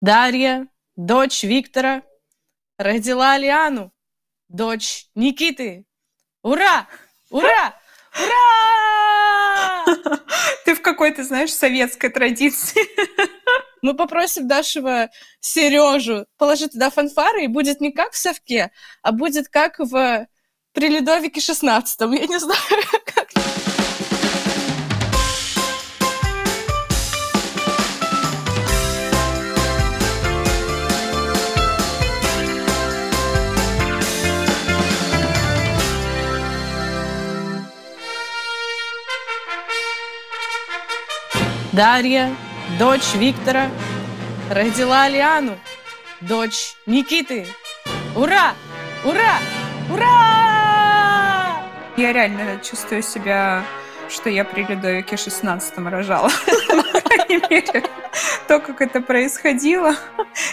Дарья, 0.00 0.68
дочь 0.94 1.42
Виктора, 1.42 2.02
родила 2.78 3.36
Лиану, 3.36 3.92
дочь 4.48 5.06
Никиты. 5.16 5.86
Ура! 6.42 6.86
Ура! 7.30 7.74
Ура! 8.14 9.84
Ты 10.64 10.74
в 10.76 10.82
какой-то, 10.82 11.24
знаешь, 11.24 11.52
советской 11.52 12.10
традиции. 12.10 12.80
Мы 13.82 13.94
попросим 13.94 14.46
нашего 14.46 15.10
Сережу 15.40 16.26
положить 16.36 16.72
туда 16.72 16.90
фанфары, 16.90 17.44
и 17.44 17.48
будет 17.48 17.80
не 17.80 17.90
как 17.90 18.12
в 18.12 18.16
совке, 18.16 18.70
а 19.02 19.10
будет 19.10 19.48
как 19.48 19.80
в 19.80 20.28
при 20.72 20.88
Людовике 20.90 21.40
XVI. 21.40 21.82
Я 22.16 22.26
не 22.26 22.38
знаю, 22.38 22.60
как 23.04 23.34
Дарья, 41.78 42.34
дочь 42.76 43.14
Виктора, 43.14 43.70
родила 44.50 45.08
Лиану, 45.08 45.56
дочь 46.20 46.74
Никиты. 46.86 47.46
Ура! 48.16 48.54
Ура! 49.04 49.38
Ура! 49.88 51.62
Я 51.96 52.12
реально 52.12 52.58
чувствую 52.64 53.00
себя, 53.04 53.62
что 54.08 54.28
я 54.28 54.44
при 54.44 54.64
Людовике 54.64 55.14
XVI 55.14 55.88
рожала. 55.88 56.28
То, 58.48 58.58
как 58.58 58.80
это 58.80 59.00
происходило, 59.00 59.94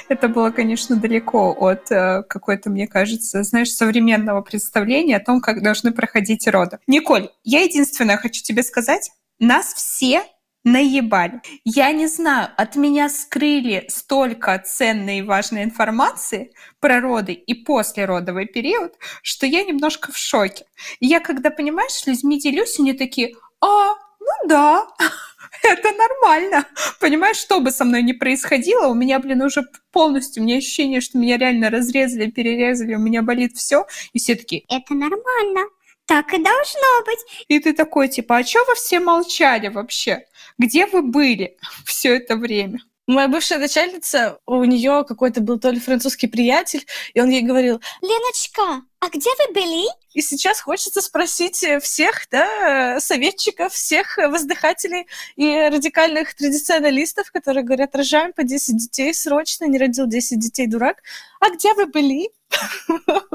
это 0.09 0.27
было, 0.27 0.51
конечно, 0.51 0.95
далеко 0.95 1.55
от 1.59 1.91
э, 1.91 2.21
какой-то, 2.29 2.69
мне 2.69 2.87
кажется, 2.87 3.41
знаешь, 3.41 3.71
современного 3.71 4.41
представления 4.41 5.17
о 5.17 5.25
том, 5.25 5.41
как 5.41 5.63
должны 5.63 5.91
проходить 5.91 6.47
роды. 6.47 6.77
Николь, 6.85 7.29
я 7.43 7.61
единственное 7.61 8.17
хочу 8.17 8.43
тебе 8.43 8.61
сказать, 8.61 9.09
нас 9.39 9.73
все 9.73 10.23
наебали. 10.65 11.41
Я 11.63 11.91
не 11.93 12.07
знаю, 12.07 12.49
от 12.57 12.75
меня 12.75 13.07
скрыли 13.07 13.85
столько 13.87 14.57
ценной 14.59 15.19
и 15.19 15.21
важной 15.21 15.63
информации 15.63 16.51
про 16.81 16.99
роды 16.99 17.33
и 17.33 17.53
послеродовый 17.53 18.47
период, 18.47 18.95
что 19.21 19.45
я 19.45 19.63
немножко 19.63 20.11
в 20.11 20.17
шоке. 20.17 20.65
Я, 20.99 21.19
когда, 21.19 21.51
понимаешь, 21.51 21.91
с 21.91 22.07
людьми 22.07 22.39
делюсь, 22.39 22.79
они 22.79 22.93
такие, 22.93 23.35
а, 23.61 23.93
ну 24.19 24.47
да, 24.47 24.87
это 25.63 25.91
нормально. 25.91 26.65
Понимаешь, 26.99 27.37
что 27.37 27.59
бы 27.59 27.69
со 27.69 27.85
мной 27.85 28.01
ни 28.01 28.13
происходило, 28.13 28.87
у 28.87 28.95
меня, 28.95 29.19
блин, 29.19 29.43
уже 29.43 29.63
полностью, 29.91 30.41
у 30.41 30.45
меня 30.47 30.57
ощущение, 30.57 30.99
что 30.99 31.19
меня 31.19 31.37
реально 31.37 31.69
разрезали, 31.69 32.31
перерезали, 32.31 32.95
у 32.95 32.99
меня 32.99 33.21
болит 33.21 33.55
все. 33.55 33.85
И 34.13 34.19
все 34.19 34.33
такие, 34.35 34.63
это 34.67 34.95
нормально. 34.95 35.69
Так 36.05 36.33
и 36.33 36.37
должно 36.37 37.03
быть. 37.05 37.19
И 37.47 37.59
ты 37.59 37.73
такой, 37.73 38.07
типа, 38.09 38.37
а 38.37 38.43
что 38.43 38.63
вы 38.65 38.75
все 38.75 38.99
молчали 38.99 39.69
вообще? 39.69 40.25
Где 40.57 40.85
вы 40.85 41.01
были 41.01 41.57
все 41.85 42.15
это 42.17 42.35
время? 42.35 42.79
Моя 43.07 43.27
бывшая 43.27 43.59
начальница, 43.59 44.39
у 44.47 44.63
нее 44.63 45.05
какой-то 45.07 45.39
был 45.39 45.59
то 45.59 45.69
ли 45.69 45.79
французский 45.79 46.25
приятель, 46.25 46.87
и 47.13 47.21
он 47.21 47.29
ей 47.29 47.43
говорил, 47.43 47.79
Леночка, 48.01 48.81
а 48.99 49.09
где 49.09 49.29
вы 49.45 49.53
были? 49.53 49.85
И 50.13 50.21
сейчас 50.21 50.59
хочется 50.59 51.01
спросить 51.01 51.63
всех, 51.83 52.25
да, 52.31 52.99
советчиков, 52.99 53.73
всех 53.73 54.17
воздыхателей 54.17 55.05
и 55.35 55.69
радикальных 55.69 56.33
традиционалистов, 56.33 57.31
которые 57.31 57.63
говорят, 57.63 57.95
рожаем 57.95 58.33
по 58.33 58.41
10 58.41 58.75
детей 58.75 59.13
срочно, 59.13 59.65
не 59.65 59.77
родил 59.77 60.07
10 60.07 60.39
детей, 60.39 60.65
дурак. 60.65 61.03
А 61.39 61.51
где 61.51 61.75
вы 61.75 61.85
были? 61.85 62.31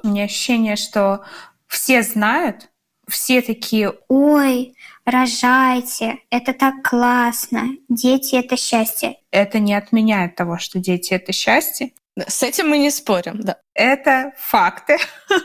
У 0.02 0.08
меня 0.08 0.24
ощущение, 0.24 0.74
что 0.74 1.24
все 1.70 2.02
знают, 2.02 2.68
все 3.08 3.40
такие, 3.42 3.95
ой, 4.08 4.74
рожайте, 5.05 6.18
это 6.30 6.52
так 6.52 6.83
классно, 6.83 7.68
дети— 7.89 8.34
это 8.36 8.56
счастье. 8.56 9.17
Это 9.30 9.61
не 9.61 9.74
отменяет 9.74 10.34
того, 10.34 10.58
что 10.58 10.78
дети— 10.80 11.12
это 11.14 11.33
счастье. 11.33 11.92
С 12.17 12.42
этим 12.42 12.68
мы 12.68 12.78
не 12.78 12.90
спорим, 12.90 13.40
да. 13.40 13.58
Это 13.72 14.33
факты. 14.36 14.98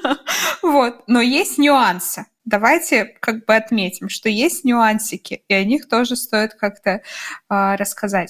вот. 0.62 1.04
Но 1.08 1.22
есть 1.22 1.58
нюансы. 1.58 2.26
Давайте 2.44 3.06
как 3.06 3.46
бы 3.46 3.56
отметим, 3.56 4.10
что 4.10 4.28
есть 4.30 4.66
нюансики, 4.66 5.44
и 5.48 5.54
о 5.54 5.64
них 5.64 5.88
тоже 5.88 6.16
стоит 6.16 6.56
как-то 6.56 7.02
э, 7.50 7.76
рассказать. 7.76 8.30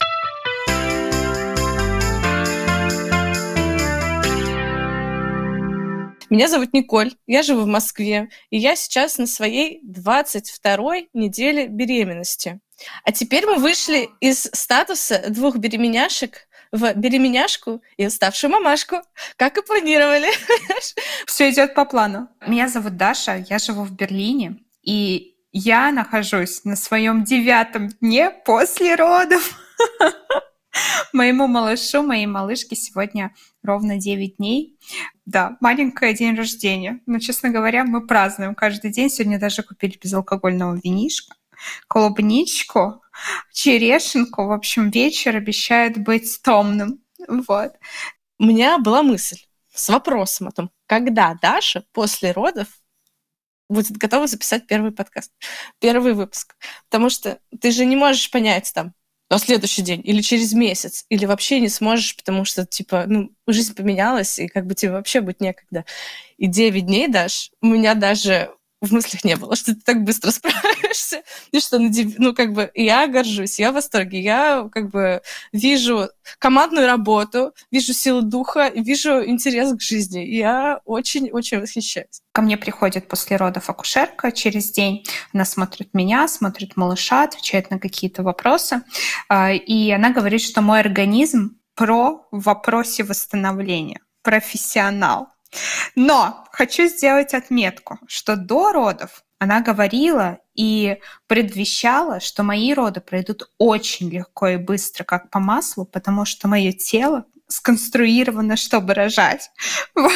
Меня 6.29 6.47
зовут 6.47 6.73
Николь, 6.73 7.13
я 7.27 7.43
живу 7.43 7.61
в 7.61 7.67
Москве, 7.67 8.29
и 8.49 8.57
я 8.57 8.75
сейчас 8.75 9.19
на 9.19 9.27
своей 9.27 9.81
22-й 9.87 11.09
неделе 11.13 11.67
беременности. 11.67 12.59
А 13.03 13.11
теперь 13.11 13.45
мы 13.45 13.57
вышли 13.57 14.09
из 14.19 14.49
статуса 14.51 15.25
двух 15.29 15.57
беременяшек 15.57 16.47
в 16.71 16.93
беременяшку 16.95 17.81
и 17.97 18.07
уставшую 18.07 18.51
мамашку, 18.51 18.97
как 19.37 19.57
и 19.57 19.61
планировали. 19.61 20.29
Все 21.27 21.51
идет 21.51 21.75
по 21.75 21.85
плану. 21.85 22.27
Меня 22.45 22.67
зовут 22.67 22.97
Даша, 22.97 23.45
я 23.47 23.59
живу 23.59 23.83
в 23.83 23.91
Берлине, 23.91 24.57
и 24.81 25.35
я 25.51 25.91
нахожусь 25.91 26.65
на 26.65 26.75
своем 26.75 27.23
девятом 27.23 27.89
дне 28.01 28.31
после 28.31 28.95
родов. 28.95 29.57
Моему 31.13 31.47
малышу, 31.47 32.03
моей 32.03 32.25
малышке 32.25 32.75
сегодня 32.75 33.33
ровно 33.63 33.97
9 33.97 34.37
дней. 34.37 34.77
Да, 35.25 35.57
маленькое 35.61 36.13
день 36.13 36.35
рождения. 36.35 37.01
Но, 37.05 37.19
честно 37.19 37.49
говоря, 37.49 37.83
мы 37.83 38.05
празднуем 38.05 38.55
каждый 38.55 38.91
день. 38.91 39.09
Сегодня 39.09 39.39
даже 39.39 39.63
купили 39.63 39.97
безалкогольного 40.01 40.79
винишка, 40.83 41.35
клубничку, 41.87 43.01
черешенку. 43.53 44.45
В 44.45 44.51
общем, 44.51 44.89
вечер 44.89 45.35
обещает 45.35 45.97
быть 45.97 46.41
томным. 46.43 47.01
Вот. 47.27 47.73
У 48.37 48.45
меня 48.45 48.77
была 48.77 49.01
мысль 49.03 49.39
с 49.73 49.89
вопросом 49.89 50.47
о 50.47 50.51
том, 50.51 50.71
когда 50.85 51.37
Даша 51.41 51.85
после 51.91 52.31
родов 52.31 52.67
будет 53.69 53.97
готова 53.97 54.27
записать 54.27 54.67
первый 54.67 54.91
подкаст, 54.91 55.31
первый 55.79 56.13
выпуск. 56.13 56.55
Потому 56.89 57.09
что 57.09 57.39
ты 57.59 57.71
же 57.71 57.85
не 57.85 57.95
можешь 57.95 58.29
понять 58.29 58.71
там, 58.73 58.93
на 59.29 59.39
следующий 59.39 59.81
день 59.81 60.01
или 60.03 60.21
через 60.21 60.53
месяц, 60.53 61.05
или 61.09 61.25
вообще 61.25 61.59
не 61.59 61.69
сможешь, 61.69 62.15
потому 62.15 62.45
что, 62.45 62.65
типа, 62.65 63.05
ну, 63.07 63.31
жизнь 63.47 63.75
поменялась, 63.75 64.39
и 64.39 64.47
как 64.47 64.67
бы 64.67 64.75
тебе 64.75 64.91
вообще 64.91 65.21
быть 65.21 65.41
некогда. 65.41 65.85
И 66.37 66.47
9 66.47 66.85
дней 66.85 67.07
дашь, 67.07 67.51
у 67.61 67.67
меня 67.67 67.95
даже 67.95 68.51
в 68.81 68.93
мыслях 68.93 69.23
не 69.23 69.35
было, 69.35 69.55
что 69.55 69.73
ты 69.73 69.81
так 69.81 70.03
быстро 70.03 70.31
справишься, 70.31 71.23
и 71.51 71.59
что, 71.59 71.79
ну, 71.79 72.33
как 72.33 72.53
бы, 72.53 72.71
я 72.73 73.07
горжусь, 73.07 73.59
я 73.59 73.71
в 73.71 73.75
восторге, 73.75 74.19
я, 74.19 74.69
как 74.71 74.89
бы, 74.89 75.21
вижу 75.51 76.09
командную 76.39 76.87
работу, 76.87 77.53
вижу 77.71 77.93
силу 77.93 78.21
духа, 78.21 78.69
вижу 78.69 79.25
интерес 79.25 79.73
к 79.75 79.81
жизни, 79.81 80.19
я 80.19 80.81
очень-очень 80.85 81.59
восхищаюсь. 81.59 82.21
Ко 82.31 82.41
мне 82.41 82.57
приходит 82.57 83.07
после 83.07 83.37
родов 83.37 83.69
акушерка 83.69 84.31
через 84.31 84.71
день, 84.71 85.05
она 85.33 85.45
смотрит 85.45 85.93
меня, 85.93 86.27
смотрит 86.27 86.75
малыша, 86.75 87.23
отвечает 87.23 87.71
на 87.71 87.79
какие-то 87.79 88.23
вопросы, 88.23 88.81
а, 89.29 89.51
и 89.51 89.91
она 89.91 90.11
говорит, 90.11 90.41
что 90.41 90.61
мой 90.61 90.79
организм 90.79 91.57
про 91.75 92.27
в 92.31 92.43
вопросе 92.43 93.03
восстановления, 93.03 93.99
профессионал. 94.23 95.34
Но 95.95 96.45
хочу 96.51 96.87
сделать 96.87 97.33
отметку, 97.33 97.99
что 98.07 98.35
до 98.35 98.71
родов 98.71 99.23
она 99.39 99.61
говорила 99.61 100.39
и 100.55 100.99
предвещала, 101.27 102.19
что 102.19 102.43
мои 102.43 102.73
роды 102.73 103.01
пройдут 103.01 103.51
очень 103.57 104.09
легко 104.09 104.47
и 104.47 104.57
быстро, 104.57 105.03
как 105.03 105.29
по 105.29 105.39
маслу, 105.39 105.85
потому 105.85 106.25
что 106.25 106.47
мое 106.47 106.71
тело 106.71 107.25
сконструировано, 107.47 108.57
чтобы 108.57 108.93
рожать. 108.93 109.51
Вот. 109.95 110.11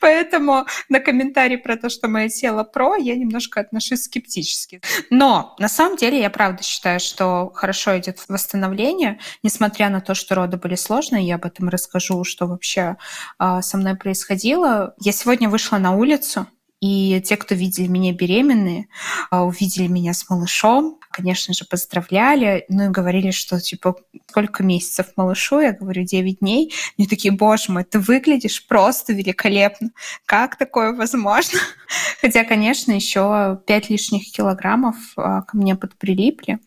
Поэтому 0.00 0.66
на 0.88 1.00
комментарий 1.00 1.58
про 1.58 1.76
то, 1.76 1.88
что 1.88 2.06
мое 2.08 2.28
тело 2.28 2.62
про, 2.62 2.94
я 2.94 3.16
немножко 3.16 3.60
отношусь 3.60 4.04
скептически. 4.04 4.80
Но 5.10 5.56
на 5.58 5.68
самом 5.68 5.96
деле 5.96 6.20
я 6.20 6.30
правда 6.30 6.62
считаю, 6.62 7.00
что 7.00 7.50
хорошо 7.54 7.98
идет 7.98 8.20
восстановление, 8.28 9.18
несмотря 9.42 9.90
на 9.90 10.00
то, 10.00 10.14
что 10.14 10.36
роды 10.36 10.58
были 10.58 10.76
сложные, 10.76 11.26
я 11.26 11.34
об 11.36 11.44
этом 11.44 11.68
расскажу, 11.68 12.22
что 12.24 12.46
вообще 12.46 12.96
э, 13.40 13.60
со 13.62 13.76
мной 13.76 13.96
происходило. 13.96 14.94
Я 15.00 15.12
сегодня 15.12 15.48
вышла 15.48 15.78
на 15.78 15.96
улицу, 15.96 16.46
и 16.84 17.22
те, 17.22 17.38
кто 17.38 17.54
видели 17.54 17.86
меня 17.86 18.12
беременные, 18.12 18.88
а, 19.30 19.44
увидели 19.44 19.86
меня 19.86 20.12
с 20.12 20.28
малышом, 20.28 20.98
конечно 21.14 21.54
же, 21.54 21.64
поздравляли, 21.64 22.64
ну 22.68 22.86
и 22.86 22.88
говорили, 22.88 23.30
что, 23.30 23.60
типа, 23.60 23.96
сколько 24.28 24.64
месяцев 24.64 25.06
малышу? 25.16 25.60
Я 25.60 25.72
говорю, 25.72 26.02
9 26.02 26.40
дней. 26.40 26.72
Они 26.98 27.06
такие, 27.06 27.32
боже 27.32 27.70
мой, 27.70 27.84
ты 27.84 28.00
выглядишь 28.00 28.66
просто 28.66 29.12
великолепно. 29.12 29.90
Как 30.26 30.58
такое 30.58 30.92
возможно? 30.92 31.60
Хотя, 32.20 32.42
конечно, 32.42 32.90
еще 32.90 33.60
5 33.64 33.90
лишних 33.90 34.32
килограммов 34.32 34.96
а, 35.16 35.42
ко 35.42 35.56
мне 35.56 35.76
подприлипли, 35.76 36.58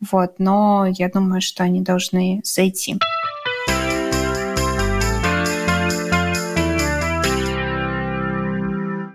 вот, 0.00 0.38
но 0.38 0.86
я 0.86 1.08
думаю, 1.08 1.40
что 1.40 1.64
они 1.64 1.80
должны 1.80 2.42
зайти. 2.44 2.96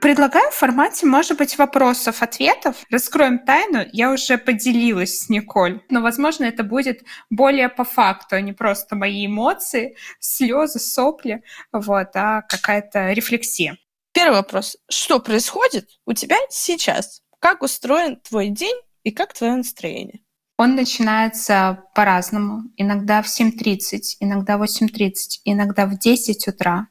Предлагаю 0.01 0.49
в 0.49 0.55
формате, 0.55 1.05
может 1.05 1.37
быть, 1.37 1.59
вопросов-ответов. 1.59 2.75
Раскроем 2.89 3.37
тайну. 3.37 3.85
Я 3.93 4.11
уже 4.11 4.39
поделилась 4.39 5.19
с 5.19 5.29
Николь. 5.29 5.83
Но, 5.89 6.01
возможно, 6.01 6.45
это 6.45 6.63
будет 6.63 7.03
более 7.29 7.69
по 7.69 7.83
факту, 7.83 8.35
а 8.35 8.41
не 8.41 8.51
просто 8.51 8.95
мои 8.95 9.27
эмоции, 9.27 9.95
слезы, 10.19 10.79
сопли, 10.79 11.43
вот, 11.71 12.07
а 12.15 12.41
какая-то 12.41 13.11
рефлексия. 13.13 13.77
Первый 14.11 14.37
вопрос. 14.37 14.75
Что 14.89 15.19
происходит 15.19 15.87
у 16.07 16.13
тебя 16.13 16.37
сейчас? 16.49 17.21
Как 17.37 17.61
устроен 17.61 18.15
твой 18.15 18.49
день 18.49 18.77
и 19.03 19.11
как 19.11 19.33
твое 19.33 19.53
настроение? 19.53 20.21
Он 20.57 20.75
начинается 20.75 21.83
по-разному. 21.93 22.63
Иногда 22.75 23.21
в 23.21 23.27
7.30, 23.27 24.17
иногда 24.19 24.57
в 24.57 24.63
8.30, 24.63 25.41
иногда 25.45 25.85
в 25.85 25.99
10 25.99 26.47
утра. 26.47 26.87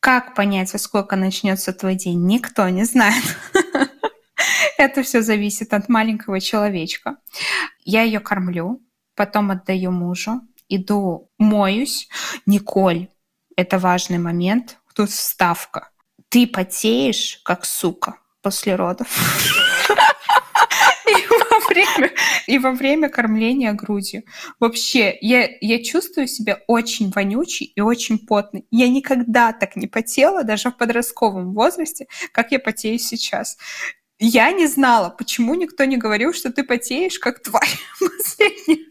Как 0.00 0.34
понять, 0.34 0.72
во 0.72 0.78
сколько 0.78 1.16
начнется 1.16 1.72
твой 1.72 1.94
день, 1.94 2.24
никто 2.26 2.68
не 2.68 2.84
знает. 2.84 3.24
Это 4.78 5.02
все 5.02 5.22
зависит 5.22 5.74
от 5.74 5.88
маленького 5.88 6.40
человечка. 6.40 7.16
Я 7.84 8.02
ее 8.02 8.20
кормлю, 8.20 8.80
потом 9.16 9.50
отдаю 9.50 9.90
мужу, 9.90 10.40
иду 10.68 11.30
моюсь. 11.38 12.08
Николь, 12.46 13.08
это 13.56 13.80
важный 13.80 14.18
момент, 14.18 14.78
тут 14.94 15.10
вставка. 15.10 15.90
Ты 16.28 16.46
потеешь, 16.46 17.40
как 17.44 17.64
сука, 17.64 18.16
после 18.40 18.76
родов. 18.76 19.08
Время, 21.84 22.12
и 22.46 22.58
во 22.58 22.72
время 22.72 23.08
кормления 23.08 23.72
грудью. 23.72 24.24
Вообще, 24.60 25.16
я, 25.20 25.48
я 25.60 25.82
чувствую 25.82 26.26
себя 26.26 26.60
очень 26.66 27.10
вонючей 27.10 27.72
и 27.74 27.80
очень 27.80 28.18
потной. 28.18 28.66
Я 28.70 28.88
никогда 28.88 29.52
так 29.52 29.76
не 29.76 29.86
потела, 29.86 30.44
даже 30.44 30.70
в 30.70 30.76
подростковом 30.76 31.54
возрасте, 31.54 32.06
как 32.32 32.52
я 32.52 32.58
потею 32.58 32.98
сейчас. 32.98 33.56
Я 34.18 34.50
не 34.52 34.66
знала, 34.66 35.10
почему 35.10 35.54
никто 35.54 35.84
не 35.84 35.96
говорил, 35.96 36.32
что 36.32 36.52
ты 36.52 36.64
потеешь, 36.64 37.18
как 37.18 37.40
тварь 37.40 37.78
последняя. 38.00 38.88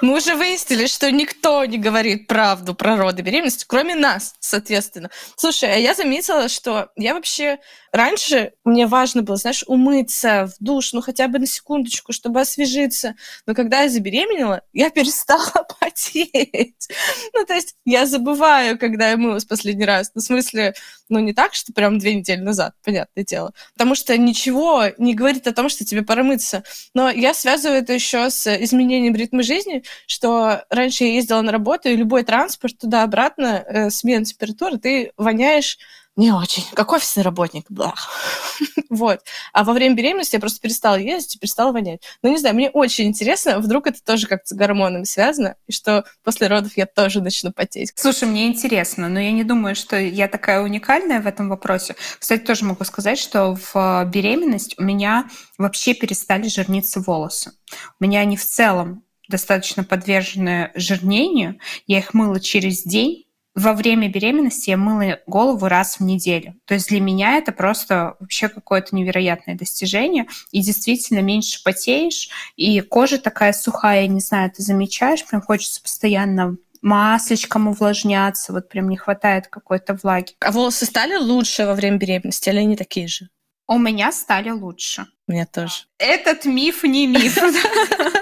Мы 0.00 0.16
уже 0.16 0.36
выяснили, 0.36 0.86
что 0.86 1.10
никто 1.10 1.64
не 1.64 1.78
говорит 1.78 2.28
правду 2.28 2.74
про 2.74 2.96
роды 2.96 3.22
беременности, 3.22 3.64
кроме 3.66 3.96
нас, 3.96 4.34
соответственно. 4.38 5.10
Слушай, 5.36 5.74
а 5.74 5.76
я 5.76 5.94
заметила, 5.94 6.48
что 6.48 6.90
я 6.94 7.14
вообще 7.14 7.58
раньше 7.96 8.52
мне 8.64 8.86
важно 8.86 9.22
было, 9.22 9.36
знаешь, 9.36 9.64
умыться 9.66 10.46
в 10.46 10.62
душ, 10.62 10.92
ну 10.92 11.00
хотя 11.00 11.28
бы 11.28 11.38
на 11.38 11.46
секундочку, 11.46 12.12
чтобы 12.12 12.40
освежиться. 12.40 13.14
Но 13.46 13.54
когда 13.54 13.82
я 13.82 13.88
забеременела, 13.88 14.62
я 14.72 14.90
перестала 14.96 15.66
потеть. 15.80 16.88
Ну, 17.34 17.44
то 17.44 17.54
есть 17.54 17.74
я 17.84 18.06
забываю, 18.06 18.78
когда 18.78 19.10
я 19.10 19.16
мылась 19.16 19.44
последний 19.44 19.84
раз. 19.84 20.10
Ну, 20.14 20.20
в 20.20 20.24
смысле, 20.24 20.74
ну, 21.08 21.18
не 21.18 21.32
так, 21.32 21.54
что 21.54 21.72
прям 21.72 21.98
две 21.98 22.14
недели 22.14 22.40
назад, 22.40 22.74
понятное 22.84 23.24
дело. 23.24 23.52
Потому 23.74 23.94
что 23.94 24.16
ничего 24.16 24.84
не 24.98 25.14
говорит 25.14 25.46
о 25.46 25.52
том, 25.52 25.68
что 25.68 25.84
тебе 25.84 26.02
пора 26.02 26.22
мыться. 26.22 26.64
Но 26.94 27.10
я 27.10 27.34
связываю 27.34 27.78
это 27.78 27.92
еще 27.92 28.30
с 28.30 28.46
изменением 28.62 29.14
ритма 29.14 29.42
жизни, 29.42 29.82
что 30.06 30.64
раньше 30.70 31.04
я 31.04 31.14
ездила 31.14 31.42
на 31.42 31.52
работу, 31.52 31.88
и 31.88 31.96
любой 31.96 32.24
транспорт 32.24 32.78
туда-обратно, 32.78 33.64
э, 33.66 33.90
смена 33.90 34.24
температуры, 34.24 34.78
ты 34.78 35.12
воняешь 35.16 35.78
не 36.16 36.32
очень. 36.32 36.64
Как 36.72 36.92
офисный 36.92 37.22
работник. 37.22 37.66
Блах. 37.68 38.10
вот. 38.90 39.20
А 39.52 39.64
во 39.64 39.72
время 39.74 39.94
беременности 39.94 40.36
я 40.36 40.40
просто 40.40 40.60
перестала 40.60 40.96
ездить 40.96 41.36
и 41.36 41.38
перестала 41.38 41.72
вонять. 41.72 42.00
Ну, 42.22 42.30
не 42.30 42.38
знаю, 42.38 42.54
мне 42.54 42.70
очень 42.70 43.06
интересно, 43.06 43.60
вдруг 43.60 43.86
это 43.86 44.02
тоже 44.02 44.26
как-то 44.26 44.48
с 44.48 44.56
гормонами 44.56 45.04
связано, 45.04 45.56
и 45.66 45.72
что 45.72 46.04
после 46.24 46.46
родов 46.46 46.76
я 46.76 46.86
тоже 46.86 47.20
начну 47.20 47.52
потеть. 47.52 47.92
Слушай, 47.96 48.28
мне 48.28 48.46
интересно, 48.46 49.08
но 49.08 49.20
я 49.20 49.30
не 49.30 49.44
думаю, 49.44 49.74
что 49.76 49.98
я 49.98 50.26
такая 50.26 50.62
уникальная 50.62 51.20
в 51.20 51.26
этом 51.26 51.50
вопросе. 51.50 51.96
Кстати, 52.18 52.42
тоже 52.42 52.64
могу 52.64 52.84
сказать, 52.84 53.18
что 53.18 53.56
в 53.72 54.04
беременность 54.06 54.78
у 54.78 54.82
меня 54.82 55.28
вообще 55.58 55.94
перестали 55.94 56.48
жирниться 56.48 57.00
волосы. 57.00 57.52
У 58.00 58.04
меня 58.04 58.20
они 58.20 58.36
в 58.36 58.44
целом 58.44 59.04
достаточно 59.28 59.84
подвержены 59.84 60.70
жирнению. 60.74 61.58
Я 61.86 61.98
их 61.98 62.14
мыла 62.14 62.40
через 62.40 62.84
день, 62.84 63.25
во 63.56 63.72
время 63.72 64.08
беременности 64.08 64.70
я 64.70 64.76
мыла 64.76 65.18
голову 65.26 65.66
раз 65.66 65.98
в 65.98 66.02
неделю. 66.02 66.54
То 66.66 66.74
есть 66.74 66.90
для 66.90 67.00
меня 67.00 67.38
это 67.38 67.52
просто 67.52 68.14
вообще 68.20 68.48
какое-то 68.48 68.94
невероятное 68.94 69.56
достижение. 69.56 70.26
И 70.52 70.60
действительно 70.60 71.20
меньше 71.20 71.62
потеешь, 71.64 72.28
и 72.56 72.80
кожа 72.82 73.18
такая 73.18 73.54
сухая, 73.54 74.02
я 74.02 74.08
не 74.08 74.20
знаю, 74.20 74.52
ты 74.54 74.62
замечаешь, 74.62 75.24
прям 75.24 75.40
хочется 75.40 75.82
постоянно 75.82 76.56
маслечком 76.82 77.68
увлажняться, 77.68 78.52
вот 78.52 78.68
прям 78.68 78.90
не 78.90 78.98
хватает 78.98 79.48
какой-то 79.48 79.98
влаги. 80.00 80.34
А 80.40 80.52
волосы 80.52 80.84
стали 80.84 81.16
лучше 81.16 81.64
во 81.64 81.74
время 81.74 81.96
беременности 81.96 82.50
или 82.50 82.58
они 82.58 82.76
такие 82.76 83.08
же? 83.08 83.30
У 83.66 83.78
меня 83.78 84.12
стали 84.12 84.50
лучше. 84.50 85.06
У 85.26 85.32
меня 85.32 85.46
тоже. 85.46 85.84
Этот 85.98 86.44
миф 86.44 86.84
не 86.84 87.06
миф. 87.06 87.36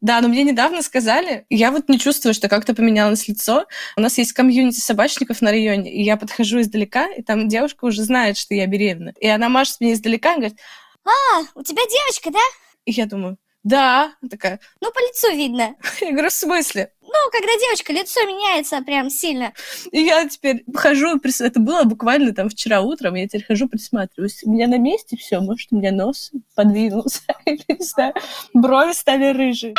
Да, 0.00 0.20
но 0.20 0.28
мне 0.28 0.44
недавно 0.44 0.82
сказали, 0.82 1.44
я 1.50 1.72
вот 1.72 1.88
не 1.88 1.98
чувствую, 1.98 2.32
что 2.32 2.48
как-то 2.48 2.74
поменялось 2.74 3.26
лицо. 3.26 3.66
У 3.96 4.00
нас 4.00 4.16
есть 4.18 4.32
комьюнити 4.32 4.78
собачников 4.78 5.40
на 5.42 5.50
районе, 5.50 5.92
и 5.92 6.02
я 6.02 6.16
подхожу 6.16 6.60
издалека, 6.60 7.08
и 7.08 7.22
там 7.22 7.48
девушка 7.48 7.84
уже 7.84 8.02
знает, 8.02 8.36
что 8.36 8.54
я 8.54 8.66
беременна. 8.66 9.12
И 9.20 9.26
она 9.26 9.48
машет 9.48 9.80
мне 9.80 9.94
издалека 9.94 10.34
и 10.34 10.36
говорит, 10.36 10.58
А, 11.04 11.40
у 11.54 11.62
тебя 11.62 11.82
девочка, 11.82 12.30
да? 12.30 12.38
И 12.84 12.92
я 12.92 13.06
думаю, 13.06 13.38
да. 13.64 14.14
Такая, 14.30 14.60
ну, 14.80 14.90
по 14.92 14.98
лицу 15.00 15.30
видно. 15.36 15.74
Я 16.00 16.12
говорю, 16.12 16.30
в 16.30 16.32
смысле? 16.32 16.92
Ну, 17.08 17.30
когда 17.32 17.48
девочка, 17.58 17.92
лицо 17.92 18.20
меняется 18.24 18.82
прям 18.82 19.08
сильно. 19.08 19.54
И 19.92 20.00
я 20.00 20.28
теперь 20.28 20.62
хожу, 20.74 21.18
это 21.40 21.58
было 21.58 21.84
буквально 21.84 22.34
там 22.34 22.50
вчера 22.50 22.82
утром, 22.82 23.14
я 23.14 23.26
теперь 23.26 23.44
хожу, 23.44 23.66
присматриваюсь. 23.66 24.42
У 24.44 24.50
меня 24.50 24.68
на 24.68 24.76
месте 24.76 25.16
все, 25.16 25.40
может, 25.40 25.68
у 25.70 25.76
меня 25.76 25.90
нос 25.90 26.32
подвинулся, 26.54 27.22
или, 27.46 27.64
не 27.66 27.84
знаю, 27.84 28.12
брови 28.52 28.92
стали 28.92 29.32
рыжие. 29.32 29.74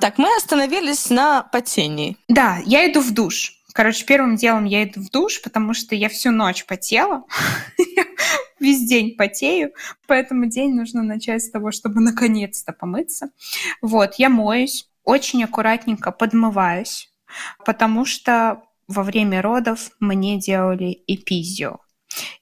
Так, 0.00 0.18
мы 0.18 0.28
остановились 0.36 1.08
на 1.08 1.44
потении. 1.44 2.18
Да, 2.28 2.58
я 2.66 2.90
иду 2.90 3.00
в 3.00 3.14
душ. 3.14 3.63
Короче, 3.74 4.06
первым 4.06 4.36
делом 4.36 4.66
я 4.66 4.84
иду 4.84 5.00
в 5.00 5.10
душ, 5.10 5.42
потому 5.42 5.74
что 5.74 5.96
я 5.96 6.08
всю 6.08 6.30
ночь 6.30 6.64
потела. 6.64 7.24
Весь 8.60 8.88
день 8.88 9.16
потею, 9.16 9.72
поэтому 10.06 10.46
день 10.46 10.74
нужно 10.74 11.02
начать 11.02 11.42
с 11.42 11.50
того, 11.50 11.72
чтобы 11.72 12.00
наконец-то 12.00 12.72
помыться. 12.72 13.30
Вот, 13.82 14.14
я 14.14 14.28
моюсь, 14.28 14.88
очень 15.02 15.42
аккуратненько 15.42 16.12
подмываюсь, 16.12 17.12
потому 17.66 18.04
что 18.04 18.62
во 18.86 19.02
время 19.02 19.42
родов 19.42 19.90
мне 19.98 20.38
делали 20.38 21.02
эпизио. 21.08 21.78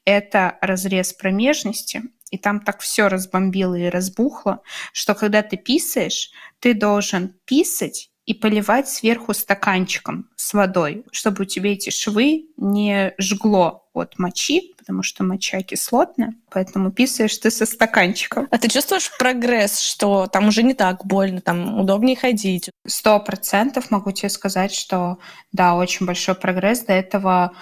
Это 0.05 0.59
разрез 0.61 1.13
промежности, 1.13 2.03
и 2.29 2.37
там 2.37 2.59
так 2.59 2.81
все 2.81 3.07
разбомбило 3.07 3.73
и 3.73 3.89
разбухло, 3.89 4.61
что 4.93 5.15
когда 5.15 5.41
ты 5.41 5.57
писаешь, 5.57 6.29
ты 6.59 6.75
должен 6.75 7.33
писать 7.45 8.11
и 8.25 8.33
поливать 8.33 8.87
сверху 8.87 9.33
стаканчиком 9.33 10.29
с 10.35 10.53
водой, 10.53 11.03
чтобы 11.11 11.43
у 11.43 11.45
тебя 11.45 11.73
эти 11.73 11.89
швы 11.89 12.45
не 12.57 13.13
жгло 13.17 13.85
от 13.93 14.17
мочи, 14.17 14.73
потому 14.77 15.03
что 15.03 15.23
моча 15.23 15.61
кислотная, 15.61 16.33
поэтому 16.49 16.91
писаешь 16.91 17.37
ты 17.37 17.51
со 17.51 17.65
стаканчиком. 17.65 18.47
А 18.49 18.57
ты 18.57 18.69
чувствуешь 18.69 19.11
прогресс, 19.17 19.79
что 19.79 20.27
там 20.27 20.47
уже 20.47 20.63
не 20.63 20.73
так 20.73 21.05
больно, 21.05 21.41
там 21.41 21.79
удобнее 21.79 22.15
ходить? 22.15 22.69
Сто 22.87 23.19
процентов 23.19 23.91
могу 23.91 24.11
тебе 24.11 24.29
сказать, 24.29 24.73
что 24.73 25.19
да, 25.51 25.75
очень 25.75 26.05
большой 26.05 26.35
прогресс. 26.35 26.81
До 26.81 26.93
этого, 26.93 27.53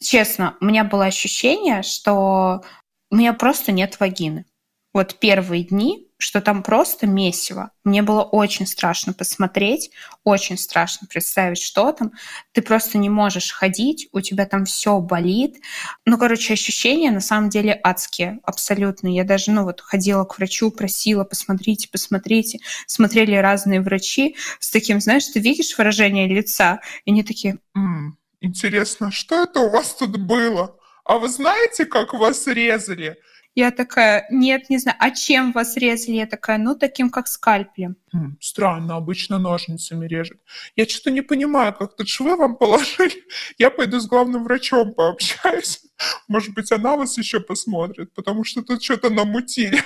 честно, 0.00 0.56
у 0.60 0.64
меня 0.64 0.84
было 0.84 1.06
ощущение, 1.06 1.82
что 1.82 2.62
у 3.10 3.16
меня 3.16 3.32
просто 3.32 3.72
нет 3.72 3.98
вагины. 4.00 4.44
Вот 4.92 5.18
первые 5.18 5.64
дни 5.64 6.10
что 6.20 6.42
там 6.42 6.62
просто 6.62 7.06
месиво. 7.06 7.72
Мне 7.82 8.02
было 8.02 8.22
очень 8.22 8.66
страшно 8.66 9.14
посмотреть, 9.14 9.90
очень 10.22 10.58
страшно 10.58 11.06
представить, 11.08 11.60
что 11.60 11.92
там. 11.92 12.12
Ты 12.52 12.60
просто 12.60 12.98
не 12.98 13.08
можешь 13.08 13.52
ходить, 13.52 14.08
у 14.12 14.20
тебя 14.20 14.44
там 14.44 14.66
все 14.66 15.00
болит. 15.00 15.56
Ну, 16.04 16.18
короче, 16.18 16.52
ощущения 16.52 17.10
на 17.10 17.22
самом 17.22 17.48
деле 17.48 17.80
адские, 17.82 18.38
абсолютно. 18.42 19.08
Я 19.08 19.24
даже, 19.24 19.50
ну, 19.50 19.64
вот 19.64 19.80
ходила 19.80 20.24
к 20.24 20.36
врачу, 20.36 20.70
просила, 20.70 21.24
посмотрите, 21.24 21.88
посмотрите. 21.90 22.58
Смотрели 22.86 23.34
разные 23.34 23.80
врачи 23.80 24.36
с 24.58 24.70
таким, 24.70 25.00
знаешь, 25.00 25.24
ты 25.24 25.40
видишь 25.40 25.76
выражение 25.76 26.28
лица, 26.28 26.80
и 27.06 27.12
они 27.12 27.24
такие... 27.24 27.58
М-м, 27.74 28.18
интересно, 28.42 29.10
что 29.10 29.44
это 29.44 29.60
у 29.60 29.70
вас 29.70 29.94
тут 29.94 30.18
было? 30.18 30.76
А 31.06 31.18
вы 31.18 31.30
знаете, 31.30 31.86
как 31.86 32.12
вас 32.12 32.46
резали? 32.46 33.16
Я 33.56 33.72
такая, 33.72 34.26
нет, 34.30 34.70
не 34.70 34.78
знаю, 34.78 34.96
а 35.00 35.10
чем 35.10 35.52
вас 35.52 35.76
резали? 35.76 36.16
Я 36.16 36.26
такая, 36.26 36.56
ну, 36.56 36.76
таким, 36.76 37.10
как 37.10 37.26
скальпелем. 37.26 37.96
Хм, 38.12 38.36
странно, 38.40 38.96
обычно 38.96 39.38
ножницами 39.38 40.06
режут. 40.06 40.38
Я 40.76 40.86
что-то 40.86 41.10
не 41.10 41.20
понимаю, 41.20 41.74
как 41.74 41.96
тут 41.96 42.08
швы 42.08 42.36
вам 42.36 42.56
положили. 42.56 43.24
Я 43.58 43.70
пойду 43.70 43.98
с 43.98 44.06
главным 44.06 44.44
врачом 44.44 44.94
пообщаюсь. 44.94 45.82
Может 46.28 46.54
быть, 46.54 46.70
она 46.70 46.96
вас 46.96 47.18
еще 47.18 47.40
посмотрит, 47.40 48.14
потому 48.14 48.44
что 48.44 48.62
тут 48.62 48.82
что-то 48.82 49.10
намутили. 49.10 49.82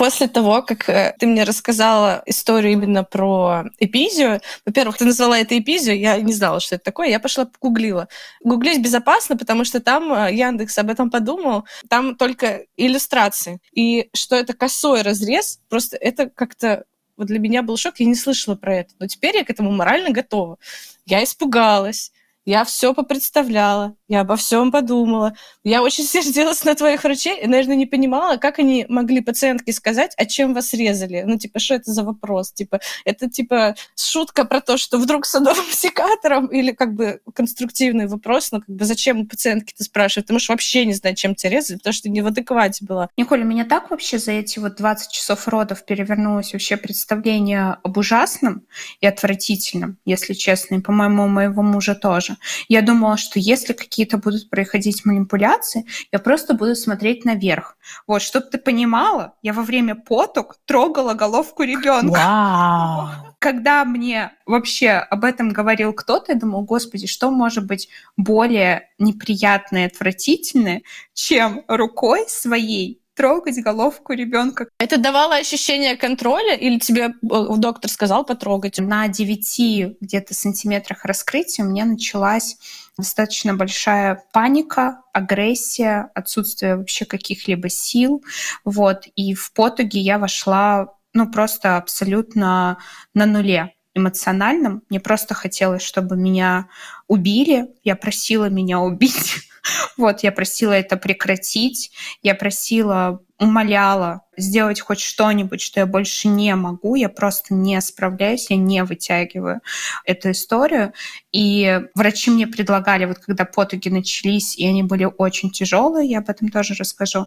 После 0.00 0.28
того, 0.28 0.62
как 0.62 0.88
э, 0.88 1.14
ты 1.18 1.26
мне 1.26 1.44
рассказала 1.44 2.22
историю 2.24 2.72
именно 2.72 3.04
про 3.04 3.64
эпизию, 3.78 4.40
во-первых, 4.64 4.96
ты 4.96 5.04
назвала 5.04 5.38
это 5.38 5.58
эпизию, 5.58 5.98
я 5.98 6.18
не 6.22 6.32
знала, 6.32 6.58
что 6.60 6.76
это 6.76 6.84
такое, 6.84 7.08
я 7.08 7.20
пошла 7.20 7.44
погуглила. 7.44 8.08
Гуглить 8.42 8.80
безопасно, 8.80 9.36
потому 9.36 9.66
что 9.66 9.78
там 9.78 10.10
э, 10.10 10.32
Яндекс 10.32 10.78
об 10.78 10.88
этом 10.88 11.10
подумал, 11.10 11.66
там 11.90 12.16
только 12.16 12.64
иллюстрации. 12.78 13.60
И 13.74 14.08
что 14.14 14.36
это 14.36 14.54
косой 14.54 15.02
разрез, 15.02 15.60
просто 15.68 15.98
это 15.98 16.30
как-то 16.30 16.84
вот 17.18 17.26
для 17.26 17.38
меня 17.38 17.62
был 17.62 17.76
шок, 17.76 18.00
я 18.00 18.06
не 18.06 18.14
слышала 18.14 18.54
про 18.54 18.76
это. 18.76 18.94
Но 19.00 19.06
теперь 19.06 19.36
я 19.36 19.44
к 19.44 19.50
этому 19.50 19.70
морально 19.70 20.12
готова. 20.12 20.56
Я 21.04 21.22
испугалась, 21.22 22.10
я 22.46 22.64
все 22.64 22.94
попредставляла, 22.94 23.96
я 24.10 24.22
обо 24.22 24.34
всем 24.34 24.72
подумала. 24.72 25.34
Я 25.62 25.82
очень 25.82 26.04
сердилась 26.04 26.64
на 26.64 26.74
твоих 26.74 27.04
врачей 27.04 27.40
и, 27.40 27.46
наверное, 27.46 27.76
не 27.76 27.86
понимала, 27.86 28.36
как 28.36 28.58
они 28.58 28.84
могли 28.88 29.20
пациентке 29.20 29.72
сказать, 29.72 30.12
а 30.16 30.26
чем 30.26 30.52
вас 30.52 30.74
резали. 30.74 31.22
Ну, 31.24 31.38
типа, 31.38 31.60
что 31.60 31.76
это 31.76 31.92
за 31.92 32.02
вопрос? 32.02 32.52
Типа, 32.52 32.80
это, 33.04 33.30
типа, 33.30 33.76
шутка 33.96 34.44
про 34.44 34.60
то, 34.60 34.76
что 34.78 34.98
вдруг 34.98 35.26
садовым 35.26 35.64
секатором 35.70 36.46
или, 36.48 36.72
как 36.72 36.94
бы, 36.94 37.20
конструктивный 37.34 38.08
вопрос, 38.08 38.50
ну, 38.50 38.58
как 38.58 38.68
бы, 38.68 38.84
зачем 38.84 39.20
у 39.20 39.26
пациентки 39.26 39.74
ты 39.76 39.84
спрашиваешь? 39.84 40.26
Ты 40.26 40.32
можешь 40.32 40.48
вообще 40.48 40.84
не 40.84 40.94
знать, 40.94 41.16
чем 41.16 41.36
тебя 41.36 41.50
резали, 41.50 41.76
потому 41.76 41.92
что 41.92 42.02
ты 42.02 42.08
не 42.08 42.22
в 42.22 42.26
адеквате 42.26 42.84
была. 42.84 43.10
Николь, 43.16 43.42
у 43.42 43.46
меня 43.46 43.64
так 43.64 43.90
вообще 43.90 44.18
за 44.18 44.32
эти 44.32 44.58
вот 44.58 44.74
20 44.74 45.12
часов 45.12 45.46
родов 45.46 45.84
перевернулось 45.84 46.52
вообще 46.52 46.76
представление 46.76 47.76
об 47.84 47.96
ужасном 47.96 48.62
и 49.00 49.06
отвратительном, 49.06 49.98
если 50.04 50.32
честно, 50.32 50.74
и, 50.74 50.80
по-моему, 50.80 51.26
у 51.26 51.28
моего 51.28 51.62
мужа 51.62 51.94
тоже. 51.94 52.38
Я 52.68 52.82
думала, 52.82 53.16
что 53.16 53.38
если 53.38 53.72
какие-то 54.00 54.16
будут 54.16 54.48
происходить 54.48 55.04
манипуляции, 55.04 55.84
я 56.10 56.18
просто 56.18 56.54
буду 56.54 56.74
смотреть 56.74 57.26
наверх. 57.26 57.76
Вот, 58.06 58.22
чтобы 58.22 58.46
ты 58.46 58.56
понимала, 58.56 59.34
я 59.42 59.52
во 59.52 59.62
время 59.62 59.94
поток 59.94 60.56
трогала 60.64 61.12
головку 61.12 61.64
ребенка. 61.64 62.18
Вау! 62.18 63.08
Когда 63.38 63.84
мне 63.84 64.32
вообще 64.46 64.90
об 64.90 65.24
этом 65.24 65.50
говорил 65.50 65.92
кто-то, 65.92 66.32
я 66.32 66.38
думала, 66.38 66.62
господи, 66.62 67.06
что 67.06 67.30
может 67.30 67.66
быть 67.66 67.88
более 68.16 68.88
неприятное 68.98 69.84
и 69.84 69.86
отвратительное, 69.86 70.82
чем 71.12 71.62
рукой 71.68 72.24
своей 72.28 72.99
трогать 73.20 73.62
головку 73.62 74.14
ребенка. 74.14 74.68
Это 74.78 74.96
давало 74.96 75.36
ощущение 75.36 75.94
контроля 75.94 76.54
или 76.54 76.78
тебе 76.78 77.08
э, 77.08 77.56
доктор 77.58 77.90
сказал 77.90 78.24
потрогать? 78.24 78.78
На 78.78 79.08
9 79.08 79.98
где-то 80.00 80.32
сантиметрах 80.32 81.04
раскрытия 81.04 81.66
у 81.66 81.68
меня 81.68 81.84
началась 81.84 82.56
достаточно 82.96 83.52
большая 83.52 84.24
паника, 84.32 85.02
агрессия, 85.12 86.10
отсутствие 86.14 86.76
вообще 86.76 87.04
каких-либо 87.04 87.68
сил. 87.68 88.24
Вот. 88.64 89.04
И 89.16 89.34
в 89.34 89.52
потоге 89.52 90.00
я 90.00 90.18
вошла 90.18 90.86
ну, 91.12 91.30
просто 91.30 91.76
абсолютно 91.76 92.78
на 93.12 93.26
нуле 93.26 93.74
эмоциональном. 93.94 94.82
Мне 94.88 94.98
просто 94.98 95.34
хотелось, 95.34 95.82
чтобы 95.82 96.16
меня 96.16 96.68
убили. 97.06 97.68
Я 97.84 97.96
просила 97.96 98.48
меня 98.48 98.80
убить. 98.80 99.49
Вот, 99.96 100.22
я 100.22 100.32
просила 100.32 100.72
это 100.72 100.96
прекратить, 100.96 101.90
я 102.22 102.34
просила, 102.34 103.20
умоляла 103.38 104.22
сделать 104.36 104.80
хоть 104.80 105.00
что-нибудь, 105.00 105.60
что 105.60 105.80
я 105.80 105.86
больше 105.86 106.28
не 106.28 106.54
могу, 106.54 106.94
я 106.94 107.08
просто 107.08 107.54
не 107.54 107.80
справляюсь, 107.80 108.50
я 108.50 108.56
не 108.56 108.84
вытягиваю 108.84 109.60
эту 110.04 110.30
историю. 110.30 110.92
И 111.32 111.80
врачи 111.94 112.30
мне 112.30 112.46
предлагали, 112.46 113.04
вот 113.04 113.18
когда 113.18 113.44
потуги 113.44 113.88
начались, 113.88 114.56
и 114.56 114.66
они 114.66 114.82
были 114.82 115.04
очень 115.04 115.50
тяжелые, 115.50 116.08
я 116.08 116.18
об 116.18 116.30
этом 116.30 116.48
тоже 116.48 116.74
расскажу, 116.74 117.26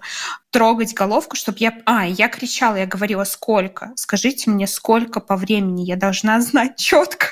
трогать 0.49 0.93
головку, 0.93 1.35
чтобы 1.35 1.57
я... 1.59 1.73
А, 1.85 2.05
я 2.05 2.27
кричала, 2.29 2.75
я 2.75 2.85
говорила, 2.85 3.23
сколько? 3.23 3.91
Скажите 3.95 4.49
мне, 4.49 4.67
сколько 4.67 5.19
по 5.19 5.35
времени? 5.35 5.83
Я 5.83 5.95
должна 5.95 6.41
знать 6.41 6.77
четко. 6.77 7.27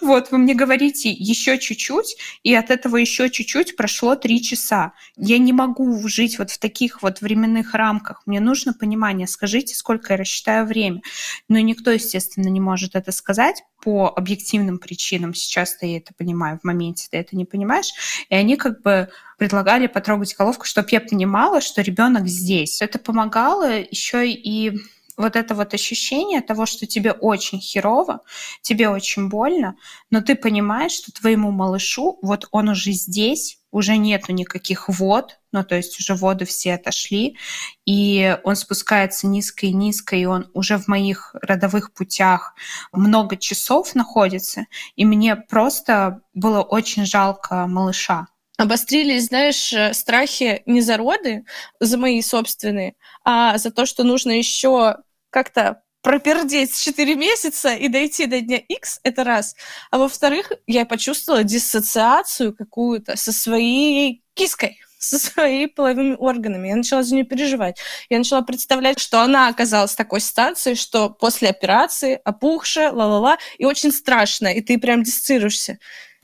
Вот, 0.00 0.30
вы 0.30 0.38
мне 0.38 0.54
говорите 0.54 1.10
еще 1.10 1.58
чуть-чуть, 1.58 2.16
и 2.42 2.54
от 2.54 2.70
этого 2.70 2.96
еще 2.96 3.30
чуть-чуть 3.30 3.76
прошло 3.76 4.14
три 4.14 4.42
часа. 4.42 4.92
Я 5.16 5.38
не 5.38 5.52
могу 5.52 6.06
жить 6.08 6.38
вот 6.38 6.50
в 6.50 6.58
таких 6.58 7.02
вот 7.02 7.20
временных 7.20 7.74
рамках. 7.74 8.22
Мне 8.26 8.40
нужно 8.40 8.72
понимание. 8.72 9.26
Скажите, 9.26 9.74
сколько 9.74 10.12
я 10.12 10.18
рассчитаю 10.18 10.66
время. 10.66 11.02
Но 11.48 11.58
никто, 11.58 11.90
естественно, 11.90 12.48
не 12.48 12.60
может 12.60 12.94
это 12.94 13.10
сказать 13.10 13.62
по 13.82 14.12
объективным 14.14 14.78
причинам. 14.78 15.34
Сейчас 15.34 15.76
ты 15.76 15.96
это 15.96 16.12
понимаю, 16.14 16.58
в 16.62 16.64
моменте 16.64 17.08
ты 17.10 17.18
это 17.18 17.36
не 17.36 17.44
понимаешь. 17.44 17.92
И 18.28 18.34
они 18.34 18.56
как 18.56 18.82
бы 18.82 19.08
предлагали 19.38 19.86
потрогать 19.86 20.34
головку, 20.36 20.64
чтобы 20.64 20.88
я 20.92 21.00
понимала, 21.00 21.60
что 21.60 21.82
ребенок 21.82 22.26
здесь. 22.26 22.80
Это 22.82 22.98
помогало 22.98 23.80
еще 23.80 24.28
и 24.30 24.80
вот 25.16 25.36
это 25.36 25.54
вот 25.54 25.74
ощущение 25.74 26.40
того, 26.40 26.66
что 26.66 26.86
тебе 26.86 27.12
очень 27.12 27.60
херово, 27.60 28.20
тебе 28.60 28.88
очень 28.88 29.28
больно, 29.28 29.76
но 30.10 30.20
ты 30.20 30.34
понимаешь, 30.34 30.92
что 30.92 31.12
твоему 31.12 31.50
малышу, 31.50 32.18
вот 32.22 32.48
он 32.50 32.68
уже 32.68 32.92
здесь, 32.92 33.60
уже 33.70 33.96
нету 33.96 34.32
никаких 34.32 34.88
вод, 34.88 35.38
ну, 35.52 35.64
то 35.64 35.74
есть 35.74 35.98
уже 36.00 36.14
воды 36.14 36.44
все 36.44 36.74
отошли, 36.74 37.36
и 37.84 38.38
он 38.44 38.56
спускается 38.56 39.26
низко 39.26 39.66
и 39.66 39.72
низко, 39.72 40.16
и 40.16 40.24
он 40.24 40.50
уже 40.54 40.78
в 40.78 40.88
моих 40.88 41.34
родовых 41.42 41.92
путях 41.92 42.54
много 42.92 43.36
часов 43.36 43.94
находится, 43.94 44.66
и 44.96 45.04
мне 45.04 45.36
просто 45.36 46.22
было 46.34 46.62
очень 46.62 47.04
жалко 47.04 47.66
малыша. 47.66 48.28
Обострились, 48.58 49.26
знаешь, 49.26 49.70
э, 49.74 49.92
страхи 49.92 50.62
не 50.64 50.80
за 50.80 50.96
роды, 50.96 51.44
за 51.78 51.98
мои 51.98 52.22
собственные, 52.22 52.94
а 53.22 53.58
за 53.58 53.70
то, 53.70 53.84
что 53.84 54.02
нужно 54.02 54.30
еще 54.30 54.96
как-то 55.36 55.82
пропердеть 56.00 56.74
4 56.80 57.14
месяца 57.14 57.74
и 57.74 57.88
дойти 57.88 58.24
до 58.24 58.40
дня 58.40 58.56
X, 58.56 59.00
это 59.02 59.22
раз. 59.22 59.54
А 59.90 59.98
во-вторых, 59.98 60.50
я 60.66 60.86
почувствовала 60.86 61.44
диссоциацию 61.44 62.56
какую-то 62.56 63.16
со 63.16 63.32
своей 63.32 64.24
киской 64.32 64.78
со 64.98 65.18
своими 65.18 65.66
половыми 65.66 66.16
органами. 66.18 66.68
Я 66.68 66.76
начала 66.76 67.02
за 67.02 67.14
нее 67.14 67.24
переживать. 67.24 67.78
Я 68.08 68.16
начала 68.16 68.40
представлять, 68.40 68.98
что 68.98 69.20
она 69.20 69.48
оказалась 69.48 69.92
в 69.92 69.96
такой 69.96 70.20
ситуации, 70.20 70.72
что 70.72 71.10
после 71.10 71.50
операции 71.50 72.18
опухшая, 72.24 72.90
ла-ла-ла, 72.90 73.36
и 73.58 73.66
очень 73.66 73.92
страшно, 73.92 74.48
и 74.48 74.62
ты 74.62 74.78
прям 74.78 75.02
диссоциируешься. 75.02 75.78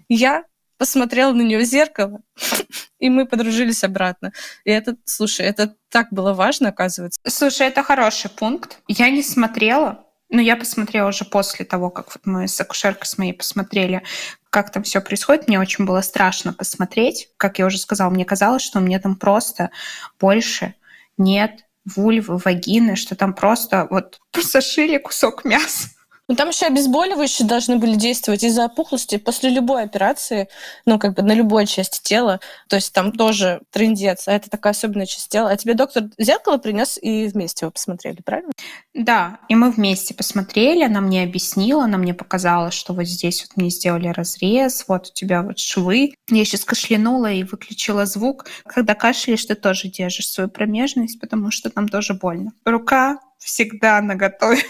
Я 0.09 0.45
посмотрела 0.83 1.33
на 1.33 1.43
нее 1.43 1.61
в 1.61 1.62
зеркало, 1.62 2.23
и 2.99 3.09
мы 3.09 3.25
подружились 3.25 3.85
обратно. 3.85 4.33
И 4.65 4.71
это, 4.73 4.97
слушай, 5.05 5.47
это 5.47 5.77
так 5.91 6.09
было 6.11 6.35
важно, 6.35 6.71
оказывается. 6.71 7.21
Слушай, 7.25 7.69
это 7.69 7.85
хороший 7.85 8.29
пункт. 8.29 8.81
Я 8.89 9.09
не 9.11 9.23
смотрела, 9.23 10.05
но 10.29 10.41
я 10.41 10.57
посмотрела 10.57 11.11
уже 11.11 11.25
после 11.25 11.65
того, 11.65 11.89
как 11.89 12.07
вот 12.09 12.23
мы 12.25 12.49
с 12.49 12.61
акушеркой 12.61 13.07
с 13.07 13.17
моей 13.17 13.33
посмотрели, 13.33 14.03
как 14.51 14.73
там 14.73 14.83
все 14.83 15.01
происходит. 15.01 15.47
Мне 15.47 15.61
очень 15.61 15.85
было 15.85 16.01
страшно 16.01 16.53
посмотреть. 16.53 17.29
Как 17.37 17.61
я 17.61 17.67
уже 17.67 17.79
сказала, 17.79 18.11
мне 18.11 18.25
казалось, 18.25 18.62
что 18.62 18.81
мне 18.81 18.99
там 18.99 19.15
просто 19.15 19.71
больше 20.19 20.75
нет 21.17 21.65
вульвы, 21.85 22.39
вагины, 22.39 22.97
что 22.97 23.15
там 23.15 23.35
просто 23.35 23.87
вот 23.89 24.21
сошили 24.43 24.99
кусок 24.99 25.45
мяса. 25.45 25.91
Ну, 26.29 26.37
там 26.37 26.49
еще 26.49 26.67
обезболивающие 26.67 27.47
должны 27.47 27.76
были 27.79 27.97
действовать 27.97 28.45
из-за 28.45 28.67
опухлости 28.67 29.19
после 29.19 29.50
любой 29.50 29.83
операции, 29.83 30.49
ну, 30.87 30.99
как 30.99 31.14
бы 31.14 31.23
на 31.23 31.33
любой 31.33 31.67
части 31.67 32.00
тела. 32.02 32.41
То 32.69 32.76
есть 32.76 32.93
там 32.93 33.12
тоже 33.12 33.61
трендец, 33.71 34.29
а 34.29 34.33
это 34.33 34.49
такая 34.49 34.73
особенная 34.73 35.07
часть 35.07 35.29
тела. 35.29 35.50
А 35.50 35.57
тебе 35.57 35.75
доктор 35.75 36.05
зеркало 36.19 36.59
принес 36.59 36.99
и 37.02 37.26
вместе 37.26 37.67
его 37.67 37.73
посмотрели, 37.73 38.23
правильно? 38.23 38.52
Да, 38.95 39.41
и 39.49 39.57
мы 39.57 39.73
вместе 39.73 40.14
посмотрели, 40.14 40.85
она 40.85 41.00
мне 41.00 41.25
объяснила, 41.25 41.85
она 41.85 41.99
мне 41.99 42.14
показала, 42.14 42.71
что 42.71 42.95
вот 42.95 43.05
здесь 43.07 43.43
вот 43.43 43.57
мне 43.57 43.71
сделали 43.71 44.09
разрез, 44.09 44.85
вот 44.87 45.09
у 45.09 45.12
тебя 45.12 45.43
вот 45.43 45.59
швы. 45.59 46.14
Я 46.31 46.45
сейчас 46.45 46.64
кашлянула 46.64 47.33
и 47.33 47.43
выключила 47.43 48.07
звук. 48.07 48.47
Когда 48.64 48.95
кашляешь, 48.95 49.45
ты 49.45 49.57
тоже 49.57 49.88
держишь 49.88 50.29
свою 50.29 50.49
промежность, 50.49 51.21
потому 51.21 51.50
что 51.50 51.69
там 51.69 51.88
тоже 51.88 52.14
больно. 52.14 52.52
Рука 52.64 53.19
всегда 53.38 54.00
наготове 54.00 54.62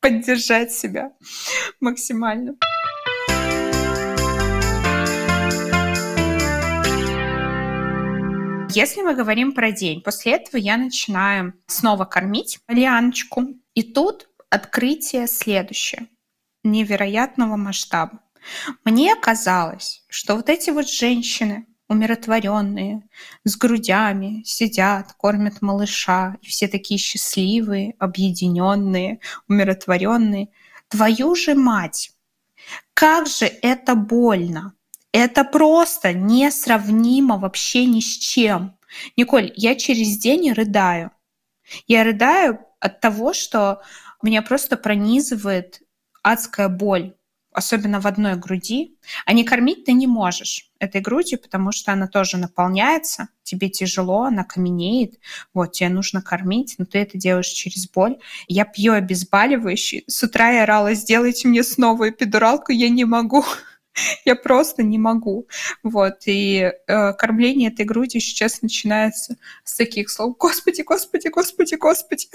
поддержать 0.00 0.72
себя 0.72 1.12
максимально. 1.80 2.56
Если 8.70 9.00
мы 9.02 9.14
говорим 9.14 9.52
про 9.52 9.72
день, 9.72 10.02
после 10.02 10.32
этого 10.32 10.60
я 10.60 10.76
начинаю 10.76 11.54
снова 11.66 12.04
кормить 12.04 12.58
Лианочку. 12.68 13.44
И 13.74 13.82
тут 13.82 14.28
открытие 14.50 15.26
следующее, 15.26 16.08
невероятного 16.64 17.56
масштаба. 17.56 18.20
Мне 18.84 19.16
казалось, 19.16 20.04
что 20.08 20.34
вот 20.34 20.48
эти 20.48 20.70
вот 20.70 20.88
женщины, 20.88 21.66
умиротворенные, 21.88 23.02
с 23.44 23.56
грудями, 23.56 24.42
сидят, 24.44 25.12
кормят 25.14 25.62
малыша, 25.62 26.36
и 26.42 26.46
все 26.46 26.68
такие 26.68 26.98
счастливые, 26.98 27.94
объединенные, 27.98 29.20
умиротворенные. 29.48 30.48
Твою 30.88 31.34
же 31.34 31.54
мать! 31.54 32.12
Как 32.94 33.26
же 33.26 33.46
это 33.46 33.94
больно! 33.94 34.74
Это 35.12 35.44
просто 35.44 36.12
несравнимо 36.12 37.38
вообще 37.38 37.86
ни 37.86 38.00
с 38.00 38.18
чем. 38.18 38.76
Николь, 39.16 39.52
я 39.56 39.74
через 39.74 40.18
день 40.18 40.52
рыдаю. 40.52 41.10
Я 41.86 42.04
рыдаю 42.04 42.60
от 42.80 43.00
того, 43.00 43.32
что 43.32 43.82
меня 44.22 44.42
просто 44.42 44.76
пронизывает 44.76 45.82
адская 46.22 46.68
боль 46.68 47.14
особенно 47.58 48.00
в 48.00 48.06
одной 48.06 48.36
груди, 48.36 48.96
а 49.26 49.32
не 49.32 49.42
кормить 49.42 49.84
ты 49.84 49.92
не 49.92 50.06
можешь 50.06 50.70
этой 50.78 51.00
грудью, 51.00 51.40
потому 51.40 51.72
что 51.72 51.92
она 51.92 52.06
тоже 52.06 52.36
наполняется, 52.36 53.28
тебе 53.42 53.68
тяжело, 53.68 54.22
она 54.22 54.44
каменеет, 54.44 55.14
вот, 55.52 55.72
тебе 55.72 55.88
нужно 55.88 56.22
кормить, 56.22 56.76
но 56.78 56.84
ты 56.84 56.98
это 56.98 57.18
делаешь 57.18 57.48
через 57.48 57.90
боль. 57.90 58.18
Я 58.46 58.64
пью 58.64 58.92
обезболивающий, 58.92 60.04
с 60.06 60.22
утра 60.22 60.50
я 60.50 60.62
орала, 60.62 60.94
сделайте 60.94 61.48
мне 61.48 61.64
снова 61.64 62.08
эпидуралку, 62.10 62.70
я 62.72 62.88
не 62.88 63.04
могу. 63.04 63.44
Я 64.24 64.36
просто 64.36 64.84
не 64.84 64.96
могу. 64.96 65.48
Вот. 65.82 66.18
И 66.26 66.70
э, 66.86 67.12
кормление 67.14 67.72
этой 67.72 67.84
грудью 67.84 68.20
сейчас 68.20 68.62
начинается 68.62 69.34
с 69.64 69.74
таких 69.74 70.08
слов 70.08 70.36
«Господи, 70.38 70.82
Господи, 70.82 71.26
Господи, 71.26 71.74
Господи». 71.74 72.28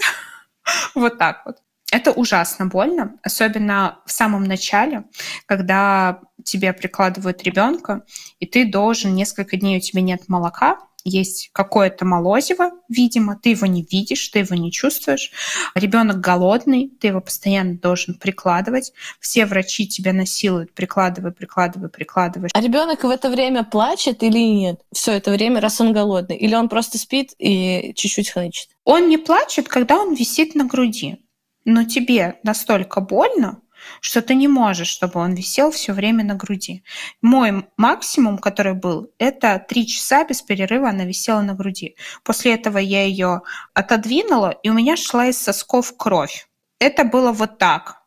Вот 0.94 1.16
так 1.16 1.42
вот. 1.46 1.56
Это 1.94 2.10
ужасно 2.10 2.66
больно, 2.66 3.12
особенно 3.22 4.00
в 4.04 4.10
самом 4.10 4.42
начале, 4.42 5.04
когда 5.46 6.22
тебе 6.44 6.72
прикладывают 6.72 7.44
ребенка, 7.44 8.02
и 8.40 8.46
ты 8.46 8.64
должен 8.64 9.14
несколько 9.14 9.56
дней 9.56 9.78
у 9.78 9.80
тебя 9.80 10.02
нет 10.02 10.22
молока, 10.26 10.78
есть 11.04 11.50
какое-то 11.52 12.04
молозиво, 12.04 12.72
видимо, 12.88 13.38
ты 13.40 13.50
его 13.50 13.66
не 13.66 13.86
видишь, 13.88 14.26
ты 14.30 14.40
его 14.40 14.56
не 14.56 14.72
чувствуешь. 14.72 15.30
Ребенок 15.76 16.18
голодный, 16.18 16.90
ты 17.00 17.08
его 17.08 17.20
постоянно 17.20 17.78
должен 17.78 18.14
прикладывать. 18.14 18.92
Все 19.20 19.46
врачи 19.46 19.86
тебя 19.86 20.12
насилуют, 20.12 20.74
прикладывай, 20.74 21.30
прикладывай, 21.30 21.90
прикладывай. 21.90 22.50
А 22.52 22.60
ребенок 22.60 23.04
в 23.04 23.08
это 23.08 23.30
время 23.30 23.62
плачет 23.62 24.24
или 24.24 24.38
нет? 24.38 24.80
Все 24.92 25.12
это 25.12 25.30
время, 25.30 25.60
раз 25.60 25.80
он 25.80 25.92
голодный? 25.92 26.38
Или 26.38 26.56
он 26.56 26.68
просто 26.68 26.98
спит 26.98 27.34
и 27.38 27.92
чуть-чуть 27.94 28.30
хнычет? 28.30 28.70
Он 28.82 29.08
не 29.08 29.18
плачет, 29.18 29.68
когда 29.68 30.00
он 30.00 30.14
висит 30.14 30.56
на 30.56 30.64
груди 30.64 31.20
но 31.64 31.84
тебе 31.84 32.38
настолько 32.42 33.00
больно, 33.00 33.60
что 34.00 34.22
ты 34.22 34.34
не 34.34 34.48
можешь, 34.48 34.88
чтобы 34.88 35.20
он 35.20 35.34
висел 35.34 35.70
все 35.70 35.92
время 35.92 36.24
на 36.24 36.34
груди. 36.34 36.82
Мой 37.22 37.66
максимум, 37.76 38.38
который 38.38 38.74
был, 38.74 39.10
это 39.18 39.64
три 39.68 39.86
часа 39.86 40.24
без 40.24 40.42
перерыва 40.42 40.88
она 40.88 41.04
висела 41.04 41.42
на 41.42 41.54
груди. 41.54 41.96
После 42.22 42.54
этого 42.54 42.78
я 42.78 43.04
ее 43.04 43.42
отодвинула, 43.74 44.50
и 44.62 44.70
у 44.70 44.72
меня 44.72 44.96
шла 44.96 45.26
из 45.26 45.38
сосков 45.38 45.96
кровь. 45.96 46.48
Это 46.78 47.04
было 47.04 47.32
вот 47.32 47.58
так. 47.58 48.04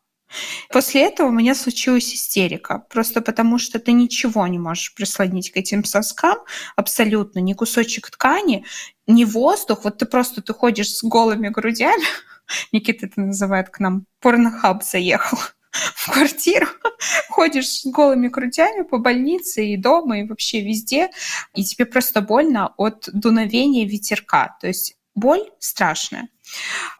После 0.70 1.06
этого 1.06 1.28
у 1.28 1.32
меня 1.32 1.54
случилась 1.54 2.14
истерика, 2.14 2.84
просто 2.90 3.22
потому 3.22 3.58
что 3.58 3.78
ты 3.78 3.92
ничего 3.92 4.46
не 4.46 4.58
можешь 4.58 4.94
прислонить 4.94 5.50
к 5.50 5.56
этим 5.56 5.84
соскам, 5.84 6.38
абсолютно, 6.76 7.38
ни 7.38 7.54
кусочек 7.54 8.10
ткани, 8.10 8.66
ни 9.06 9.24
воздух, 9.24 9.84
вот 9.84 9.96
ты 9.98 10.04
просто 10.04 10.42
ты 10.42 10.52
ходишь 10.52 10.94
с 10.94 11.02
голыми 11.02 11.48
грудями, 11.48 12.04
Никита 12.72 13.06
это 13.06 13.20
называет 13.20 13.70
к 13.70 13.80
нам, 13.80 14.06
порнохаб 14.20 14.82
заехал 14.82 15.38
в 15.70 16.10
квартиру, 16.12 16.66
ходишь 17.28 17.68
с 17.68 17.86
голыми 17.86 18.28
грудями 18.28 18.82
по 18.82 18.98
больнице 18.98 19.66
и 19.66 19.76
дома, 19.76 20.20
и 20.20 20.26
вообще 20.26 20.60
везде, 20.60 21.10
и 21.54 21.64
тебе 21.64 21.86
просто 21.86 22.20
больно 22.20 22.74
от 22.76 23.08
дуновения 23.12 23.86
ветерка. 23.86 24.56
То 24.60 24.66
есть 24.66 24.96
боль 25.14 25.44
страшная. 25.58 26.28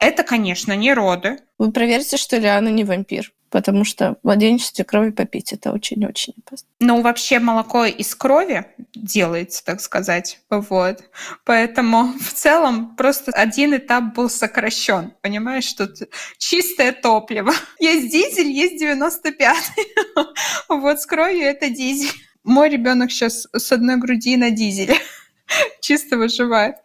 Это, 0.01 0.23
конечно, 0.23 0.77
не 0.77 0.93
роды. 0.93 1.39
Вы 1.57 1.73
проверьте, 1.73 2.17
что 2.17 2.37
Лиана 2.37 2.69
не 2.69 2.85
вампир 2.85 3.33
потому 3.51 3.85
что 3.85 4.17
в 4.23 4.25
младенчестве 4.25 4.85
крови 4.85 5.11
попить 5.11 5.53
это 5.53 5.73
очень-очень 5.73 6.35
опасно. 6.45 6.69
Ну, 6.81 7.01
вообще 7.01 7.39
молоко 7.39 7.85
из 7.85 8.15
крови 8.15 8.67
делается, 8.95 9.65
так 9.65 9.81
сказать, 9.81 10.41
вот. 10.51 11.05
Поэтому 11.45 12.13
в 12.21 12.33
целом 12.33 12.97
просто 12.97 13.33
один 13.33 13.77
этап 13.77 14.15
был 14.15 14.31
сокращен, 14.31 15.13
понимаешь, 15.21 15.73
тут 15.73 15.97
чистое 16.39 16.93
топливо. 16.93 17.53
Есть 17.79 18.13
дизель, 18.13 18.51
есть 18.51 18.83
95-й. 18.83 19.55
Вот 20.69 21.01
с 21.01 21.07
кровью 21.07 21.45
это 21.45 21.71
дизель. 21.71 22.13
Мой 22.45 22.69
ребенок 22.69 23.11
сейчас 23.11 23.47
с 23.53 23.73
одной 23.73 23.97
груди 23.97 24.37
на 24.37 24.51
дизеле. 24.51 24.97
чисто 25.81 26.17
выживает. 26.17 26.77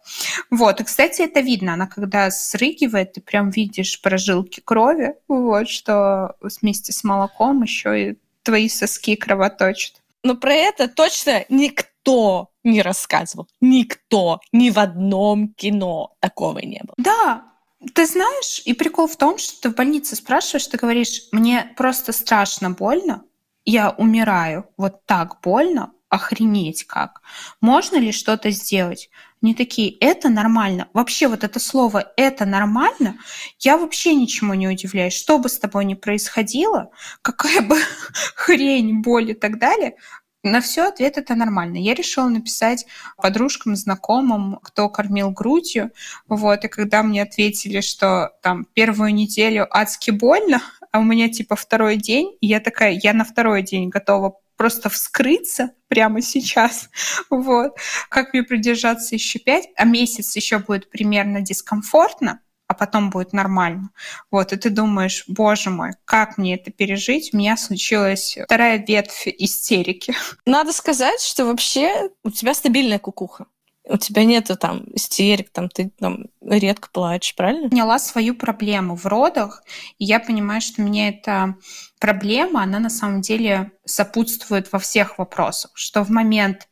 Вот, 0.50 0.80
и, 0.80 0.84
кстати, 0.84 1.22
это 1.22 1.40
видно. 1.40 1.74
Она 1.74 1.86
когда 1.86 2.30
срыгивает, 2.30 3.12
ты 3.12 3.20
прям 3.20 3.50
видишь 3.50 4.00
прожилки 4.00 4.60
крови, 4.60 5.14
вот, 5.28 5.68
что 5.68 6.36
вместе 6.40 6.92
с 6.92 7.04
молоком 7.04 7.62
еще 7.62 8.10
и 8.10 8.18
твои 8.42 8.68
соски 8.68 9.16
кровоточат. 9.16 10.02
Но 10.22 10.36
про 10.36 10.54
это 10.54 10.88
точно 10.88 11.44
никто 11.48 12.50
не 12.62 12.82
рассказывал. 12.82 13.48
Никто. 13.60 14.40
Ни 14.52 14.70
в 14.70 14.78
одном 14.78 15.48
кино 15.48 16.14
такого 16.20 16.60
не 16.60 16.80
было. 16.82 16.94
Да, 16.96 17.44
ты 17.92 18.06
знаешь, 18.06 18.62
и 18.64 18.72
прикол 18.72 19.06
в 19.06 19.16
том, 19.16 19.38
что 19.38 19.60
ты 19.60 19.70
в 19.70 19.74
больнице 19.74 20.16
спрашиваешь, 20.16 20.66
ты 20.66 20.78
говоришь, 20.78 21.28
мне 21.32 21.72
просто 21.76 22.12
страшно 22.12 22.70
больно, 22.70 23.24
я 23.66 23.90
умираю, 23.90 24.68
вот 24.76 25.04
так 25.06 25.40
больно, 25.42 25.92
охренеть 26.14 26.84
как. 26.84 27.20
Можно 27.60 27.96
ли 27.96 28.12
что-то 28.12 28.50
сделать? 28.50 29.10
Не 29.42 29.54
такие, 29.54 29.94
это 29.98 30.30
нормально. 30.30 30.88
Вообще 30.94 31.28
вот 31.28 31.44
это 31.44 31.60
слово 31.60 32.12
«это 32.16 32.46
нормально», 32.46 33.18
я 33.58 33.76
вообще 33.76 34.14
ничему 34.14 34.54
не 34.54 34.68
удивляюсь. 34.68 35.12
Что 35.12 35.38
бы 35.38 35.50
с 35.50 35.58
тобой 35.58 35.84
ни 35.84 35.94
происходило, 35.94 36.90
какая 37.20 37.60
бы 37.60 37.76
хрень, 38.34 39.02
боль 39.02 39.32
и 39.32 39.34
так 39.34 39.58
далее, 39.58 39.96
на 40.42 40.60
все 40.60 40.88
ответ 40.88 41.18
это 41.18 41.34
нормально. 41.34 41.78
Я 41.78 41.94
решила 41.94 42.28
написать 42.28 42.86
подружкам, 43.16 43.76
знакомым, 43.76 44.60
кто 44.62 44.88
кормил 44.88 45.30
грудью. 45.30 45.90
Вот, 46.28 46.64
и 46.64 46.68
когда 46.68 47.02
мне 47.02 47.22
ответили, 47.22 47.80
что 47.80 48.32
там 48.42 48.66
первую 48.74 49.14
неделю 49.14 49.66
адски 49.70 50.10
больно, 50.10 50.62
а 50.92 51.00
у 51.00 51.02
меня 51.02 51.28
типа 51.28 51.56
второй 51.56 51.96
день, 51.96 52.36
и 52.40 52.46
я 52.46 52.60
такая, 52.60 52.92
я 52.92 53.14
на 53.14 53.24
второй 53.24 53.62
день 53.62 53.88
готова 53.88 54.38
просто 54.56 54.88
вскрыться 54.88 55.72
прямо 55.88 56.22
сейчас. 56.22 56.88
Вот. 57.30 57.76
Как 58.10 58.32
мне 58.32 58.42
продержаться 58.42 59.14
еще 59.14 59.38
пять, 59.38 59.68
а 59.76 59.84
месяц 59.84 60.36
еще 60.36 60.58
будет 60.58 60.88
примерно 60.90 61.40
дискомфортно, 61.40 62.40
а 62.66 62.74
потом 62.74 63.10
будет 63.10 63.32
нормально. 63.32 63.90
Вот, 64.30 64.52
и 64.52 64.56
ты 64.56 64.70
думаешь, 64.70 65.24
боже 65.28 65.70
мой, 65.70 65.90
как 66.04 66.38
мне 66.38 66.54
это 66.54 66.70
пережить? 66.70 67.30
У 67.32 67.36
меня 67.36 67.56
случилась 67.56 68.38
вторая 68.44 68.78
ветвь 68.78 69.26
истерики. 69.26 70.14
Надо 70.46 70.72
сказать, 70.72 71.20
что 71.20 71.46
вообще 71.46 72.10
у 72.22 72.30
тебя 72.30 72.54
стабильная 72.54 72.98
кукуха. 72.98 73.46
У 73.86 73.98
тебя 73.98 74.24
нету 74.24 74.56
там 74.56 74.84
истерик, 74.94 75.50
там 75.50 75.68
ты 75.68 75.90
там 75.98 76.26
редко 76.40 76.88
плачешь, 76.90 77.34
правильно? 77.34 77.68
Поняла 77.68 77.98
свою 77.98 78.34
проблему 78.34 78.96
в 78.96 79.04
родах, 79.04 79.62
и 79.98 80.04
я 80.04 80.20
понимаю, 80.20 80.62
что 80.62 80.80
меня 80.80 81.10
эта 81.10 81.56
проблема, 82.00 82.62
она 82.62 82.78
на 82.78 82.90
самом 82.90 83.20
деле 83.20 83.72
сопутствует 83.84 84.72
во 84.72 84.78
всех 84.78 85.18
вопросах, 85.18 85.72
что 85.74 86.02
в 86.02 86.10
момент 86.10 86.68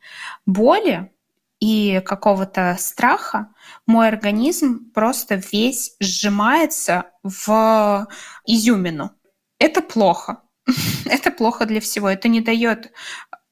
боли 0.47 1.13
и 1.61 2.01
какого-то 2.05 2.77
страха 2.79 3.49
мой 3.87 4.09
организм 4.09 4.91
просто 4.93 5.37
весь 5.53 5.95
сжимается 6.01 7.11
в 7.23 8.09
изюмину. 8.47 9.13
Это 9.59 9.81
плохо. 9.81 10.43
Это 11.05 11.31
плохо 11.31 11.67
для 11.67 11.81
всего. 11.81 12.09
Это 12.09 12.29
не 12.29 12.41
дает 12.41 12.91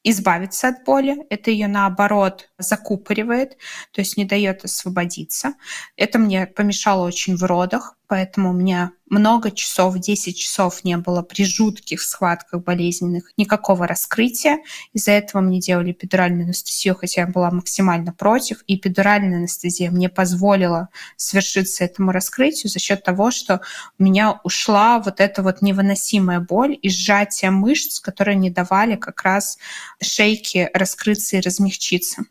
избавиться 0.03 0.69
от 0.69 0.83
боли, 0.83 1.25
это 1.29 1.51
ее 1.51 1.67
наоборот 1.67 2.49
закупоривает, 2.57 3.57
то 3.91 4.01
есть 4.01 4.17
не 4.17 4.25
дает 4.25 4.63
освободиться. 4.63 5.53
Это 5.95 6.19
мне 6.19 6.47
помешало 6.47 7.05
очень 7.05 7.35
в 7.35 7.43
родах, 7.43 7.97
поэтому 8.11 8.49
у 8.49 8.53
меня 8.53 8.91
много 9.09 9.51
часов, 9.51 9.97
10 9.97 10.37
часов 10.37 10.83
не 10.83 10.97
было 10.97 11.21
при 11.21 11.45
жутких 11.45 12.01
схватках 12.01 12.61
болезненных 12.61 13.31
никакого 13.37 13.87
раскрытия. 13.87 14.59
Из-за 14.91 15.11
этого 15.11 15.39
мне 15.39 15.61
делали 15.61 15.93
эпидуральную 15.93 16.43
анестезию, 16.43 16.95
хотя 16.95 17.21
я 17.21 17.27
была 17.27 17.51
максимально 17.51 18.11
против. 18.11 18.65
И 18.67 18.75
эпидуральная 18.75 19.37
анестезия 19.37 19.91
мне 19.91 20.09
позволила 20.09 20.89
свершиться 21.15 21.85
этому 21.85 22.11
раскрытию 22.11 22.69
за 22.69 22.79
счет 22.79 23.01
того, 23.01 23.31
что 23.31 23.61
у 23.97 24.03
меня 24.03 24.41
ушла 24.43 24.99
вот 24.99 25.21
эта 25.21 25.41
вот 25.41 25.61
невыносимая 25.61 26.41
боль 26.41 26.77
и 26.81 26.89
сжатие 26.89 27.51
мышц, 27.51 28.01
которые 28.01 28.35
не 28.35 28.49
давали 28.49 28.97
как 28.97 29.21
раз 29.21 29.57
шейке 30.01 30.69
раскрыться 30.73 31.37
и 31.37 31.39
размягчиться. 31.39 32.23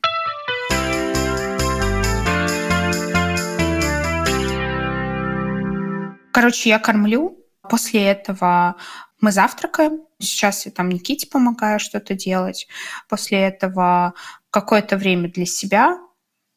Короче, 6.32 6.68
я 6.68 6.78
кормлю. 6.78 7.38
После 7.68 8.04
этого 8.04 8.76
мы 9.20 9.32
завтракаем. 9.32 10.02
Сейчас 10.18 10.66
я 10.66 10.72
там 10.72 10.88
Никите 10.88 11.26
помогаю 11.26 11.78
что-то 11.78 12.14
делать. 12.14 12.66
После 13.08 13.38
этого 13.38 14.14
какое-то 14.50 14.96
время 14.96 15.30
для 15.30 15.46
себя, 15.46 15.98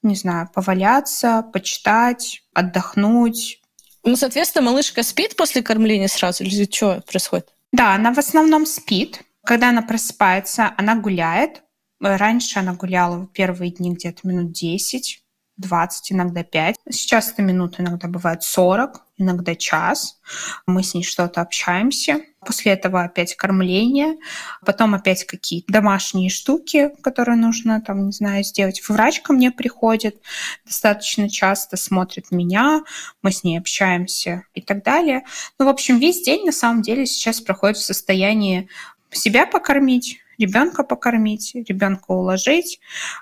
не 0.01 0.15
знаю, 0.15 0.49
поваляться, 0.53 1.43
почитать, 1.53 2.43
отдохнуть. 2.53 3.61
Ну, 4.03 4.15
соответственно, 4.15 4.65
малышка 4.65 5.03
спит 5.03 5.35
после 5.35 5.61
кормления 5.61 6.07
сразу 6.07 6.43
или 6.43 6.69
что 6.69 7.01
происходит? 7.09 7.53
Да, 7.71 7.95
она 7.95 8.13
в 8.13 8.19
основном 8.19 8.65
спит. 8.65 9.21
Когда 9.45 9.69
она 9.69 9.81
просыпается, 9.81 10.73
она 10.77 10.95
гуляет. 10.95 11.63
Раньше 11.99 12.59
она 12.59 12.73
гуляла 12.73 13.17
в 13.17 13.27
первые 13.27 13.71
дни 13.71 13.93
где-то 13.93 14.27
минут 14.27 14.51
10 14.51 15.22
20, 15.57 16.11
иногда 16.11 16.43
5. 16.43 16.75
Сейчас 16.89 17.31
это 17.31 17.41
минут 17.41 17.79
иногда 17.79 18.07
бывает 18.07 18.43
40, 18.43 19.05
иногда 19.17 19.55
час. 19.55 20.19
Мы 20.65 20.83
с 20.83 20.93
ней 20.93 21.03
что-то 21.03 21.41
общаемся. 21.41 22.21
После 22.45 22.73
этого 22.73 23.03
опять 23.03 23.35
кормление, 23.35 24.17
потом 24.65 24.95
опять 24.95 25.25
какие-то 25.25 25.71
домашние 25.71 26.29
штуки, 26.29 26.91
которые 27.01 27.37
нужно, 27.37 27.79
там, 27.79 28.07
не 28.07 28.11
знаю, 28.11 28.43
сделать. 28.43 28.81
Врач 28.89 29.21
ко 29.21 29.31
мне 29.31 29.51
приходит 29.51 30.21
достаточно 30.65 31.29
часто, 31.29 31.77
смотрит 31.77 32.31
меня, 32.31 32.83
мы 33.21 33.31
с 33.31 33.45
ней 33.45 33.57
общаемся 33.57 34.43
и 34.53 34.61
так 34.61 34.83
далее. 34.83 35.23
Ну, 35.57 35.65
в 35.65 35.69
общем, 35.69 35.99
весь 35.99 36.21
день 36.23 36.45
на 36.45 36.51
самом 36.51 36.81
деле 36.81 37.05
сейчас 37.05 37.39
проходит 37.39 37.77
в 37.77 37.85
состоянии 37.85 38.67
себя 39.11 39.45
покормить, 39.45 40.19
ребенка 40.43 40.83
покормить, 40.83 41.55
ребенка 41.55 42.11
уложить, 42.11 42.79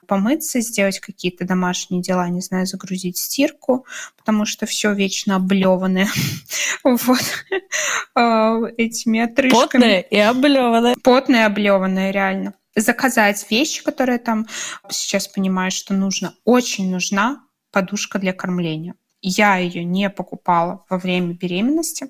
помыться, 0.08 0.60
сделать 0.62 1.00
какие-то 1.00 1.46
домашние 1.46 2.02
дела, 2.02 2.28
не 2.30 2.42
знаю, 2.42 2.66
загрузить 2.66 3.18
стирку, 3.18 3.86
потому 4.18 4.46
что 4.46 4.66
все 4.66 4.94
вечно 4.94 5.36
облеванное 5.36 6.10
вот 6.84 7.46
а, 8.16 8.60
этими 8.78 9.20
отрыжками. 9.20 9.62
Потное 9.62 10.00
и 10.02 10.18
облеванное. 10.18 10.96
Потное 11.04 11.42
и 11.42 11.46
облеванное, 11.46 12.12
реально. 12.12 12.54
Заказать 12.76 13.46
вещи, 13.50 13.84
которые 13.84 14.18
там 14.18 14.48
сейчас 14.90 15.28
понимаю, 15.28 15.72
что 15.72 15.94
нужно. 15.94 16.34
Очень 16.46 16.90
нужна 16.90 17.44
подушка 17.72 18.18
для 18.18 18.34
кормления. 18.34 18.96
Я 19.22 19.58
ее 19.58 19.84
не 19.84 20.10
покупала 20.10 20.84
во 20.90 20.98
время 20.98 21.34
беременности. 21.34 22.08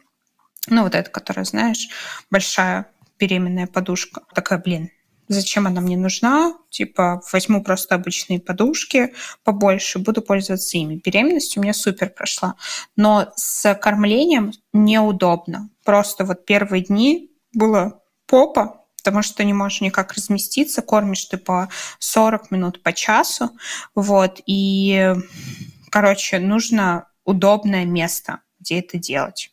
Ну, 0.67 0.83
вот 0.83 0.95
эта, 0.95 1.09
которая, 1.09 1.45
знаешь, 1.45 1.89
большая 2.29 2.85
беременная 3.19 3.67
подушка. 3.67 4.21
Такая, 4.33 4.59
блин, 4.59 4.91
зачем 5.33 5.67
она 5.67 5.81
мне 5.81 5.97
нужна? 5.97 6.53
Типа, 6.69 7.21
возьму 7.31 7.63
просто 7.63 7.95
обычные 7.95 8.39
подушки 8.39 9.13
побольше, 9.43 9.99
буду 9.99 10.21
пользоваться 10.21 10.77
ими. 10.77 11.01
Беременность 11.03 11.57
у 11.57 11.61
меня 11.61 11.73
супер 11.73 12.09
прошла. 12.09 12.55
Но 12.95 13.31
с 13.35 13.73
кормлением 13.75 14.51
неудобно. 14.73 15.69
Просто 15.83 16.25
вот 16.25 16.45
первые 16.45 16.83
дни 16.83 17.31
было 17.53 18.01
попа, 18.27 18.85
потому 18.97 19.23
что 19.23 19.43
не 19.43 19.53
можешь 19.53 19.81
никак 19.81 20.13
разместиться, 20.13 20.81
кормишь 20.81 21.25
ты 21.25 21.37
по 21.37 21.69
40 21.99 22.51
минут 22.51 22.83
по 22.83 22.93
часу, 22.93 23.51
вот, 23.95 24.41
и, 24.45 25.13
короче, 25.89 26.39
нужно 26.39 27.07
удобное 27.25 27.85
место, 27.85 28.41
где 28.59 28.79
это 28.79 28.97
делать, 28.97 29.51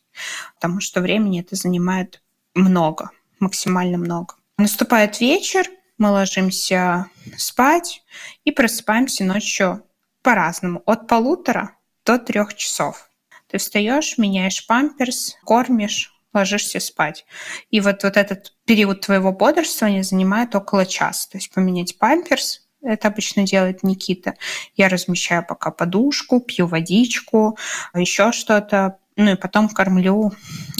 потому 0.55 0.81
что 0.81 1.01
времени 1.01 1.41
это 1.41 1.55
занимает 1.55 2.21
много 2.53 3.09
максимально 3.39 3.97
много. 3.97 4.35
Наступает 4.59 5.21
вечер, 5.21 5.69
мы 5.97 6.11
ложимся 6.11 7.05
спать 7.37 8.03
и 8.43 8.51
просыпаемся 8.51 9.23
ночью 9.23 9.85
по-разному, 10.21 10.83
от 10.85 11.07
полутора 11.07 11.77
до 12.05 12.19
трех 12.19 12.53
часов. 12.55 13.09
Ты 13.47 13.57
встаешь, 13.57 14.17
меняешь 14.17 14.67
памперс, 14.67 15.37
кормишь, 15.45 16.13
ложишься 16.33 16.81
спать. 16.81 17.25
И 17.69 17.79
вот, 17.79 18.03
вот 18.03 18.17
этот 18.17 18.53
период 18.65 18.99
твоего 18.99 19.31
бодрствования 19.31 20.03
занимает 20.03 20.53
около 20.55 20.85
часа. 20.85 21.29
То 21.31 21.37
есть 21.37 21.53
поменять 21.53 21.97
памперс, 21.97 22.67
это 22.81 23.07
обычно 23.07 23.43
делает 23.43 23.81
Никита. 23.83 24.33
Я 24.75 24.89
размещаю 24.89 25.45
пока 25.47 25.71
подушку, 25.71 26.41
пью 26.41 26.67
водичку, 26.67 27.57
еще 27.93 28.33
что-то. 28.33 28.97
Ну 29.15 29.31
и 29.31 29.35
потом 29.35 29.69
кормлю 29.69 30.33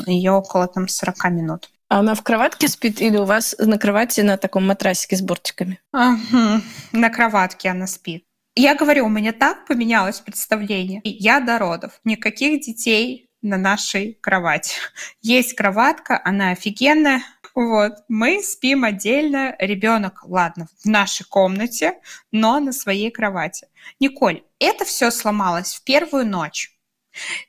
ее 0.06 0.34
около 0.34 0.68
там 0.68 0.89
40 0.89 1.30
минут. 1.30 1.70
А 1.89 1.99
она 1.99 2.13
в 2.13 2.21
кроватке 2.21 2.67
спит 2.67 3.02
или 3.02 3.17
у 3.17 3.25
вас 3.25 3.56
на 3.58 3.80
кровати 3.80 4.21
на 4.21 4.38
таком 4.38 4.67
матрасике 4.67 5.15
с 5.15 5.21
бортиками? 5.21 5.80
Ага, 5.91 6.62
на 6.91 7.10
кроватке 7.10 7.69
она 7.69 7.88
спит. 7.88 8.23
Я 8.56 8.75
говорю, 8.75 9.06
у 9.06 9.10
меня 9.10 9.34
так 9.34 9.65
поменялось 9.65 10.19
представление. 10.19 11.02
Я 11.04 11.39
до 11.39 11.58
родов. 11.58 11.99
Никаких 12.04 12.62
детей 12.62 13.30
на 13.41 13.58
нашей 13.58 14.17
кровати. 14.21 14.75
Есть 15.21 15.54
кроватка, 15.54 16.21
она 16.23 16.52
офигенная. 16.52 17.23
Вот, 17.56 17.93
мы 18.08 18.43
спим 18.43 18.84
отдельно, 18.84 19.56
ребенок, 19.58 20.23
ладно, 20.23 20.67
в 20.84 20.86
нашей 20.86 21.25
комнате, 21.25 21.95
но 22.32 22.60
на 22.60 22.71
своей 22.71 23.10
кровати. 23.12 23.67
Николь, 23.99 24.43
это 24.60 24.86
все 24.86 25.10
сломалось 25.10 25.73
в 25.73 25.84
первую 25.84 26.28
ночь. 26.28 26.79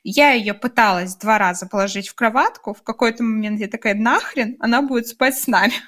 Я 0.03 0.31
ее 0.31 0.53
пыталась 0.53 1.15
два 1.15 1.37
раза 1.37 1.67
положить 1.67 2.09
в 2.09 2.15
кроватку. 2.15 2.73
В 2.73 2.83
какой-то 2.83 3.23
момент 3.23 3.59
я 3.59 3.67
такая, 3.67 3.95
нахрен, 3.95 4.57
она 4.59 4.81
будет 4.81 5.07
спать 5.07 5.37
с 5.37 5.47
нами. 5.47 5.73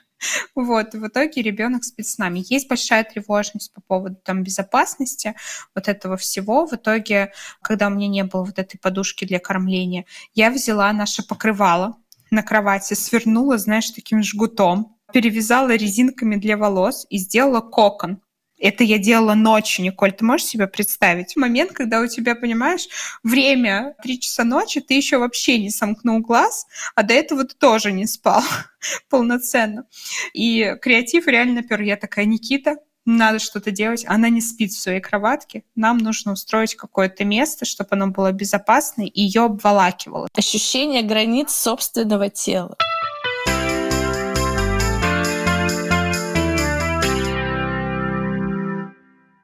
Вот, 0.55 0.93
в 0.93 1.05
итоге 1.05 1.41
ребенок 1.41 1.83
спит 1.83 2.07
с 2.07 2.17
нами. 2.17 2.45
Есть 2.47 2.69
большая 2.69 3.03
тревожность 3.03 3.73
по 3.73 3.81
поводу 3.81 4.15
там 4.23 4.41
безопасности 4.41 5.36
вот 5.75 5.89
этого 5.89 6.15
всего. 6.15 6.65
В 6.65 6.71
итоге, 6.71 7.33
когда 7.62 7.88
у 7.88 7.89
меня 7.89 8.07
не 8.07 8.23
было 8.23 8.45
вот 8.45 8.57
этой 8.57 8.77
подушки 8.77 9.25
для 9.25 9.39
кормления, 9.39 10.05
я 10.33 10.49
взяла 10.49 10.93
наше 10.93 11.27
покрывало 11.27 11.97
на 12.31 12.41
кровати, 12.41 12.93
свернула, 12.93 13.57
знаешь, 13.57 13.91
таким 13.91 14.23
жгутом, 14.23 14.95
перевязала 15.12 15.75
резинками 15.75 16.38
для 16.38 16.55
волос 16.55 17.05
и 17.09 17.17
сделала 17.17 17.59
кокон 17.59 18.21
это 18.63 18.86
я 18.86 18.97
делала 18.97 19.34
ночью, 19.34 19.84
Николь. 19.84 20.13
Ты 20.13 20.23
можешь 20.23 20.47
себе 20.47 20.67
представить? 20.67 21.36
Момент, 21.36 21.73
когда 21.73 21.99
у 21.99 22.08
тебя, 22.08 22.34
понимаешь, 22.34 22.88
время 23.21 23.95
3 24.02 24.19
часа 24.21 24.45
ночи, 24.45 24.80
ты 24.80 24.93
еще 24.93 25.17
вообще 25.17 25.60
не 25.60 25.69
сомкнул 25.69 26.21
глаз, 26.21 26.65
а 26.95 27.04
до 27.04 27.13
этого 27.13 27.43
ты 27.43 27.56
тоже 27.56 27.91
не 27.91 28.08
спал 28.08 28.41
полноценно. 29.10 29.86
И 30.34 30.76
креатив 30.82 31.28
реально 31.28 31.62
пер. 31.62 31.82
Я 31.82 31.97
такая, 31.97 32.23
Никита, 32.23 32.78
надо 33.06 33.39
что-то 33.39 33.71
делать. 33.71 34.06
Она 34.08 34.30
не 34.30 34.39
спит 34.39 34.71
в 34.71 34.80
своей 34.80 35.02
кроватке. 35.02 35.63
Нам 35.76 35.97
нужно 35.97 36.32
устроить 36.32 36.76
какое-то 36.76 37.26
место, 37.26 37.65
чтобы 37.65 37.89
оно 37.91 38.08
было 38.08 38.32
безопасное 38.32 39.08
и 39.08 39.21
ее 39.21 39.43
обволакивало. 39.43 40.30
Ощущение 40.34 41.02
границ 41.02 41.52
собственного 41.52 42.30
тела. 42.30 42.78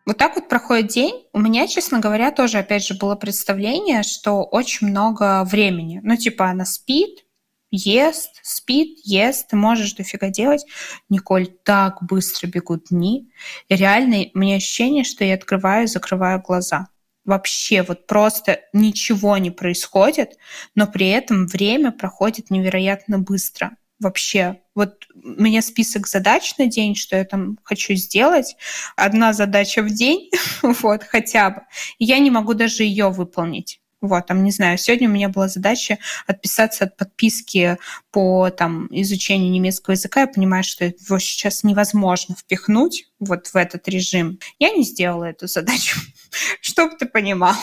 Вот 0.10 0.18
так 0.18 0.34
вот 0.34 0.50
проходит 0.50 0.88
день. 0.88 1.28
У 1.34 1.40
меня, 1.40 1.68
честно 1.68 2.00
говоря, 2.00 2.32
тоже, 2.32 2.58
опять 2.58 2.84
же, 2.84 2.96
было 2.96 3.14
представление, 3.14 4.02
что 4.02 4.44
очень 4.44 4.88
много 4.88 5.44
времени. 5.44 6.02
Ну, 6.02 6.16
типа, 6.16 6.50
она 6.50 6.66
спит, 6.66 7.26
ест, 7.70 8.40
спит, 8.42 8.98
ест, 9.04 9.50
ты 9.50 9.56
можешь 9.56 9.94
дофига 9.94 10.30
делать. 10.30 10.66
Николь, 11.10 11.46
так 11.64 12.02
быстро 12.02 12.48
бегут 12.48 12.86
дни. 12.90 13.32
И 13.68 13.76
реально, 13.76 14.26
у 14.34 14.40
меня 14.40 14.56
ощущение, 14.56 15.04
что 15.04 15.24
я 15.24 15.36
открываю 15.36 15.84
и 15.84 15.88
закрываю 15.88 16.42
глаза. 16.42 16.88
Вообще, 17.24 17.84
вот 17.84 18.08
просто 18.08 18.62
ничего 18.74 19.38
не 19.38 19.52
происходит, 19.52 20.40
но 20.74 20.88
при 20.88 21.08
этом 21.10 21.46
время 21.46 21.92
проходит 21.92 22.50
невероятно 22.50 23.20
быстро 23.20 23.78
вообще. 24.00 24.62
Вот 24.76 25.06
у 25.16 25.42
меня 25.42 25.62
список 25.62 26.08
задач 26.08 26.56
на 26.58 26.68
день, 26.68 26.96
что 26.96 27.18
я 27.18 27.26
там 27.26 27.58
хочу 27.64 27.94
сделать. 27.96 28.56
Одна 28.96 29.34
задача 29.34 29.82
в 29.82 29.90
день, 29.90 30.30
вот, 30.62 31.04
хотя 31.04 31.50
бы. 31.50 31.62
Я 31.98 32.20
не 32.20 32.32
могу 32.32 32.54
даже 32.54 32.84
ее 32.84 33.10
выполнить. 33.10 33.82
Вот, 34.02 34.28
там, 34.28 34.46
не 34.46 34.52
знаю, 34.52 34.78
сегодня 34.78 35.10
у 35.10 35.12
меня 35.12 35.28
была 35.28 35.50
задача 35.50 35.98
отписаться 36.26 36.86
от 36.86 36.96
подписки 36.96 37.78
по 38.12 38.50
там, 38.50 38.88
изучению 38.92 39.52
немецкого 39.52 39.94
языка. 39.94 40.22
Я 40.22 40.28
понимаю, 40.28 40.64
что 40.64 40.86
его 40.86 41.20
сейчас 41.20 41.66
невозможно 41.66 42.34
впихнуть 42.36 43.10
вот 43.20 43.48
в 43.48 43.58
этот 43.58 43.90
режим. 43.90 44.40
Я 44.58 44.72
не 44.72 44.84
сделала 44.84 45.26
эту 45.26 45.48
задачу, 45.48 46.00
чтобы 46.62 46.96
ты 46.96 47.08
понимал. 47.08 47.56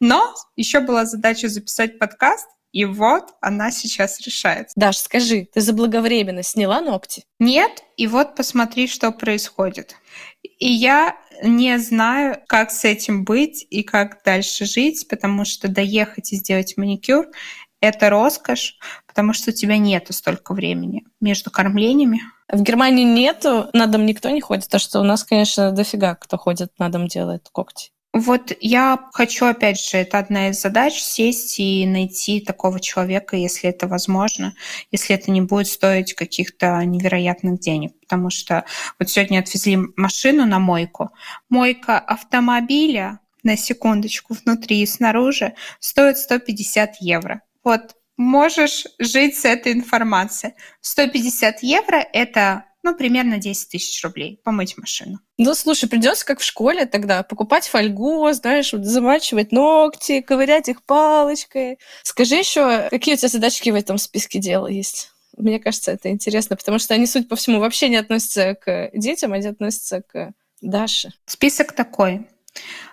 Но 0.00 0.34
еще 0.56 0.80
была 0.80 1.04
задача 1.04 1.48
записать 1.48 2.00
подкаст, 2.00 2.48
и 2.74 2.84
вот 2.84 3.34
она 3.40 3.70
сейчас 3.70 4.20
решается. 4.20 4.72
Даш, 4.74 4.96
скажи, 4.96 5.46
ты 5.52 5.60
заблаговременно 5.60 6.42
сняла 6.42 6.80
ногти? 6.80 7.22
Нет, 7.38 7.70
и 7.96 8.08
вот 8.08 8.34
посмотри, 8.34 8.88
что 8.88 9.12
происходит. 9.12 9.94
И 10.42 10.66
я 10.66 11.16
не 11.44 11.78
знаю, 11.78 12.42
как 12.48 12.72
с 12.72 12.84
этим 12.84 13.24
быть 13.24 13.64
и 13.70 13.84
как 13.84 14.24
дальше 14.24 14.64
жить, 14.64 15.06
потому 15.08 15.44
что 15.44 15.68
доехать 15.68 16.32
и 16.32 16.36
сделать 16.36 16.76
маникюр– 16.76 17.26
это 17.80 18.10
роскошь, 18.10 18.76
потому 19.06 19.34
что 19.34 19.50
у 19.50 19.54
тебя 19.54 19.78
нету 19.78 20.12
столько 20.12 20.52
времени 20.52 21.04
между 21.20 21.52
кормлениями. 21.52 22.22
В 22.48 22.60
Германии 22.62 23.04
нету, 23.04 23.68
на 23.72 23.86
дом 23.86 24.04
никто 24.04 24.30
не 24.30 24.40
ходит, 24.40 24.74
а 24.74 24.80
что 24.80 25.00
у 25.00 25.04
нас, 25.04 25.22
конечно, 25.22 25.70
дофига 25.70 26.16
кто 26.16 26.38
ходит 26.38 26.72
на 26.78 26.88
дом 26.88 27.06
делает 27.06 27.48
когти. 27.52 27.92
Вот 28.14 28.52
я 28.60 29.08
хочу, 29.12 29.44
опять 29.46 29.80
же, 29.80 29.96
это 29.96 30.20
одна 30.20 30.50
из 30.50 30.60
задач, 30.60 30.94
сесть 31.00 31.58
и 31.58 31.84
найти 31.84 32.40
такого 32.40 32.78
человека, 32.78 33.36
если 33.36 33.68
это 33.68 33.88
возможно, 33.88 34.54
если 34.92 35.16
это 35.16 35.32
не 35.32 35.40
будет 35.40 35.66
стоить 35.66 36.14
каких-то 36.14 36.80
невероятных 36.84 37.58
денег. 37.58 37.98
Потому 37.98 38.30
что 38.30 38.66
вот 39.00 39.10
сегодня 39.10 39.40
отвезли 39.40 39.78
машину 39.96 40.46
на 40.46 40.60
мойку. 40.60 41.10
Мойка 41.48 41.98
автомобиля, 41.98 43.18
на 43.42 43.56
секундочку, 43.56 44.34
внутри 44.44 44.82
и 44.82 44.86
снаружи, 44.86 45.54
стоит 45.80 46.16
150 46.16 46.98
евро. 47.00 47.42
Вот 47.64 47.96
можешь 48.16 48.86
жить 49.00 49.36
с 49.36 49.44
этой 49.44 49.72
информацией. 49.72 50.52
150 50.82 51.64
евро– 51.64 51.96
это 52.12 52.66
ну, 52.84 52.94
примерно 52.94 53.38
10 53.38 53.70
тысяч 53.70 54.04
рублей 54.04 54.38
помыть 54.44 54.76
машину. 54.76 55.18
Ну, 55.38 55.54
слушай, 55.54 55.88
придется 55.88 56.26
как 56.26 56.40
в 56.40 56.44
школе 56.44 56.84
тогда 56.84 57.22
покупать 57.22 57.66
фольгу, 57.66 58.30
знаешь, 58.32 58.74
вот 58.74 58.84
замачивать 58.84 59.52
ногти, 59.52 60.20
ковырять 60.20 60.68
их 60.68 60.82
палочкой. 60.84 61.78
Скажи 62.02 62.36
еще, 62.36 62.88
какие 62.90 63.14
у 63.14 63.16
тебя 63.16 63.28
задачки 63.28 63.70
в 63.70 63.74
этом 63.74 63.96
списке 63.96 64.38
дела 64.38 64.66
есть? 64.66 65.10
Мне 65.36 65.58
кажется, 65.58 65.92
это 65.92 66.10
интересно, 66.10 66.56
потому 66.56 66.78
что 66.78 66.92
они, 66.92 67.06
судя 67.06 67.26
по 67.26 67.36
всему, 67.36 67.58
вообще 67.58 67.88
не 67.88 67.96
относятся 67.96 68.54
к 68.54 68.90
детям, 68.92 69.32
они 69.32 69.46
относятся 69.46 70.02
к 70.02 70.34
Даше. 70.60 71.12
Список 71.24 71.72
такой. 71.72 72.28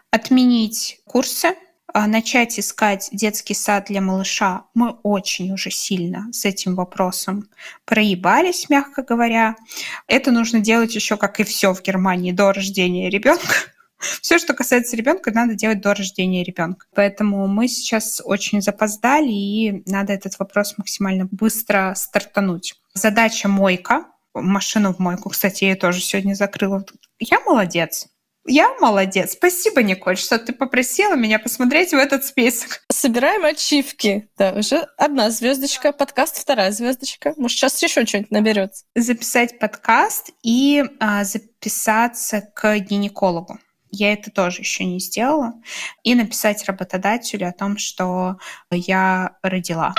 Отменить 0.10 1.02
курсы, 1.06 1.56
начать 1.94 2.60
искать 2.60 3.10
детский 3.12 3.54
сад 3.54 3.86
для 3.88 4.02
малыша. 4.02 4.64
Мы 4.74 4.92
очень 5.04 5.52
уже 5.54 5.72
сильно 5.72 6.28
с 6.32 6.46
этим 6.46 6.76
вопросом 6.76 7.50
проебались, 7.86 8.70
мягко 8.70 9.04
говоря. 9.04 9.56
Это 10.08 10.32
нужно 10.32 10.60
делать 10.60 10.96
еще, 10.96 11.18
как 11.18 11.40
и 11.40 11.44
все 11.44 11.74
в 11.74 11.82
Германии, 11.82 12.32
до 12.32 12.54
рождения 12.54 13.10
ребенка. 13.10 13.56
Все, 14.22 14.40
что 14.40 14.56
касается 14.56 14.96
ребенка, 14.96 15.32
надо 15.32 15.54
делать 15.54 15.80
до 15.80 15.94
рождения 15.94 16.44
ребенка. 16.44 16.88
Поэтому 16.96 17.48
мы 17.48 17.68
сейчас 17.68 18.20
очень 18.24 18.62
запоздали, 18.62 19.32
и 19.32 19.84
надо 19.86 20.14
этот 20.14 20.40
вопрос 20.40 20.76
максимально 20.78 21.28
быстро 21.30 21.94
стартануть. 21.96 22.76
Задача 22.94 23.48
мойка. 23.48 24.06
Машину 24.34 24.94
в 24.94 25.00
мойку, 25.00 25.30
кстати, 25.30 25.66
я 25.66 25.76
тоже 25.76 26.00
сегодня 26.00 26.34
закрыла. 26.34 26.86
Я 27.20 27.42
молодец. 27.42 28.08
Я 28.48 28.74
молодец. 28.80 29.34
Спасибо, 29.34 29.84
Николь, 29.84 30.18
что 30.18 30.40
ты 30.40 30.52
попросила 30.52 31.16
меня 31.16 31.38
посмотреть 31.38 31.92
в 31.92 31.98
этот 31.98 32.26
список. 32.26 32.84
Собираем 32.92 33.46
ачивки. 33.46 34.30
Да, 34.36 34.54
уже 34.54 34.88
одна 34.98 35.30
звездочка, 35.30 35.92
подкаст 35.92 36.38
вторая 36.38 36.72
звездочка. 36.72 37.36
Может, 37.38 37.60
сейчас 37.60 37.82
еще 37.84 38.04
что-нибудь 38.04 38.32
наберется. 38.32 38.86
Записать 38.96 39.60
подкаст 39.60 40.32
и 40.42 40.84
а, 41.00 41.24
записаться 41.24 42.42
к 42.56 42.80
гинекологу. 42.80 43.60
Я 43.92 44.14
это 44.14 44.32
тоже 44.32 44.62
еще 44.62 44.86
не 44.86 45.00
сделала. 45.00 45.54
И 46.04 46.16
написать 46.16 46.66
работодателю 46.66 47.48
о 47.48 47.52
том, 47.52 47.78
что 47.78 48.38
я 48.72 49.38
родила. 49.44 49.94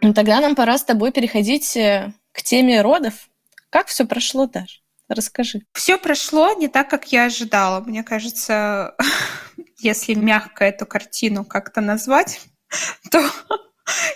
Ну, 0.00 0.14
тогда 0.14 0.40
нам 0.40 0.54
пора 0.54 0.78
с 0.78 0.84
тобой 0.84 1.12
переходить 1.12 1.76
э, 1.76 2.12
к 2.38 2.42
теме 2.42 2.82
родов. 2.82 3.28
Как 3.68 3.88
все 3.88 4.06
прошло, 4.06 4.46
Даш? 4.46 4.82
Расскажи. 5.08 5.62
Все 5.72 5.98
прошло 5.98 6.52
не 6.52 6.68
так, 6.68 6.88
как 6.88 7.10
я 7.10 7.24
ожидала. 7.24 7.80
Мне 7.80 8.04
кажется, 8.04 8.94
если 9.78 10.14
мягко 10.14 10.64
эту 10.64 10.86
картину 10.86 11.44
как-то 11.44 11.80
назвать, 11.80 12.40
то 13.10 13.28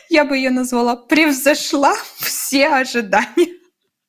я 0.08 0.24
бы 0.24 0.36
ее 0.36 0.50
назвала 0.50 0.94
«Превзошла 0.94 1.94
все 2.20 2.68
ожидания» 2.68 3.58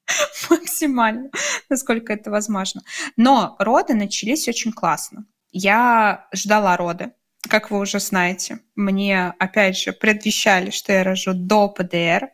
максимально, 0.49 1.31
насколько 1.69 2.13
это 2.13 2.29
возможно. 2.29 2.83
Но 3.17 3.55
роды 3.57 3.95
начались 3.95 4.47
очень 4.47 4.73
классно. 4.73 5.25
Я 5.51 6.27
ждала 6.33 6.77
роды 6.77 7.13
как 7.49 7.71
вы 7.71 7.79
уже 7.79 7.99
знаете, 7.99 8.59
мне, 8.75 9.33
опять 9.37 9.77
же, 9.77 9.91
предвещали, 9.91 10.69
что 10.71 10.93
я 10.93 11.03
рожу 11.03 11.33
до 11.33 11.67
ПДР, 11.67 12.29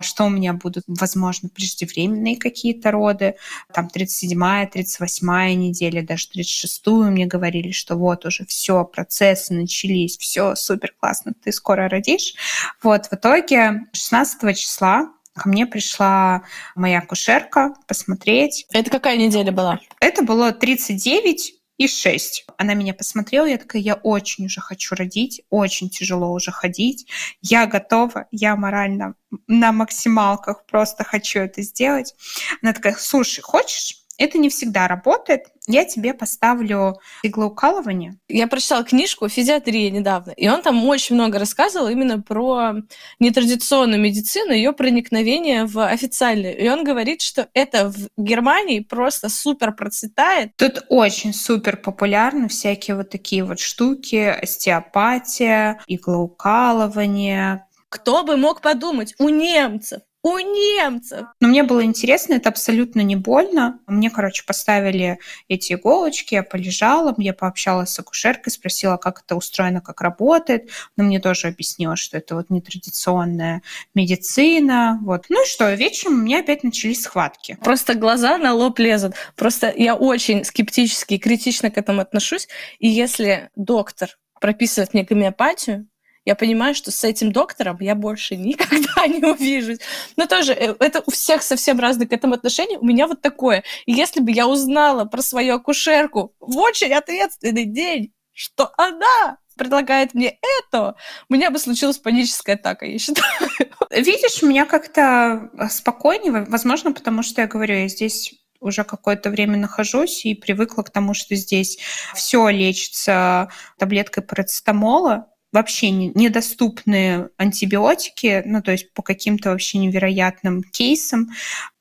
что 0.00 0.24
у 0.24 0.28
меня 0.28 0.52
будут, 0.52 0.84
возможно, 0.86 1.48
преждевременные 1.48 2.36
какие-то 2.36 2.90
роды, 2.90 3.34
там 3.72 3.88
37-я, 3.94 4.66
38-я 4.66 5.54
неделя, 5.54 6.02
даже 6.02 6.28
36-ю 6.28 7.10
мне 7.10 7.26
говорили, 7.26 7.72
что 7.72 7.96
вот 7.96 8.24
уже 8.24 8.46
все, 8.46 8.84
процессы 8.84 9.52
начались, 9.52 10.16
все 10.16 10.54
супер 10.54 10.94
классно, 10.98 11.34
ты 11.42 11.52
скоро 11.52 11.88
родишь. 11.88 12.34
Вот, 12.82 13.06
в 13.06 13.12
итоге 13.12 13.86
16 13.92 14.56
числа 14.56 15.12
Ко 15.34 15.48
мне 15.48 15.64
пришла 15.64 16.42
моя 16.74 17.00
кушерка 17.00 17.74
посмотреть. 17.86 18.66
Это 18.70 18.90
какая 18.90 19.16
неделя 19.16 19.50
была? 19.50 19.80
Это 19.98 20.22
было 20.22 20.52
39 20.52 21.54
и 21.76 21.88
6. 21.88 22.46
Она 22.58 22.74
меня 22.74 22.94
посмотрела, 22.94 23.46
я 23.46 23.58
такая, 23.58 23.82
я 23.82 23.94
очень 23.94 24.46
уже 24.46 24.60
хочу 24.60 24.94
родить, 24.94 25.42
очень 25.50 25.90
тяжело 25.90 26.32
уже 26.32 26.50
ходить, 26.50 27.06
я 27.40 27.66
готова, 27.66 28.26
я 28.30 28.56
морально 28.56 29.14
на 29.46 29.72
максималках 29.72 30.66
просто 30.66 31.04
хочу 31.04 31.40
это 31.40 31.62
сделать. 31.62 32.14
Она 32.62 32.72
такая, 32.72 32.96
слушай, 32.98 33.40
хочешь? 33.40 34.01
Это 34.22 34.38
не 34.38 34.50
всегда 34.50 34.86
работает. 34.86 35.46
Я 35.66 35.84
тебе 35.84 36.14
поставлю 36.14 37.00
иглоукалывание. 37.24 38.20
Я 38.28 38.46
прочитала 38.46 38.84
книжку 38.84 39.28
«Физиатрия» 39.28 39.90
недавно, 39.90 40.30
и 40.30 40.48
он 40.48 40.62
там 40.62 40.84
очень 40.86 41.16
много 41.16 41.40
рассказывал 41.40 41.88
именно 41.88 42.22
про 42.22 42.74
нетрадиционную 43.18 44.00
медицину, 44.00 44.52
ее 44.52 44.72
проникновение 44.72 45.64
в 45.64 45.84
официальную. 45.84 46.56
И 46.56 46.68
он 46.68 46.84
говорит, 46.84 47.20
что 47.20 47.48
это 47.52 47.90
в 47.90 47.96
Германии 48.16 48.78
просто 48.78 49.28
супер 49.28 49.72
процветает. 49.72 50.52
Тут 50.56 50.84
очень 50.88 51.34
супер 51.34 51.76
популярны 51.76 52.48
всякие 52.48 52.94
вот 52.94 53.10
такие 53.10 53.44
вот 53.44 53.58
штуки, 53.58 54.38
остеопатия, 54.40 55.80
иглоукалывание, 55.88 57.66
кто 57.88 58.22
бы 58.22 58.36
мог 58.36 58.60
подумать, 58.60 59.14
у 59.18 59.28
немцев 59.28 60.00
у 60.22 60.38
немцев. 60.38 61.26
Но 61.40 61.48
мне 61.48 61.62
было 61.64 61.84
интересно, 61.84 62.34
это 62.34 62.48
абсолютно 62.48 63.00
не 63.00 63.16
больно. 63.16 63.80
Мне, 63.86 64.10
короче, 64.10 64.44
поставили 64.46 65.18
эти 65.48 65.72
иголочки, 65.72 66.34
я 66.34 66.42
полежала, 66.42 67.14
я 67.18 67.34
пообщалась 67.34 67.90
с 67.90 67.98
акушеркой, 67.98 68.52
спросила, 68.52 68.96
как 68.96 69.22
это 69.24 69.34
устроено, 69.34 69.80
как 69.80 70.00
работает. 70.00 70.70
Но 70.96 71.04
мне 71.04 71.20
тоже 71.20 71.48
объяснила, 71.48 71.96
что 71.96 72.18
это 72.18 72.36
вот 72.36 72.50
нетрадиционная 72.50 73.62
медицина. 73.94 75.00
Вот. 75.02 75.26
Ну 75.28 75.42
и 75.42 75.46
что, 75.46 75.72
вечером 75.74 76.14
у 76.14 76.22
меня 76.22 76.40
опять 76.40 76.62
начались 76.62 77.02
схватки. 77.02 77.58
Просто 77.60 77.94
глаза 77.94 78.38
на 78.38 78.54
лоб 78.54 78.78
лезут. 78.78 79.14
Просто 79.36 79.72
я 79.76 79.96
очень 79.96 80.44
скептически 80.44 81.14
и 81.14 81.18
критично 81.18 81.70
к 81.70 81.78
этому 81.78 82.00
отношусь. 82.00 82.48
И 82.78 82.88
если 82.88 83.50
доктор 83.56 84.10
прописывает 84.40 84.94
мне 84.94 85.04
гомеопатию, 85.04 85.86
я 86.24 86.36
понимаю, 86.36 86.74
что 86.74 86.90
с 86.90 87.02
этим 87.04 87.32
доктором 87.32 87.78
я 87.80 87.94
больше 87.94 88.36
никогда 88.36 89.06
не 89.06 89.24
увижусь. 89.24 89.78
Но 90.16 90.26
тоже 90.26 90.52
э, 90.52 90.74
это 90.78 91.02
у 91.06 91.10
всех 91.10 91.42
совсем 91.42 91.80
разные 91.80 92.08
к 92.08 92.12
этому 92.12 92.34
отношения. 92.34 92.78
У 92.78 92.84
меня 92.84 93.06
вот 93.06 93.20
такое. 93.20 93.64
Если 93.86 94.20
бы 94.20 94.30
я 94.30 94.46
узнала 94.46 95.04
про 95.04 95.22
свою 95.22 95.54
акушерку 95.54 96.34
в 96.40 96.58
очень 96.58 96.92
ответственный 96.92 97.64
день, 97.64 98.12
что 98.32 98.72
она 98.76 99.38
предлагает 99.56 100.14
мне 100.14 100.38
это, 100.60 100.94
у 101.28 101.34
меня 101.34 101.50
бы 101.50 101.58
случилась 101.58 101.98
паническая 101.98 102.56
атака, 102.56 102.86
я 102.86 102.98
считаю. 102.98 103.50
Видишь, 103.90 104.42
у 104.42 104.46
меня 104.46 104.64
как-то 104.64 105.50
э, 105.58 105.68
спокойнее, 105.68 106.44
возможно, 106.48 106.92
потому 106.92 107.22
что 107.22 107.42
я 107.42 107.46
говорю, 107.48 107.74
я 107.74 107.88
здесь 107.88 108.34
уже 108.60 108.84
какое-то 108.84 109.28
время 109.28 109.58
нахожусь 109.58 110.24
и 110.24 110.34
привыкла 110.34 110.82
к 110.82 110.90
тому, 110.90 111.14
что 111.14 111.34
здесь 111.34 111.78
все 112.14 112.48
лечится 112.48 113.50
таблеткой 113.76 114.22
парацетамола, 114.22 115.31
вообще 115.52 115.90
недоступные 115.90 117.28
антибиотики, 117.36 118.42
ну, 118.46 118.62
то 118.62 118.72
есть 118.72 118.92
по 118.94 119.02
каким-то 119.02 119.50
вообще 119.50 119.78
невероятным 119.78 120.62
кейсам. 120.62 121.28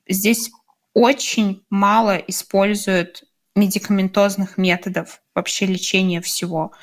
Здесь 0.08 0.52
очень 0.94 1.64
мало 1.70 2.18
используют 2.18 3.24
медикаментозных 3.56 4.58
методов 4.58 5.22
вообще 5.34 5.66
лечения 5.66 6.22
всего. 6.22 6.74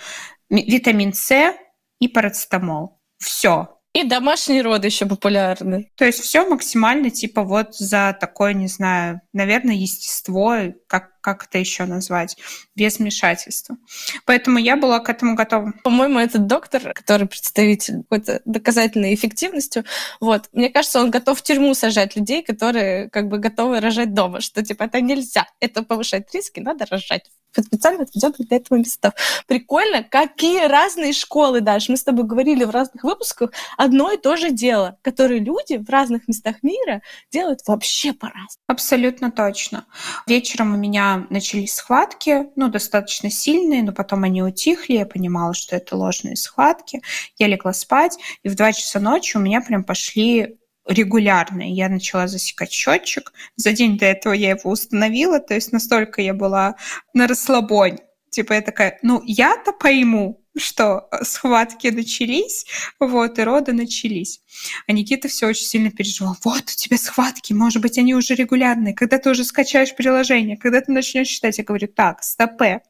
Витамин 0.51 1.13
С 1.13 1.55
и 1.99 2.09
парацетамол. 2.09 3.01
Все. 3.19 3.78
И 3.99 4.05
домашние 4.05 4.63
роды 4.63 4.87
еще 4.87 5.07
популярны. 5.07 5.91
То 5.97 6.05
есть 6.05 6.21
все 6.21 6.49
максимально 6.49 7.11
типа 7.11 7.43
вот 7.43 7.75
за 7.75 8.17
такое, 8.21 8.53
не 8.53 8.69
знаю, 8.69 9.23
наверное, 9.33 9.75
естество, 9.75 10.57
как, 10.87 11.21
как 11.21 11.47
это 11.47 11.59
еще 11.59 11.85
назвать, 11.85 12.37
без 12.77 13.01
вмешательства. 13.01 13.77
Поэтому 14.25 14.59
я 14.59 14.77
была 14.77 15.01
к 15.01 15.09
этому 15.09 15.35
готова. 15.35 15.73
По-моему, 15.83 16.21
этот 16.21 16.47
доктор, 16.47 16.93
который 16.95 17.27
представитель 17.27 18.03
какой-то 18.03 18.41
доказательной 18.45 19.15
эффективностью, 19.15 19.85
вот, 20.21 20.49
мне 20.53 20.71
кажется, 20.71 21.01
он 21.01 21.11
готов 21.11 21.41
в 21.41 21.43
тюрьму 21.43 21.75
сажать 21.75 22.15
людей, 22.15 22.45
которые 22.45 23.11
как 23.11 23.27
бы 23.27 23.39
готовы 23.39 23.81
рожать 23.81 24.15
дома, 24.15 24.41
что 24.41 24.63
типа 24.63 24.85
это 24.85 25.01
нельзя, 25.01 25.49
это 25.59 25.83
повышает 25.83 26.33
риски, 26.33 26.61
надо 26.61 26.87
рожать 26.89 27.25
специально 27.53 28.03
отведенных 28.03 28.39
для 28.39 28.57
этого 28.57 28.79
местов. 28.79 29.15
Прикольно, 29.47 30.03
какие 30.03 30.67
разные 30.67 31.13
школы 31.13 31.61
даже. 31.61 31.91
Мы 31.91 31.97
с 31.97 32.05
тобой 32.05 32.25
говорили 32.25 32.65
в 32.65 32.71
разных 32.71 33.05
выпусках 33.05 33.53
одно 33.77 34.13
и 34.13 34.17
то 34.17 34.37
же 34.37 34.51
дело, 34.51 34.99
которое 35.03 35.41
люди 35.41 35.77
в 35.77 35.89
разных 35.89 36.29
местах 36.29 36.57
мира 36.63 37.03
делают 37.33 37.61
вообще 37.67 38.13
по-разному. 38.13 38.49
Абсолютно 38.67 39.31
точно. 39.31 39.87
Вечером 40.27 40.75
у 40.75 40.77
меня 40.77 41.27
начались 41.31 41.75
схватки, 41.75 42.49
ну, 42.57 42.69
достаточно 42.69 43.31
сильные, 43.31 43.83
но 43.83 43.93
потом 43.93 44.25
они 44.25 44.43
утихли, 44.43 44.95
я 44.95 45.07
понимала, 45.07 45.55
что 45.55 45.77
это 45.77 45.97
ложные 45.97 46.37
схватки. 46.37 47.03
Я 47.39 47.47
легла 47.47 47.73
спать, 47.73 48.19
и 48.43 48.49
в 48.49 48.55
2 48.55 48.73
часа 48.73 49.01
ночи 49.01 49.37
у 49.37 49.41
меня 49.41 49.61
прям 49.61 49.85
пошли 49.85 50.59
регулярно. 50.89 51.63
Я 51.63 51.89
начала 51.89 52.27
засекать 52.27 52.73
счетчик. 52.73 53.33
За 53.57 53.73
день 53.73 53.99
до 53.99 54.07
этого 54.07 54.33
я 54.33 54.51
его 54.51 54.71
установила, 54.71 55.39
то 55.39 55.55
есть 55.55 55.73
настолько 55.73 56.23
я 56.23 56.35
была 56.35 56.77
на 57.15 57.29
расслабоне. 57.29 57.99
Типа 58.31 58.55
я 58.55 58.63
такая, 58.63 58.99
ну 59.03 59.23
я-то 59.25 59.73
пойму, 59.73 60.45
что 60.57 61.09
схватки 61.23 61.89
начались, 61.89 62.67
вот, 62.99 63.39
и 63.39 63.43
роды 63.43 63.73
начались. 63.73 64.41
А 64.87 64.93
Никита 64.93 65.29
все 65.29 65.47
очень 65.47 65.67
сильно 65.67 65.91
переживал. 65.91 66.37
Вот 66.45 66.63
у 66.63 66.77
тебя 66.77 66.99
схватки, 66.99 67.53
может 67.53 67.81
быть, 67.81 67.99
они 67.99 68.15
уже 68.15 68.35
регулярные. 68.35 68.95
Когда 68.95 69.19
ты 69.19 69.31
уже 69.31 69.45
скачаешь 69.45 69.95
приложение, 69.95 70.57
когда 70.57 70.81
ты 70.81 70.93
начнешь 70.93 71.29
читать, 71.29 71.59
я 71.59 71.65
говорю, 71.65 71.89
так, 71.89 72.23
стопе, 72.23 72.83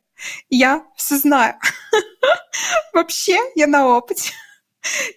я 0.49 0.85
все 0.97 1.19
знаю. 1.19 1.55
Вообще, 2.93 3.39
я 3.55 3.67
на 3.67 3.87
опыте. 3.89 4.33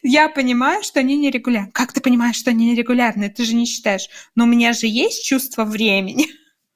Я 0.02 0.30
понимаю, 0.30 0.84
что 0.84 1.00
они 1.00 1.17
нерегулярны. 1.17 1.71
Как 1.71 1.93
ты 1.93 2.02
понимаешь, 2.02 2.36
что 2.36 2.52
они 2.52 2.71
нерегулярны? 2.71 3.30
Ты 3.30 3.43
же 3.43 3.56
не 3.56 3.65
считаешь. 3.65 4.10
Но 4.36 4.45
у 4.45 4.47
меня 4.47 4.74
же 4.74 4.88
есть 4.88 5.26
чувство 5.26 5.63
времени. 5.63 6.28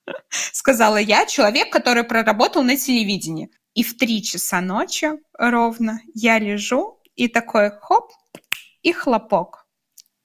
Сказала 0.29 0.97
я, 0.97 1.25
человек, 1.25 1.71
который 1.71 2.03
проработал 2.03 2.63
на 2.63 2.77
телевидении. 2.77 3.49
И 3.73 3.83
в 3.83 3.97
три 3.97 4.23
часа 4.23 4.61
ночи 4.61 5.11
ровно 5.37 5.99
я 6.13 6.39
лежу, 6.39 7.01
и 7.15 7.27
такой 7.27 7.71
хоп, 7.81 8.11
и 8.81 8.91
хлопок. 8.91 9.65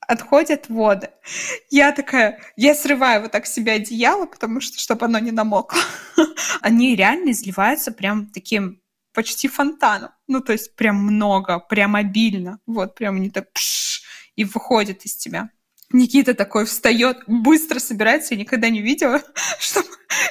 Отходят 0.01 0.68
воды. 0.68 1.11
Я 1.70 1.92
такая, 1.92 2.40
я 2.57 2.75
срываю 2.75 3.23
вот 3.23 3.33
так 3.33 3.46
себе 3.46 3.73
одеяло, 3.73 4.27
потому 4.27 4.61
что, 4.61 4.79
чтобы 4.79 5.07
оно 5.07 5.18
не 5.18 5.31
намокло. 5.31 5.81
Они 6.61 6.96
реально 6.96 7.31
изливаются 7.31 7.92
прям 7.92 8.27
таким 8.27 8.81
почти 9.12 9.49
фонтаном. 9.49 10.11
Ну, 10.29 10.40
то 10.40 10.53
есть 10.53 10.75
прям 10.77 10.96
много, 10.96 11.59
прям 11.59 11.96
обильно. 11.96 12.61
Вот, 12.66 12.94
прям 12.94 13.20
не 13.20 13.31
так 13.31 13.53
пш, 13.53 14.03
и 14.37 14.44
выходит 14.44 15.05
из 15.05 15.16
тебя. 15.16 15.51
Никита 15.92 16.35
такой 16.35 16.66
встает, 16.66 17.18
быстро 17.27 17.81
собирается. 17.81 18.35
Я 18.35 18.40
никогда 18.40 18.68
не 18.68 18.81
видела, 18.81 19.20
чтобы 19.59 19.88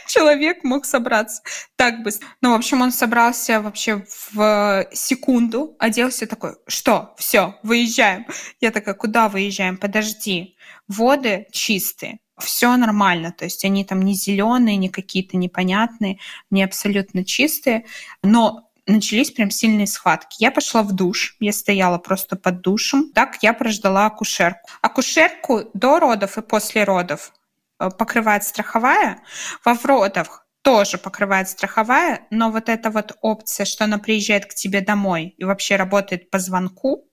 человек 0.08 0.63
мог 0.63 0.86
собраться 0.86 1.42
так 1.76 2.02
быстро. 2.02 2.28
Ну, 2.42 2.52
в 2.52 2.56
общем, 2.56 2.82
он 2.82 2.92
собрался 2.92 3.62
вообще 3.62 4.06
в 4.32 4.88
секунду, 4.94 5.76
оделся 5.80 6.28
такой, 6.28 6.56
что, 6.68 7.13
все, 7.18 7.60
выезжаем. 7.63 8.26
Я 8.62 8.72
такая, 8.72 8.96
куда 8.96 9.28
выезжаем? 9.28 9.78
Подожди, 9.78 10.56
воды 10.88 11.48
чистые 11.52 12.20
все 12.39 12.76
нормально, 12.78 13.34
то 13.38 13.46
есть 13.46 13.65
они 13.65 13.84
там 13.84 14.02
не 14.02 14.13
зеленые, 14.13 14.78
не 14.78 14.89
какие-то 14.89 15.38
непонятные, 15.38 16.20
не 16.50 16.63
абсолютно 16.63 17.26
чистые, 17.26 17.86
но 18.24 18.68
начались 18.89 19.32
прям 19.32 19.52
сильные 19.52 19.88
схватки. 19.88 20.38
Я 20.39 20.52
пошла 20.52 20.84
в 20.84 20.91
душ, 20.91 21.36
я 21.39 21.54
стояла 21.54 21.97
просто 21.97 22.36
под 22.36 22.62
душем. 22.62 23.12
Так 23.13 23.38
я 23.41 23.54
прождала 23.54 24.08
акушерку. 24.08 24.69
Акушерку 24.82 25.69
до 25.73 25.99
родов 25.99 26.38
и 26.38 26.41
после 26.41 26.84
родов 26.84 27.32
э, 27.80 27.89
покрывает 27.89 28.43
страховая. 28.43 29.21
Во 29.63 29.78
родах 29.84 30.45
тоже 30.62 30.97
покрывает 30.97 31.49
страховая, 31.49 32.28
но 32.32 32.52
вот 32.52 32.67
эта 32.67 32.89
вот 32.89 33.17
опция, 33.21 33.65
что 33.65 33.86
она 33.86 33.97
приезжает 33.97 34.45
к 34.45 34.54
тебе 34.54 34.82
домой 34.82 35.34
и 35.38 35.45
вообще 35.45 35.78
работает 35.78 36.30
по 36.30 36.39
звонку, 36.39 37.06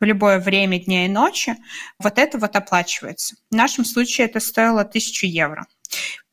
в 0.00 0.04
любое 0.04 0.38
время 0.38 0.78
дня 0.78 1.06
и 1.06 1.08
ночи, 1.08 1.56
вот 1.98 2.18
это 2.18 2.38
вот 2.38 2.56
оплачивается. 2.56 3.36
В 3.50 3.54
нашем 3.54 3.84
случае 3.84 4.26
это 4.26 4.38
стоило 4.40 4.82
1000 4.82 5.26
евро. 5.26 5.66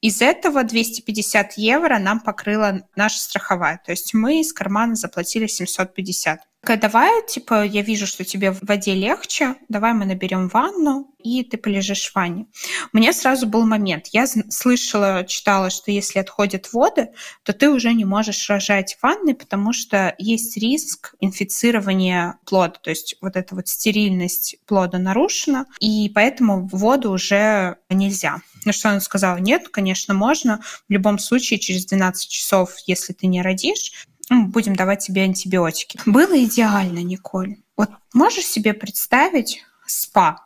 Из 0.02 0.22
этого 0.22 0.63
250 0.63 1.58
евро 1.58 2.00
нам 2.00 2.22
покрыла 2.22 2.88
наша 2.95 3.19
страховая. 3.19 3.82
То 3.86 3.91
есть 3.91 4.13
мы 4.13 4.39
из 4.39 4.54
кармана 4.54 4.95
заплатили 4.95 5.48
750. 5.48 6.39
Такая, 6.62 6.78
давай, 6.78 7.26
типа, 7.26 7.63
я 7.63 7.82
вижу, 7.82 8.06
что 8.06 8.26
тебе 8.26 8.52
в 8.52 8.60
воде 8.62 8.93
легче, 8.93 9.56
давай 9.69 9.93
мы 9.93 10.06
наберем 10.06 10.50
ванну, 10.50 11.15
и 11.24 11.41
ты 11.43 11.58
полежишь 11.58 12.12
в 12.12 12.15
ванне. 12.15 12.48
У 12.91 12.98
меня 12.98 13.13
сразу 13.13 13.48
был 13.48 13.65
момент. 13.65 14.08
Я 14.08 14.28
слышала, 14.28 15.24
читала, 15.26 15.69
что 15.69 15.89
если 15.91 16.19
отходят 16.19 16.74
воды, 16.74 17.12
то 17.43 17.54
ты 17.54 17.69
уже 17.69 17.93
не 17.93 18.04
можешь 18.04 18.50
рожать 18.50 18.95
в 18.95 19.04
ванной, 19.04 19.36
потому 19.36 19.72
что 19.72 20.13
есть 20.17 20.58
риск 20.58 21.15
инфицирования 21.22 22.38
плода, 22.45 22.78
то 22.82 22.89
есть 22.89 23.15
вот 23.22 23.38
эта 23.38 23.56
вот 23.56 23.69
стерильность 23.69 24.58
плода 24.65 24.98
нарушена, 24.98 25.65
и 25.80 26.12
поэтому 26.13 26.67
воду 26.67 27.12
уже 27.12 27.78
нельзя. 27.89 28.41
На 28.65 28.74
что 28.74 28.89
она 28.89 29.00
сказала, 29.00 29.38
нет, 29.38 29.69
конечно, 29.69 30.13
можно. 30.13 30.60
В 30.89 30.91
любом 30.91 31.19
случае, 31.19 31.60
через 31.60 31.86
12 31.86 32.30
часов, 32.30 32.74
если 32.86 33.13
ты 33.13 33.28
не 33.28 33.41
родишь, 33.41 33.93
будем 34.30 34.76
давать 34.76 35.06
тебе 35.06 35.24
антибиотики. 35.24 36.00
Было 36.06 36.44
идеально, 36.44 37.00
Николь. 37.00 37.58
Вот 37.76 37.89
можешь 38.13 38.46
себе 38.46 38.74
представить 38.74 39.63
спа? 39.88 40.46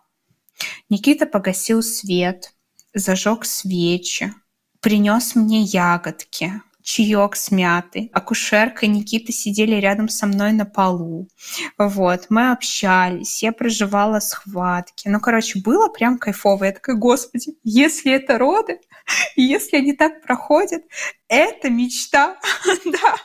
Никита 0.90 1.26
погасил 1.26 1.82
свет, 1.82 2.54
зажег 2.94 3.46
свечи, 3.46 4.34
принес 4.80 5.36
мне 5.36 5.64
ягодки, 5.64 6.62
чаек 6.84 7.36
с 7.36 7.50
мятой. 7.52 8.12
Акушерка 8.14 8.86
и 8.86 8.90
Никита 8.90 9.32
сидели 9.32 9.76
рядом 9.76 10.10
со 10.10 10.28
мной 10.28 10.52
на 10.52 10.66
полу. 10.66 11.28
Вот, 11.78 12.28
мы 12.30 12.52
общались, 12.52 13.42
я 13.42 13.52
проживала 13.52 14.20
схватки. 14.20 15.08
Ну, 15.08 15.20
короче, 15.20 15.60
было 15.60 15.88
прям 15.88 16.18
кайфово. 16.18 16.66
Я 16.66 16.72
такая, 16.74 16.96
господи, 16.96 17.54
если 17.64 18.12
это 18.12 18.38
роды, 18.38 18.80
если 19.36 19.78
они 19.78 19.94
так 19.94 20.22
проходят, 20.22 20.84
это 21.28 21.70
мечта, 21.70 22.38
да, 22.86 23.16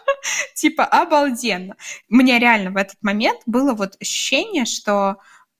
типа 0.55 0.85
обалденно. 0.85 1.77
Мне 2.09 2.39
реально 2.39 2.71
в 2.71 2.77
этот 2.77 2.97
момент 3.03 3.41
было 3.47 3.75
вот 3.75 3.97
ощущение, 4.01 4.65
что 4.65 5.17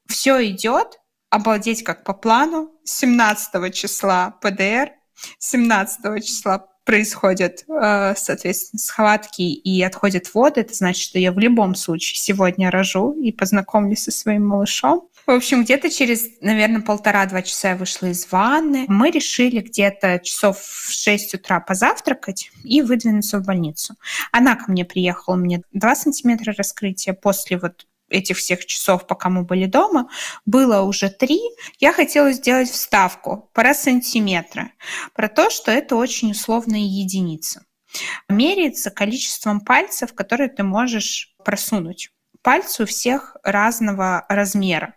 все 0.07 0.45
идет, 0.47 0.99
обалдеть 1.31 1.83
как 1.83 2.05
по 2.05 2.15
плану. 2.15 2.73
17 2.85 3.75
числа 3.75 4.39
ПДР, 4.41 4.93
17 5.39 6.25
числа 6.25 6.69
происходят, 6.89 7.67
э, 7.69 8.15
соответственно, 8.17 8.81
схватки 8.81 9.43
и 9.43 9.83
отходят 9.83 10.33
воды, 10.33 10.63
это 10.63 10.73
значит, 10.73 11.03
что 11.03 11.19
я 11.19 11.33
в 11.33 11.39
любом 11.39 11.75
случае 11.75 12.17
сегодня 12.17 12.71
рожу 12.71 13.13
и 13.13 13.31
познакомлюсь 13.31 14.05
со 14.05 14.11
своим 14.11 14.47
малышом. 14.47 15.07
В 15.27 15.33
общем, 15.33 15.65
где-то 15.65 15.91
через, 15.91 16.41
наверное, 16.41 16.81
полтора-два 16.81 17.43
часа 17.43 17.73
я 17.73 17.77
вышла 17.77 18.07
из 18.07 18.33
ванны. 18.33 18.87
Мы 18.89 19.11
решили 19.11 19.61
где-то 19.61 20.19
часов 20.21 20.59
в 20.59 20.91
6 20.91 21.35
утра 21.35 21.61
позавтракать 21.61 22.51
и 22.65 22.81
выдвинуться 22.81 23.39
в 23.39 23.45
больницу. 23.45 23.97
Она 24.33 24.57
ко 24.57 24.73
мне 24.73 24.87
приехала, 24.87 25.37
меня 25.37 25.61
2 25.75 25.95
сантиметра 25.95 26.55
раскрытия 26.57 27.13
после 27.13 27.59
вот 27.59 27.85
этих 28.09 28.39
всех 28.39 28.67
часов, 28.67 29.07
пока 29.07 29.29
мы 29.29 29.45
были 29.45 29.67
дома, 29.67 30.09
было 30.47 30.83
уже 30.83 31.11
три. 31.11 31.41
Я 31.79 31.93
хотела 31.93 32.33
сделать 32.33 32.71
вставку 32.71 33.51
про 33.53 33.75
сантиметры, 33.75 34.73
про 35.15 35.29
то, 35.29 35.51
что 35.51 35.71
это 35.71 35.97
очень 35.97 36.33
условная 36.33 36.81
единица. 36.81 37.65
Меряется 38.29 38.91
количеством 38.91 39.61
пальцев, 39.61 40.15
которые 40.15 40.49
ты 40.49 40.63
можешь 40.63 41.35
просунуть 41.45 42.11
пальцы 42.49 42.85
у 42.85 42.87
всех 42.87 43.37
разного 43.45 44.25
размера. 44.31 44.95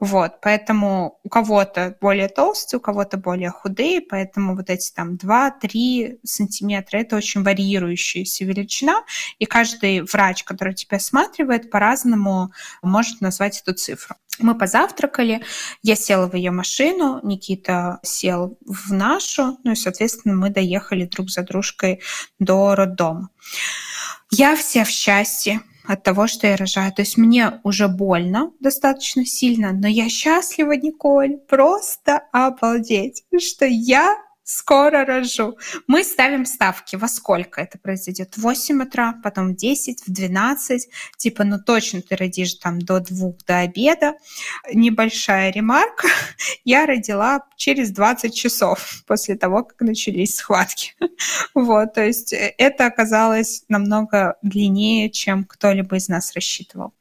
Вот, 0.00 0.40
поэтому 0.40 1.18
у 1.22 1.28
кого-то 1.28 1.98
более 2.00 2.30
толстые, 2.30 2.78
у 2.78 2.80
кого-то 2.80 3.18
более 3.18 3.50
худые, 3.50 4.00
поэтому 4.00 4.56
вот 4.56 4.70
эти 4.70 4.90
там 4.90 5.16
2-3 5.16 6.20
сантиметра– 6.24 6.96
это 7.00 7.16
очень 7.16 7.42
варьирующаяся 7.42 8.46
величина, 8.46 9.04
и 9.38 9.44
каждый 9.44 10.00
врач, 10.00 10.44
который 10.44 10.72
тебя 10.72 10.96
осматривает, 10.96 11.70
по-разному 11.70 12.52
может 12.80 13.20
назвать 13.20 13.60
эту 13.60 13.74
цифру. 13.74 14.16
Мы 14.38 14.56
позавтракали, 14.56 15.42
я 15.82 15.96
села 15.96 16.26
в 16.26 16.34
ее 16.34 16.52
машину, 16.52 17.20
Никита 17.22 17.98
сел 18.02 18.56
в 18.64 18.94
нашу, 18.94 19.58
ну 19.62 19.72
и, 19.72 19.76
соответственно, 19.76 20.36
мы 20.36 20.48
доехали 20.48 21.04
друг 21.04 21.28
за 21.28 21.42
дружкой 21.42 22.00
до 22.38 22.74
роддома. 22.74 23.28
Я 24.30 24.56
вся 24.56 24.84
в 24.84 24.88
счастье, 24.88 25.60
от 25.86 26.02
того, 26.02 26.26
что 26.26 26.46
я 26.46 26.56
рожаю. 26.56 26.92
То 26.92 27.02
есть 27.02 27.16
мне 27.16 27.60
уже 27.62 27.88
больно 27.88 28.52
достаточно 28.60 29.24
сильно, 29.24 29.72
но 29.72 29.88
я 29.88 30.08
счастлива, 30.08 30.72
Николь, 30.72 31.36
просто 31.48 32.22
обалдеть, 32.32 33.24
что 33.38 33.66
я 33.66 34.16
скоро 34.44 35.06
рожу. 35.06 35.58
Мы 35.86 36.04
ставим 36.04 36.44
ставки, 36.44 36.96
во 36.96 37.08
сколько 37.08 37.62
это 37.62 37.78
произойдет. 37.78 38.36
В 38.36 38.42
8 38.42 38.82
утра, 38.82 39.14
потом 39.22 39.54
в 39.54 39.56
10, 39.56 40.06
в 40.06 40.12
12. 40.12 40.88
Типа, 41.16 41.44
ну 41.44 41.58
точно 41.58 42.02
ты 42.02 42.14
родишь 42.14 42.54
там 42.54 42.78
до 42.78 43.00
двух, 43.00 43.38
до 43.46 43.60
обеда. 43.60 44.14
Небольшая 44.72 45.50
ремарка. 45.50 46.08
Я 46.64 46.84
родила 46.86 47.40
через 47.56 47.90
20 47.90 48.34
часов 48.34 49.02
после 49.06 49.36
того, 49.36 49.64
как 49.64 49.80
начались 49.80 50.36
схватки. 50.36 50.94
Вот, 51.54 51.94
то 51.94 52.04
есть 52.04 52.32
э, 52.32 52.54
это 52.58 52.86
оказалось 52.86 53.64
намного 53.68 54.36
длиннее, 54.42 55.08
чем 55.08 55.44
кто-либо 55.44 55.96
из 55.96 56.08
нас 56.08 56.34
рассчитывал. 56.34 56.92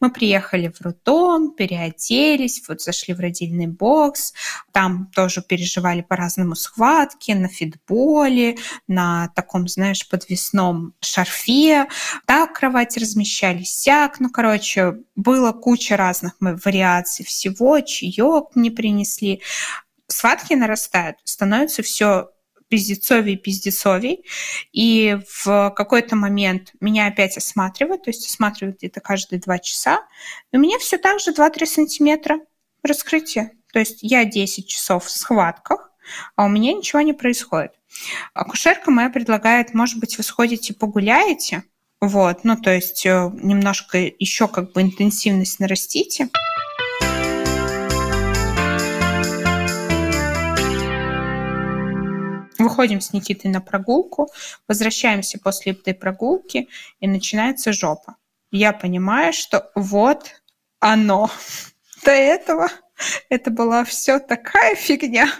Мы 0.00 0.10
приехали 0.10 0.68
в 0.68 0.80
роддом, 0.80 1.52
переоделись, 1.54 2.62
вот 2.68 2.80
зашли 2.80 3.14
в 3.14 3.20
родильный 3.20 3.66
бокс. 3.66 4.32
Там 4.72 5.10
тоже 5.14 5.42
переживали 5.42 6.02
по-разному 6.02 6.54
схватки 6.54 6.85
кроватке, 6.86 7.34
на 7.34 7.48
фитболе, 7.48 8.56
на 8.86 9.28
таком, 9.34 9.68
знаешь, 9.68 10.08
подвесном 10.08 10.94
шарфе. 11.00 11.86
Так 12.26 12.54
кровати 12.54 12.98
размещались, 12.98 13.70
сяк. 13.70 14.20
Ну, 14.20 14.30
короче, 14.30 14.98
было 15.16 15.52
куча 15.52 15.96
разных 15.96 16.34
вариаций 16.40 17.24
всего. 17.24 17.80
Чаек 17.80 18.54
мне 18.54 18.70
принесли. 18.70 19.42
Схватки 20.08 20.54
нарастают, 20.54 21.16
становится 21.24 21.82
все 21.82 22.30
пиздецовей 22.68 23.36
пиздецовей. 23.36 24.24
И 24.72 25.18
в 25.44 25.72
какой-то 25.76 26.14
момент 26.16 26.72
меня 26.80 27.06
опять 27.06 27.36
осматривают, 27.36 28.04
то 28.04 28.10
есть 28.10 28.26
осматривают 28.26 28.78
где-то 28.78 29.00
каждые 29.00 29.40
два 29.40 29.58
часа. 29.58 30.00
И 30.52 30.56
у 30.56 30.60
меня 30.60 30.78
все 30.78 30.98
так 30.98 31.20
же 31.20 31.32
2-3 31.32 31.66
сантиметра 31.66 32.38
раскрытия. 32.82 33.52
То 33.72 33.80
есть 33.80 33.98
я 34.00 34.24
10 34.24 34.68
часов 34.68 35.06
в 35.06 35.10
схватках, 35.10 35.85
а 36.34 36.44
у 36.44 36.48
меня 36.48 36.72
ничего 36.72 37.00
не 37.02 37.12
происходит. 37.12 37.72
Акушерка 38.34 38.90
моя 38.90 39.10
предлагает, 39.10 39.74
может 39.74 39.98
быть, 39.98 40.18
вы 40.18 40.24
сходите 40.24 40.74
погуляете, 40.74 41.64
вот, 42.00 42.44
ну, 42.44 42.56
то 42.56 42.74
есть 42.74 43.06
э, 43.06 43.30
немножко 43.42 43.98
еще 43.98 44.48
как 44.48 44.72
бы 44.72 44.82
интенсивность 44.82 45.60
нарастите. 45.60 46.28
Выходим 52.58 53.00
с 53.00 53.12
Никитой 53.12 53.50
на 53.50 53.62
прогулку, 53.62 54.28
возвращаемся 54.68 55.38
после 55.38 55.72
этой 55.72 55.94
прогулки, 55.94 56.68
и 57.00 57.08
начинается 57.08 57.72
жопа. 57.72 58.16
Я 58.50 58.72
понимаю, 58.72 59.32
что 59.32 59.70
вот 59.74 60.42
оно. 60.80 61.30
До 62.04 62.10
этого 62.10 62.68
это 63.30 63.50
была 63.50 63.84
все 63.84 64.18
такая 64.18 64.74
фигня. 64.74 65.32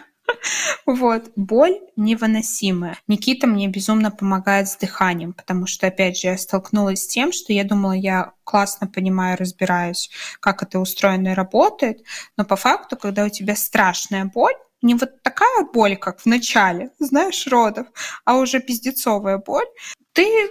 Вот. 0.87 1.33
Боль 1.37 1.81
невыносимая. 1.97 2.99
Никита 3.09 3.47
мне 3.47 3.69
безумно 3.69 4.11
помогает 4.11 4.69
с 4.69 4.77
дыханием, 4.77 5.33
потому 5.33 5.67
что, 5.67 5.89
опять 5.89 6.19
же, 6.19 6.29
я 6.29 6.39
столкнулась 6.39 7.03
с 7.03 7.07
тем, 7.09 7.33
что 7.33 7.53
я 7.53 7.65
думала, 7.65 7.93
я 7.93 8.33
классно 8.45 8.87
понимаю, 8.87 9.37
разбираюсь, 9.37 10.11
как 10.41 10.63
это 10.63 10.79
устроено 10.79 11.29
и 11.29 11.35
работает, 11.35 12.03
но 12.37 12.45
по 12.45 12.57
факту, 12.57 12.97
когда 12.97 13.25
у 13.25 13.29
тебя 13.29 13.57
страшная 13.57 14.25
боль, 14.27 14.55
не 14.83 14.95
вот 14.95 15.23
такая 15.23 15.65
боль, 15.65 15.97
как 15.97 16.21
в 16.21 16.27
начале, 16.27 16.91
знаешь, 16.99 17.47
родов, 17.47 17.87
а 18.25 18.37
уже 18.37 18.61
пиздецовая 18.61 19.39
боль, 19.39 19.67
ты 20.13 20.51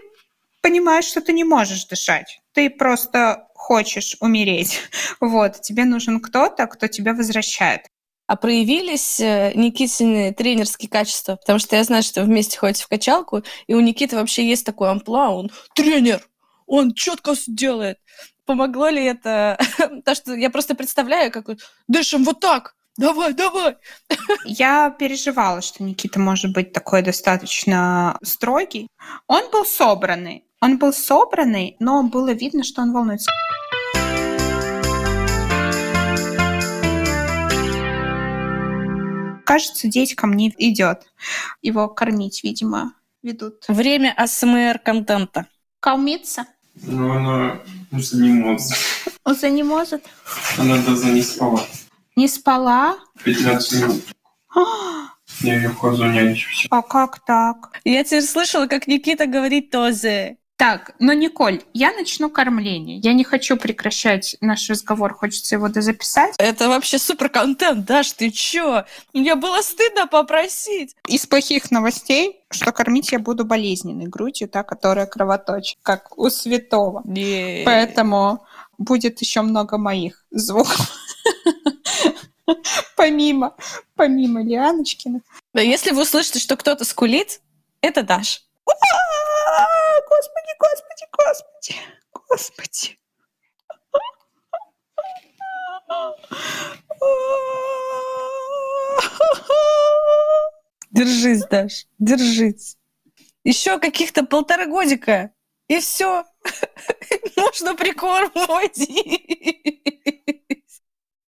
понимаешь, 0.62 1.06
что 1.06 1.22
ты 1.22 1.32
не 1.32 1.44
можешь 1.44 1.86
дышать. 1.86 2.42
Ты 2.54 2.70
просто 2.70 3.48
хочешь 3.54 4.18
умереть. 4.20 4.82
Вот, 5.22 5.62
тебе 5.62 5.86
нужен 5.86 6.20
кто-то, 6.20 6.68
кто 6.68 6.88
тебя 6.88 7.14
возвращает. 7.14 7.82
А 8.28 8.36
проявились 8.36 9.20
э, 9.20 9.52
Никитины 9.54 10.34
тренерские 10.34 10.90
качества? 10.90 11.36
Потому 11.36 11.60
что 11.60 11.76
я 11.76 11.84
знаю, 11.84 12.02
что 12.02 12.22
вы 12.22 12.28
вместе 12.28 12.58
ходите 12.58 12.84
в 12.84 12.88
качалку, 12.88 13.44
и 13.68 13.76
у 13.76 13.80
Никиты 13.80 14.16
вообще 14.16 14.48
есть 14.48 14.66
такой 14.66 14.90
амплуа, 14.90 15.30
он 15.30 15.52
тренер, 15.76 16.28
он 16.66 16.94
четко 16.94 17.34
делает. 17.48 18.00
Помогло 18.46 18.90
ли 18.90 19.04
это? 19.04 19.60
То, 20.06 20.16
что 20.16 20.34
я 20.34 20.50
просто 20.50 20.76
представляю, 20.76 21.32
как 21.32 21.46
дышим 21.88 22.24
вот 22.24 22.40
так, 22.40 22.76
давай, 22.98 23.34
давай. 23.34 23.78
Я 24.46 24.90
переживала, 24.90 25.62
что 25.62 25.84
Никита 25.84 26.20
может 26.20 26.52
быть 26.54 26.74
такой 26.74 27.04
достаточно 27.04 28.18
строгий. 28.24 28.88
Он 29.28 29.50
был 29.52 29.66
собранный. 29.66 30.46
Он 30.62 30.78
был 30.80 30.94
собранный, 30.94 31.76
но 31.80 32.02
было 32.04 32.32
видно, 32.32 32.64
что 32.64 32.82
он 32.82 32.92
волнуется. 32.92 33.30
Кажется, 39.46 39.88
деть 39.88 40.16
мне 40.22 40.54
идет. 40.58 41.04
Его 41.62 41.88
кормить, 41.88 42.44
видимо, 42.44 42.94
ведут. 43.22 43.64
Время 43.68 44.14
АСМР-контента. 44.18 45.46
Кормиться? 45.80 46.46
Ну, 46.76 47.12
она 47.12 47.60
уже 47.92 48.18
не 48.18 48.30
может. 48.30 48.78
Уже 49.24 49.50
не 49.50 49.64
может? 49.64 50.04
Она 50.58 50.78
даже 50.80 51.06
не 51.06 51.22
спала. 51.22 51.62
Не 52.16 52.28
спала? 52.28 52.98
15 53.24 53.82
минут. 53.82 54.04
Я 55.42 55.56
ее 55.56 55.70
хожу 55.70 56.06
нянчусь. 56.06 56.68
А 56.70 56.82
как 56.82 57.24
так? 57.26 57.80
Я 57.84 58.04
теперь 58.04 58.24
слышала, 58.24 58.68
как 58.68 58.88
Никита 58.88 59.26
говорит 59.28 59.70
тоже. 59.70 60.38
Так, 60.58 60.96
но, 61.00 61.12
Николь, 61.12 61.64
я 61.74 61.92
начну 61.92 62.30
кормление. 62.30 62.98
Я 62.98 63.12
не 63.12 63.26
хочу 63.26 63.58
прекращать 63.58 64.38
наш 64.40 64.70
разговор, 64.70 65.14
хочется 65.14 65.56
его 65.56 65.68
дозаписать. 65.68 66.34
Это 66.38 66.70
вообще 66.70 66.98
супер 66.98 67.28
контент, 67.30 67.86
Даш, 67.86 68.14
ты 68.14 68.32
чё? 68.32 68.86
Мне 69.14 69.36
было 69.36 69.62
стыдно 69.62 70.08
попросить. 70.08 70.96
Из 71.08 71.26
плохих 71.28 71.72
новостей, 71.72 72.40
что 72.52 72.72
кормить 72.72 73.12
я 73.12 73.20
буду 73.20 73.44
болезненной 73.44 74.06
грудью, 74.06 74.48
та, 74.48 74.64
которая 74.64 75.08
кровоточит, 75.08 75.78
как 75.82 76.18
у 76.18 76.30
святого. 76.30 77.02
Не. 77.04 77.64
Поэтому 77.66 78.46
будет 78.78 79.20
еще 79.20 79.42
много 79.42 79.78
моих 79.78 80.26
звуков. 80.32 80.90
Помимо, 82.96 83.56
помимо 83.96 84.42
Лианочкина. 84.42 85.22
Если 85.54 85.92
вы 85.92 86.04
услышите, 86.04 86.40
что 86.40 86.56
кто-то 86.56 86.86
скулит, 86.86 87.42
это 87.82 88.04
Даш. 88.04 88.46
Господи, 90.10 90.54
господи, 90.60 91.06
господи, 91.18 91.76
господи. 92.14 93.00
Держись, 100.92 101.44
Даш, 101.46 101.88
держись. 102.00 102.78
Еще 103.44 103.80
каких-то 103.80 104.26
полтора 104.26 104.66
годика, 104.66 105.32
и 105.68 105.80
все. 105.80 106.24
Можно 107.36 107.76
прикормывать. 107.76 108.80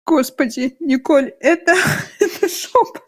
Господи, 0.06 0.76
Николь, 0.80 1.34
это, 1.40 1.76
это 2.20 2.48
шоп. 2.48 2.98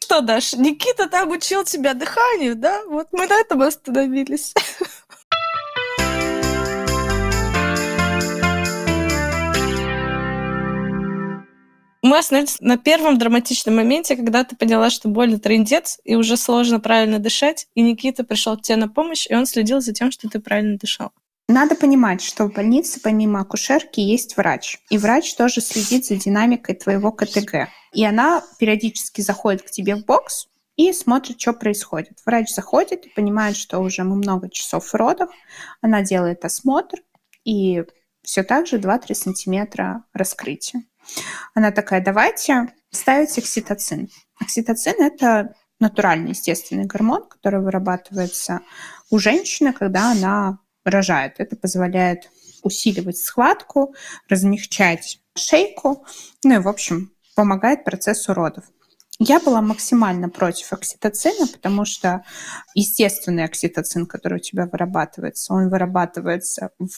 Что, 0.00 0.20
Даш, 0.20 0.54
Никита 0.54 1.08
там 1.08 1.30
учил 1.30 1.64
тебя 1.64 1.94
дыханию, 1.94 2.56
да? 2.56 2.84
Вот 2.86 3.08
мы 3.12 3.26
на 3.26 3.40
этом 3.40 3.62
остановились. 3.62 4.52
Мы 12.14 12.18
остановились 12.20 12.58
на 12.60 12.78
первом 12.78 13.18
драматичном 13.18 13.74
моменте, 13.74 14.14
когда 14.14 14.44
ты 14.44 14.54
поняла, 14.54 14.88
что 14.88 15.08
больно 15.08 15.40
трындец, 15.40 15.98
и 16.04 16.14
уже 16.14 16.36
сложно 16.36 16.78
правильно 16.78 17.18
дышать, 17.18 17.66
и 17.74 17.82
Никита 17.82 18.22
пришел 18.22 18.56
к 18.56 18.62
тебе 18.62 18.76
на 18.76 18.88
помощь, 18.88 19.26
и 19.28 19.34
он 19.34 19.46
следил 19.46 19.80
за 19.80 19.92
тем, 19.92 20.12
что 20.12 20.28
ты 20.28 20.38
правильно 20.38 20.78
дышал. 20.78 21.10
Надо 21.48 21.74
понимать, 21.74 22.22
что 22.22 22.44
в 22.44 22.52
больнице 22.52 23.00
помимо 23.02 23.40
акушерки 23.40 23.98
есть 23.98 24.36
врач. 24.36 24.78
И 24.90 24.96
врач 24.96 25.34
тоже 25.34 25.60
следит 25.60 26.06
за 26.06 26.14
динамикой 26.14 26.76
твоего 26.76 27.10
КТГ. 27.10 27.68
И 27.92 28.04
она 28.04 28.44
периодически 28.60 29.20
заходит 29.20 29.62
к 29.62 29.72
тебе 29.72 29.96
в 29.96 30.04
бокс 30.04 30.46
и 30.76 30.92
смотрит, 30.92 31.40
что 31.40 31.52
происходит. 31.52 32.20
Врач 32.24 32.54
заходит 32.54 33.06
и 33.06 33.12
понимает, 33.12 33.56
что 33.56 33.80
уже 33.80 34.04
мы 34.04 34.14
много 34.14 34.48
часов 34.50 34.86
в 34.86 34.94
родах. 34.94 35.30
Она 35.80 36.02
делает 36.02 36.44
осмотр 36.44 36.98
и 37.42 37.82
все 38.22 38.44
так 38.44 38.68
же 38.68 38.78
2-3 38.78 39.14
сантиметра 39.14 40.04
раскрытия. 40.12 40.84
Она 41.54 41.70
такая, 41.70 42.02
давайте 42.02 42.72
ставить 42.90 43.36
окситоцин. 43.38 44.08
Окситоцин– 44.40 44.94
это 44.98 45.54
натуральный, 45.80 46.30
естественный 46.30 46.84
гормон, 46.84 47.28
который 47.28 47.60
вырабатывается 47.60 48.60
у 49.10 49.18
женщины, 49.18 49.72
когда 49.72 50.12
она 50.12 50.58
рожает. 50.84 51.34
Это 51.38 51.56
позволяет 51.56 52.30
усиливать 52.62 53.18
схватку, 53.18 53.94
размягчать 54.28 55.20
шейку, 55.36 56.06
ну 56.44 56.54
и, 56.54 56.58
в 56.58 56.68
общем, 56.68 57.12
помогает 57.34 57.84
процессу 57.84 58.32
родов. 58.34 58.64
Я 59.18 59.38
была 59.38 59.62
максимально 59.62 60.28
против 60.28 60.72
окситоцина, 60.72 61.46
потому 61.46 61.84
что 61.84 62.24
естественный 62.74 63.44
окситоцин, 63.44 64.06
который 64.06 64.38
у 64.38 64.42
тебя 64.42 64.66
вырабатывается, 64.66 65.52
он 65.54 65.68
вырабатывается 65.68 66.70
в 66.78 66.90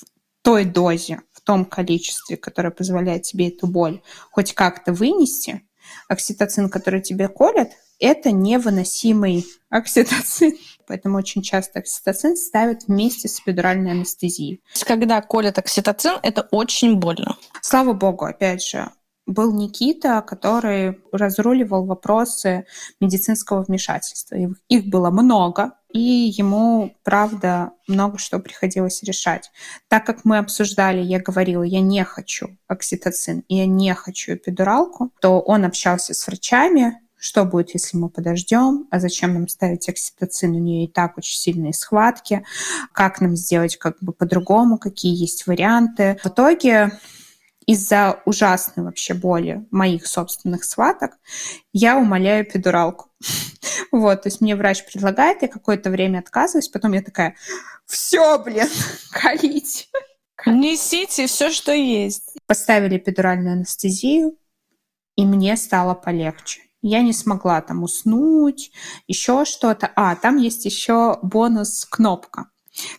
той 0.47 0.65
дозе, 0.65 1.23
в 1.33 1.41
том 1.41 1.65
количестве, 1.65 2.37
которое 2.37 2.71
позволяет 2.71 3.23
тебе 3.23 3.49
эту 3.49 3.67
боль 3.67 4.01
хоть 4.31 4.55
как-то 4.55 4.93
вынести. 4.93 5.63
Окситоцин, 6.09 6.69
который 6.69 7.01
тебе 7.01 7.27
колят, 7.27 7.71
это 7.99 8.31
невыносимый 8.31 9.45
окситоцин. 9.71 10.57
Поэтому 10.87 11.19
очень 11.19 11.43
часто 11.43 11.81
окситоцин 11.81 12.37
ставят 12.37 12.85
вместе 12.87 13.27
с 13.27 13.41
эпидуральной 13.41 13.91
анестезией. 13.91 14.63
Когда 14.87 15.21
колят 15.21 15.59
окситоцин, 15.59 16.21
это 16.23 16.47
очень 16.53 16.95
больно. 16.95 17.37
Слава 17.61 17.93
богу, 17.93 18.25
опять 18.25 18.63
же, 18.63 18.89
был 19.27 19.53
Никита, 19.53 20.23
который 20.23 21.01
разруливал 21.11 21.87
вопросы 21.87 22.67
медицинского 23.01 23.65
вмешательства. 23.65 24.37
Их 24.69 24.87
было 24.87 25.11
много, 25.11 25.73
и 25.97 26.31
ему, 26.37 26.95
правда, 27.05 27.71
много 27.89 28.19
что 28.19 28.39
приходилось 28.39 29.03
решать. 29.03 29.51
Так 29.89 30.05
как 30.05 30.25
мы 30.25 30.39
обсуждали, 30.39 31.01
я 31.01 31.21
говорила, 31.21 31.63
я 31.63 31.81
не 31.81 32.05
хочу 32.05 32.57
окситоцин, 32.69 33.45
я 33.49 33.67
не 33.67 33.95
хочу 33.95 34.35
эпидуралку, 34.35 35.11
то 35.21 35.41
он 35.41 35.65
общался 35.65 36.13
с 36.13 36.27
врачами, 36.27 37.01
что 37.19 37.45
будет, 37.45 37.71
если 37.73 37.97
мы 37.97 38.11
подождем, 38.11 38.87
а 38.91 39.01
зачем 39.01 39.33
нам 39.33 39.49
ставить 39.49 39.89
окситоцин, 39.89 40.55
у 40.55 40.59
нее 40.59 40.85
и 40.85 40.93
так 40.93 41.17
очень 41.17 41.39
сильные 41.39 41.73
схватки, 41.73 42.45
как 42.93 43.23
нам 43.23 43.35
сделать 43.35 43.77
как 43.77 43.97
бы 44.01 44.13
по-другому, 44.13 44.79
какие 44.79 45.19
есть 45.19 45.47
варианты. 45.47 46.19
В 46.23 46.27
итоге 46.27 46.93
из-за 47.67 48.23
ужасной 48.25 48.85
вообще 48.85 49.13
боли 49.13 49.67
моих 49.71 50.07
собственных 50.07 50.65
схваток 50.65 51.19
я 51.73 51.99
умоляю 51.99 52.45
педуралку. 52.45 53.11
Вот, 53.93 54.23
то 54.23 54.29
есть 54.29 54.41
мне 54.41 54.57
врач 54.57 54.85
предлагает, 54.85 55.43
я 55.43 55.49
какое-то 55.49 55.91
время 55.91 56.19
отказываюсь, 56.19 56.69
потом 56.69 56.93
я 56.93 57.03
такая, 57.03 57.37
все, 57.87 58.39
блин, 58.39 58.69
колите. 59.13 59.87
Несите 60.45 61.27
все, 61.27 61.51
что 61.51 61.73
есть. 61.73 62.37
Поставили 62.47 62.97
эпидуральную 62.99 63.53
анестезию, 63.55 64.37
и 65.15 65.25
мне 65.25 65.57
стало 65.57 65.95
полегче. 65.95 66.63
Я 66.83 67.03
не 67.03 67.13
смогла 67.13 67.61
там 67.63 67.83
уснуть, 67.83 68.71
еще 69.07 69.45
что-то. 69.45 69.91
А, 69.97 70.15
там 70.17 70.37
есть 70.37 70.65
еще 70.65 71.19
бонус-кнопка. 71.23 72.51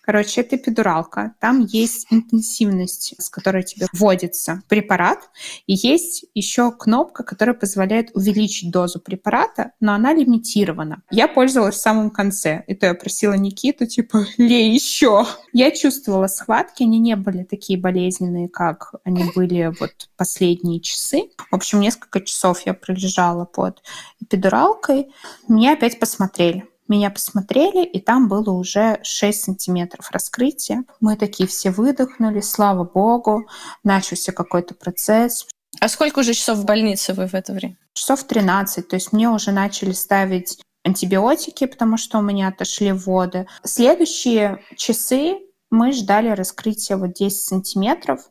Короче, 0.01 0.41
это 0.41 0.55
эпидуралка. 0.55 1.35
Там 1.39 1.65
есть 1.65 2.07
интенсивность, 2.09 3.15
с 3.17 3.29
которой 3.29 3.63
тебе 3.63 3.87
вводится 3.91 4.61
препарат. 4.67 5.29
И 5.65 5.73
есть 5.73 6.25
еще 6.33 6.71
кнопка, 6.71 7.23
которая 7.23 7.55
позволяет 7.55 8.09
увеличить 8.13 8.71
дозу 8.71 8.99
препарата, 8.99 9.71
но 9.79 9.93
она 9.93 10.13
лимитирована. 10.13 11.01
Я 11.11 11.27
пользовалась 11.27 11.75
в 11.75 11.81
самом 11.81 12.11
конце. 12.11 12.63
И 12.67 12.75
то 12.75 12.85
я 12.85 12.93
просила 12.93 13.33
Никиту, 13.33 13.85
типа, 13.85 14.25
лей 14.37 14.73
еще. 14.73 15.25
Я 15.53 15.71
чувствовала 15.71 16.27
схватки, 16.27 16.83
они 16.83 16.99
не 16.99 17.15
были 17.15 17.43
такие 17.43 17.79
болезненные, 17.79 18.49
как 18.49 18.93
они 19.03 19.25
были 19.35 19.73
вот 19.79 20.09
последние 20.15 20.79
часы. 20.81 21.29
В 21.51 21.55
общем, 21.55 21.79
несколько 21.79 22.21
часов 22.21 22.65
я 22.65 22.73
пролежала 22.73 23.45
под 23.45 23.81
эпидуралкой. 24.21 25.07
Меня 25.47 25.73
опять 25.73 25.99
посмотрели. 25.99 26.65
Меня 26.87 27.09
посмотрели, 27.09 27.85
и 27.85 27.99
там 27.99 28.27
было 28.27 28.51
уже 28.51 28.99
6 29.03 29.43
сантиметров 29.43 30.09
раскрытия. 30.11 30.83
Мы 31.01 31.17
такие 31.17 31.47
все 31.47 31.71
выдохнули, 31.71 32.41
слава 32.41 32.83
богу, 32.83 33.47
начался 33.83 34.31
какой-то 34.31 34.73
процесс. 34.73 35.47
А 35.79 35.89
сколько 35.89 36.19
уже 36.19 36.33
часов 36.33 36.59
в 36.59 36.65
больнице 36.65 37.13
вы 37.13 37.27
в 37.27 37.33
это 37.33 37.53
время? 37.53 37.77
Часов 37.93 38.23
13, 38.23 38.87
то 38.87 38.95
есть 38.95 39.11
мне 39.11 39.29
уже 39.29 39.51
начали 39.51 39.91
ставить 39.91 40.59
антибиотики, 40.83 41.65
потому 41.65 41.97
что 41.97 42.19
у 42.19 42.21
меня 42.21 42.47
отошли 42.47 42.91
воды. 42.91 43.47
Следующие 43.63 44.63
часы 44.75 45.39
мы 45.69 45.91
ждали 45.91 46.29
раскрытия 46.29 46.97
вот 46.97 47.13
10 47.13 47.37
сантиметров, 47.37 48.21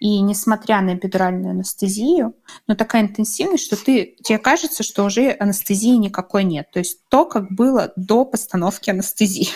и 0.00 0.20
несмотря 0.20 0.80
на 0.80 0.94
эпидуральную 0.94 1.52
анестезию, 1.52 2.34
но 2.66 2.74
такая 2.74 3.02
интенсивность, 3.02 3.64
что 3.64 3.82
ты, 3.82 4.16
тебе 4.22 4.38
кажется, 4.38 4.82
что 4.82 5.04
уже 5.04 5.30
анестезии 5.30 5.96
никакой 5.96 6.44
нет. 6.44 6.70
То 6.72 6.78
есть 6.78 6.98
то, 7.08 7.24
как 7.24 7.50
было 7.50 7.92
до 7.96 8.24
постановки 8.24 8.90
анестезии. 8.90 9.48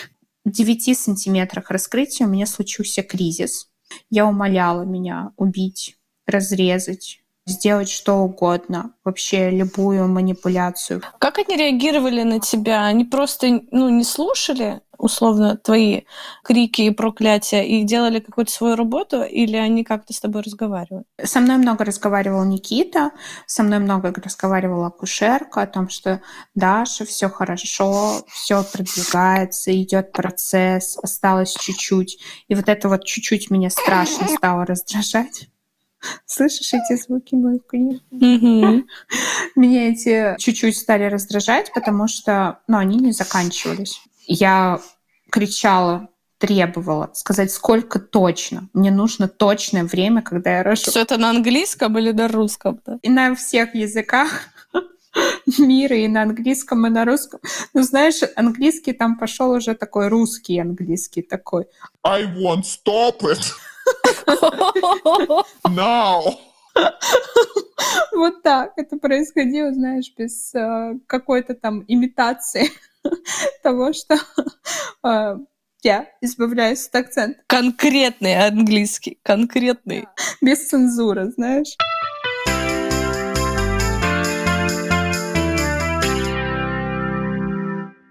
В 0.45 0.51
9 0.51 0.97
сантиметрах 0.97 1.69
раскрытия 1.69 2.25
у 2.25 2.29
меня 2.29 2.45
случился 2.45 3.03
кризис. 3.03 3.67
Я 4.09 4.25
умоляла 4.25 4.83
меня 4.83 5.31
убить, 5.37 5.97
разрезать, 6.25 7.19
сделать 7.47 7.89
что 7.89 8.15
угодно, 8.15 8.93
вообще 9.03 9.49
любую 9.49 10.07
манипуляцию. 10.07 11.01
Как 11.19 11.39
они 11.39 11.55
реагировали 11.55 12.23
на 12.23 12.39
тебя? 12.39 12.85
Они 12.85 13.05
просто 13.05 13.61
ну, 13.71 13.89
не 13.89 14.03
слушали, 14.03 14.81
условно, 14.97 15.57
твои 15.57 16.01
крики 16.43 16.83
и 16.83 16.91
проклятия 16.91 17.67
и 17.67 17.83
делали 17.83 18.19
какую-то 18.19 18.51
свою 18.51 18.75
работу, 18.75 19.23
или 19.23 19.55
они 19.55 19.83
как-то 19.83 20.13
с 20.13 20.19
тобой 20.19 20.41
разговаривали? 20.41 21.03
Со 21.23 21.39
мной 21.39 21.57
много 21.57 21.85
разговаривал 21.85 22.43
Никита, 22.45 23.11
со 23.45 23.63
мной 23.63 23.79
много 23.79 24.13
разговаривала 24.13 24.87
акушерка 24.87 25.61
о 25.61 25.67
том, 25.67 25.89
что 25.89 26.21
Даша, 26.55 27.05
все 27.05 27.29
хорошо, 27.29 28.23
все 28.27 28.63
продвигается, 28.63 29.79
идет 29.81 30.11
процесс, 30.11 30.97
осталось 31.01 31.53
чуть-чуть. 31.53 32.19
И 32.47 32.55
вот 32.55 32.69
это 32.69 32.89
вот 32.89 33.05
чуть-чуть 33.05 33.49
меня 33.49 33.69
страшно 33.69 34.27
стало 34.27 34.65
раздражать. 34.65 35.47
Слышишь 36.25 36.73
эти 36.73 36.99
звуки 37.01 37.35
мои, 37.35 37.59
конечно? 37.59 38.05
Меня 39.55 39.89
эти 39.89 40.35
чуть-чуть 40.37 40.77
стали 40.77 41.05
раздражать, 41.05 41.71
потому 41.73 42.07
что, 42.07 42.59
ну, 42.67 42.77
они 42.77 42.97
не 42.97 43.11
заканчивались. 43.11 44.01
Я 44.27 44.79
кричала, 45.31 46.09
требовала 46.37 47.09
сказать, 47.13 47.51
сколько 47.51 47.99
точно. 47.99 48.69
Мне 48.73 48.91
нужно 48.91 49.27
точное 49.27 49.83
время, 49.83 50.21
когда 50.21 50.57
я 50.57 50.63
рожу. 50.63 50.91
Все 50.91 51.01
это 51.01 51.17
на 51.17 51.29
английском 51.29 51.97
или 51.97 52.11
на 52.11 52.27
русском? 52.27 52.79
-то? 52.85 52.99
И 53.01 53.09
на 53.09 53.33
всех 53.35 53.73
языках 53.73 54.49
мира, 55.57 55.95
и 55.95 56.07
на 56.07 56.21
английском, 56.21 56.85
и 56.85 56.89
на 56.89 57.05
русском. 57.05 57.39
Ну, 57.73 57.81
знаешь, 57.81 58.21
английский 58.35 58.93
там 58.93 59.17
пошел 59.17 59.51
уже 59.51 59.73
такой 59.73 60.09
русский 60.09 60.59
английский 60.59 61.21
такой. 61.21 61.65
I 62.03 62.25
won't 62.25 62.63
stop 62.63 63.21
it. 63.21 63.41
Now. 65.65 66.37
Вот 68.11 68.41
так 68.41 68.73
это 68.77 68.97
происходило, 68.97 69.73
знаешь, 69.73 70.11
без 70.17 70.53
э, 70.55 70.95
какой-то 71.07 71.53
там 71.53 71.83
имитации 71.87 72.69
того, 73.63 73.93
что 73.93 74.15
э, 75.03 75.37
я 75.83 76.07
избавляюсь 76.21 76.87
от 76.87 76.95
акцента. 76.95 77.41
Конкретный 77.47 78.47
английский, 78.47 79.19
конкретный. 79.23 80.07
Без 80.41 80.67
цензуры, 80.67 81.31
знаешь. 81.31 81.75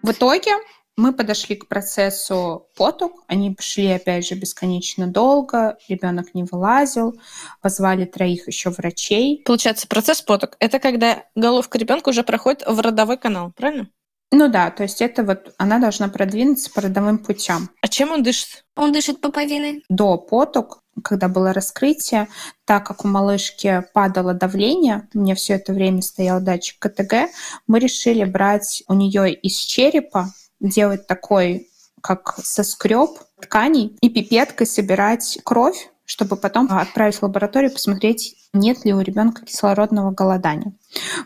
В 0.03 0.13
итоге 0.13 0.53
мы 0.97 1.13
подошли 1.13 1.57
к 1.57 1.69
процессу 1.69 2.69
поток. 2.75 3.25
Они 3.27 3.55
шли, 3.61 3.89
опять 3.89 4.27
же, 4.27 4.35
бесконечно 4.35 5.07
долго. 5.07 5.77
Ребенок 5.89 6.33
не 6.33 6.45
вылазил. 6.45 7.21
Позвали 7.61 8.07
троих 8.07 8.47
еще 8.49 8.71
врачей. 8.71 9.43
Получается, 9.45 9.87
процесс 9.87 10.23
поток— 10.23 10.57
это 10.59 10.79
когда 10.79 11.25
головка 11.35 11.77
ребенка 11.77 12.09
уже 12.09 12.23
проходит 12.23 12.63
в 12.67 12.81
родовой 12.81 13.19
канал, 13.19 13.53
правильно? 13.55 13.91
Ну 14.33 14.49
да, 14.49 14.71
то 14.71 14.83
есть 14.83 15.01
это 15.01 15.23
вот 15.23 15.55
она 15.57 15.79
должна 15.79 16.09
продвинуться 16.09 16.71
по 16.73 16.81
родовым 16.81 17.19
путям. 17.19 17.71
А 17.81 17.89
чем 17.89 18.11
он 18.11 18.23
дышит? 18.23 18.65
Он 18.75 18.93
дышит 18.93 19.21
пуповиной. 19.21 19.85
До 19.89 20.19
поток, 20.19 20.83
когда 21.05 21.29
было 21.29 21.53
раскрытие, 21.53 22.29
так 22.65 22.87
как 22.87 23.05
у 23.05 23.09
малышки 23.09 23.85
падало 23.95 24.35
давление, 24.35 25.09
у 25.15 25.21
меня 25.21 25.35
все 25.37 25.55
это 25.55 25.73
время 25.73 26.03
стоял 26.03 26.41
датчик 26.41 26.79
КТГ, 26.81 27.31
мы 27.69 27.79
решили 27.79 28.25
брать 28.25 28.83
у 28.89 28.95
нее 28.95 29.33
из 29.33 29.59
черепа 29.59 30.33
делать 30.59 31.07
такой, 31.07 31.69
как 32.03 32.39
соскреб 32.43 33.11
тканей 33.41 33.97
и 34.01 34.09
пипеткой 34.09 34.67
собирать 34.67 35.39
кровь, 35.45 35.91
чтобы 36.05 36.37
потом 36.37 36.69
отправить 36.71 37.17
в 37.17 37.23
лабораторию 37.23 37.73
посмотреть, 37.73 38.46
нет 38.59 38.85
ли 38.85 38.93
у 38.93 39.01
ребенка 39.01 39.45
кислородного 39.45 40.11
голодания. 40.11 40.73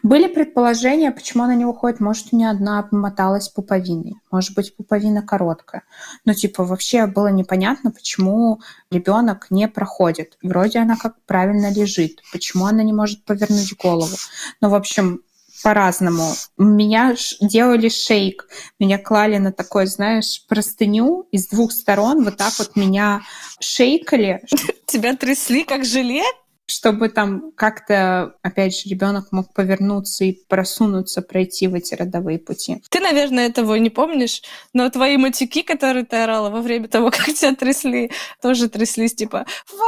Были 0.03 0.27
предположения, 0.27 1.11
почему 1.11 1.45
она 1.45 1.55
не 1.55 1.65
уходит. 1.65 2.01
Может, 2.01 2.29
у 2.33 2.37
нее 2.37 2.51
одна 2.51 2.79
обмоталась 2.79 3.49
пуповиной. 3.49 4.17
Может 4.31 4.55
быть, 4.55 4.77
пуповина 4.77 5.23
короткая. 5.23 5.83
Но, 6.25 6.35
типа, 6.35 6.65
вообще 6.65 7.07
было 7.07 7.29
непонятно, 7.29 7.91
почему 7.91 8.61
ребенок 8.91 9.47
не 9.51 9.69
проходит. 9.69 10.37
Вроде 10.43 10.81
она 10.81 10.97
как 10.97 11.15
правильно 11.27 11.73
лежит. 11.73 12.21
Почему 12.33 12.67
она 12.67 12.83
не 12.83 12.93
может 12.93 13.25
повернуть 13.25 13.77
голову. 13.77 14.17
Ну, 14.61 14.71
в 14.71 14.75
общем, 14.75 15.23
по-разному. 15.63 16.33
Меня 16.57 17.15
делали 17.41 17.89
шейк. 17.89 18.49
Меня 18.79 18.99
клали 18.99 19.39
на 19.39 19.53
такой, 19.53 19.87
знаешь, 19.87 20.45
простыню 20.49 21.29
из 21.31 21.49
двух 21.49 21.73
сторон. 21.73 22.25
Вот 22.25 22.37
так 22.37 22.53
вот 22.59 22.77
меня 22.77 23.23
шейкали. 23.61 24.43
Тебя 24.87 25.15
трясли 25.17 25.65
как 25.65 25.85
желе? 25.85 26.23
Чтобы 26.71 27.09
там 27.09 27.51
как-то, 27.57 28.37
опять 28.43 28.77
же, 28.77 28.89
ребенок 28.89 29.33
мог 29.33 29.53
повернуться 29.53 30.25
и 30.25 30.39
просунуться, 30.49 31.21
пройти 31.21 31.67
в 31.67 31.75
эти 31.75 31.95
родовые 31.95 32.39
пути. 32.39 32.81
Ты, 32.91 33.01
наверное, 33.01 33.49
этого 33.49 33.75
не 33.75 33.91
помнишь, 33.91 34.43
но 34.73 34.89
твои 34.89 35.17
матюки, 35.17 35.63
которые 35.63 36.05
ты 36.05 36.17
орала 36.17 36.49
во 36.49 36.61
время 36.61 36.87
того, 36.89 37.11
как 37.11 37.27
тебя 37.35 37.55
трясли, 37.57 38.13
тоже 38.41 38.69
тряслись 38.69 39.15
типа 39.15 39.47
«Фак!» 39.67 39.81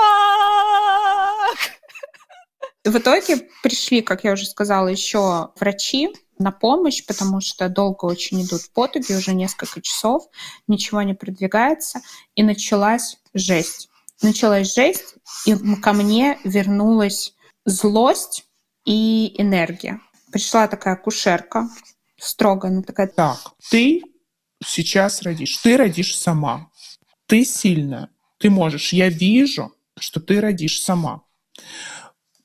В 2.85 2.99
итоге 2.99 3.49
пришли, 3.63 4.03
как 4.03 4.25
я 4.25 4.33
уже 4.33 4.45
сказала, 4.45 4.89
еще 4.89 5.51
врачи 5.61 6.11
на 6.41 6.51
помощь, 6.51 7.07
потому 7.07 7.41
что 7.41 7.69
долго 7.69 8.07
очень 8.07 8.43
идут 8.43 8.63
потуги, 8.75 9.13
уже 9.13 9.35
несколько 9.35 9.81
часов, 9.81 10.25
ничего 10.67 11.03
не 11.03 11.15
продвигается, 11.15 12.01
и 12.35 12.43
началась 12.43 13.19
жесть. 13.35 13.92
Началась 14.23 14.75
жесть, 14.75 15.17
и 15.47 15.55
ко 15.77 15.93
мне 15.93 16.39
вернулась 16.45 17.35
злость 17.65 18.45
и 18.85 19.35
энергия. 19.41 20.01
Пришла 20.31 20.69
такая 20.69 20.97
кушерка, 20.97 21.69
строго, 22.19 22.69
она 22.69 22.83
такая... 22.83 23.09
Так, 23.09 23.39
ты 23.71 24.03
сейчас 24.65 25.23
родишь, 25.23 25.57
ты 25.59 25.77
родишь 25.77 26.17
сама, 26.17 26.71
ты 27.27 27.45
сильная, 27.45 28.11
ты 28.39 28.49
можешь, 28.49 28.93
я 28.93 29.09
вижу, 29.09 29.75
что 29.99 30.21
ты 30.21 30.41
родишь 30.41 30.83
сама 30.83 31.23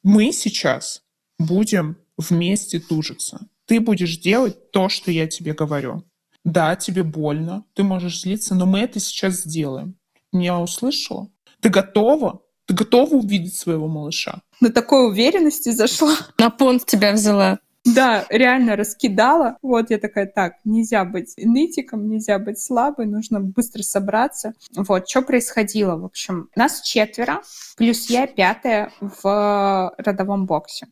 мы 0.07 0.31
сейчас 0.31 1.03
будем 1.37 1.97
вместе 2.17 2.79
тужиться. 2.79 3.49
Ты 3.65 3.81
будешь 3.81 4.17
делать 4.17 4.71
то, 4.71 4.87
что 4.87 5.11
я 5.11 5.27
тебе 5.27 5.53
говорю. 5.53 6.03
Да, 6.45 6.77
тебе 6.77 7.03
больно, 7.03 7.65
ты 7.73 7.83
можешь 7.83 8.21
злиться, 8.21 8.55
но 8.55 8.65
мы 8.65 8.79
это 8.79 9.01
сейчас 9.01 9.41
сделаем. 9.41 9.97
Меня 10.31 10.59
услышала? 10.59 11.29
Ты 11.67 11.71
готова 11.71 12.43
Ты 12.65 12.73
готова 12.75 13.15
увидеть 13.15 13.57
своего 13.57 13.89
малыша? 13.89 14.39
На 14.61 14.69
такой 14.69 15.09
уверенности 15.09 15.67
зашла. 15.67 16.15
На 16.39 16.49
понт 16.49 16.85
тебя 16.85 17.11
взяла. 17.11 17.59
Да, 17.83 18.25
реально 18.29 18.77
раскидала. 18.77 19.57
Вот 19.61 19.89
я 19.89 19.97
такая, 19.97 20.27
так, 20.27 20.53
нельзя 20.63 21.03
быть 21.03 21.33
нытиком, 21.35 22.07
нельзя 22.07 22.39
быть 22.39 22.57
слабой, 22.57 23.05
нужно 23.05 23.41
быстро 23.41 23.83
собраться. 23.83 24.53
Вот, 24.77 25.09
что 25.09 25.21
происходило, 25.21 25.97
в 25.97 26.05
общем. 26.05 26.49
Нас 26.55 26.79
четверо, 26.83 27.41
плюс 27.75 28.09
я 28.09 28.27
пятая 28.27 28.93
в 29.01 29.93
родовом 29.97 30.45
боксе. 30.45 30.87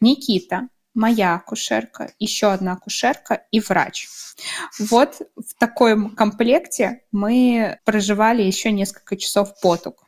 Никита, 0.00 0.68
моя 0.94 1.34
акушерка, 1.34 2.12
еще 2.20 2.52
одна 2.52 2.74
акушерка 2.74 3.42
и 3.50 3.58
врач. 3.58 4.06
Вот 4.78 5.22
в 5.34 5.58
таком 5.58 6.10
комплекте 6.10 7.02
мы 7.10 7.80
проживали 7.84 8.42
еще 8.42 8.70
несколько 8.70 9.16
часов 9.16 9.60
потуг. 9.60 10.06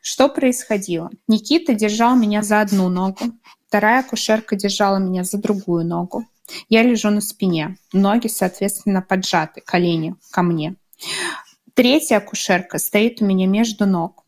Что 0.00 0.28
происходило? 0.28 1.10
Никита 1.28 1.74
держал 1.74 2.16
меня 2.16 2.42
за 2.42 2.60
одну 2.60 2.88
ногу, 2.88 3.24
вторая 3.68 4.00
акушерка 4.00 4.56
держала 4.56 4.98
меня 4.98 5.24
за 5.24 5.38
другую 5.38 5.86
ногу. 5.86 6.26
Я 6.68 6.82
лежу 6.82 7.10
на 7.10 7.20
спине, 7.20 7.76
ноги, 7.92 8.26
соответственно, 8.26 9.02
поджаты, 9.02 9.60
колени 9.60 10.16
ко 10.30 10.42
мне. 10.42 10.76
Третья 11.74 12.16
акушерка 12.16 12.78
стоит 12.78 13.22
у 13.22 13.24
меня 13.24 13.46
между 13.46 13.86
ног. 13.86 14.24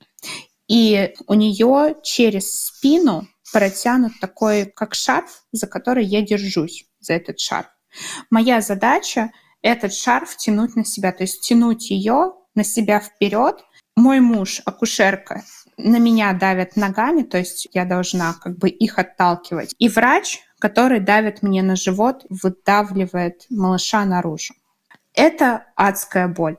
И 0.69 1.13
у 1.27 1.35
нее 1.35 1.97
через 2.03 2.53
спину 2.53 3.27
протянут 3.53 4.13
такой, 4.21 4.67
как 4.67 4.95
шарф, 4.95 5.45
за 5.53 5.67
который 5.67 6.05
я 6.05 6.23
держусь, 6.23 6.87
за 7.01 7.15
этот 7.15 7.41
шарф. 7.41 7.69
Моя 8.31 8.61
задача 8.61 9.33
этот 9.61 9.93
шарф 9.93 10.37
тянуть 10.37 10.77
на 10.77 10.85
себя, 10.85 11.13
то 11.13 11.25
есть 11.25 11.41
тянуть 11.43 11.91
ее 11.91 12.33
на 12.55 12.65
себя 12.65 13.01
вперед. 13.01 13.65
Мой 13.97 14.21
муж, 14.21 14.63
акушерка, 14.65 15.43
на 15.77 15.99
меня 15.99 16.33
давят 16.33 16.77
ногами, 16.77 17.23
то 17.23 17.39
есть 17.39 17.69
я 17.73 17.85
должна 17.85 18.35
как 18.35 18.57
бы 18.59 18.69
их 18.69 18.99
отталкивать. 18.99 19.75
И 19.79 19.89
врач, 19.89 20.41
который 20.59 21.01
давит 21.01 21.43
мне 21.43 21.63
на 21.63 21.77
живот, 21.77 22.25
выдавливает 22.31 23.47
малыша 23.51 24.05
наружу. 24.05 24.55
Это 25.15 25.67
адская 25.77 26.29
боль. 26.29 26.57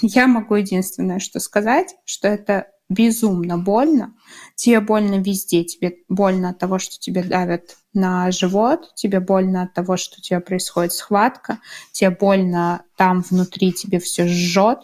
Я 0.00 0.26
могу 0.26 0.56
единственное, 0.56 1.18
что 1.18 1.38
сказать, 1.40 1.94
что 2.04 2.28
это 2.28 2.71
безумно 2.92 3.58
больно. 3.58 4.14
Тебе 4.54 4.80
больно 4.80 5.16
везде. 5.20 5.64
Тебе 5.64 5.96
больно 6.08 6.50
от 6.50 6.58
того, 6.58 6.78
что 6.78 6.98
тебе 6.98 7.22
давят 7.22 7.76
на 7.94 8.30
живот, 8.30 8.94
тебе 8.94 9.20
больно 9.20 9.62
от 9.62 9.74
того, 9.74 9.96
что 9.96 10.16
у 10.18 10.20
тебя 10.22 10.40
происходит 10.40 10.92
схватка, 10.92 11.58
тебе 11.92 12.10
больно 12.10 12.84
там 12.96 13.22
внутри, 13.28 13.72
тебе 13.72 13.98
все 13.98 14.26
жжет. 14.26 14.78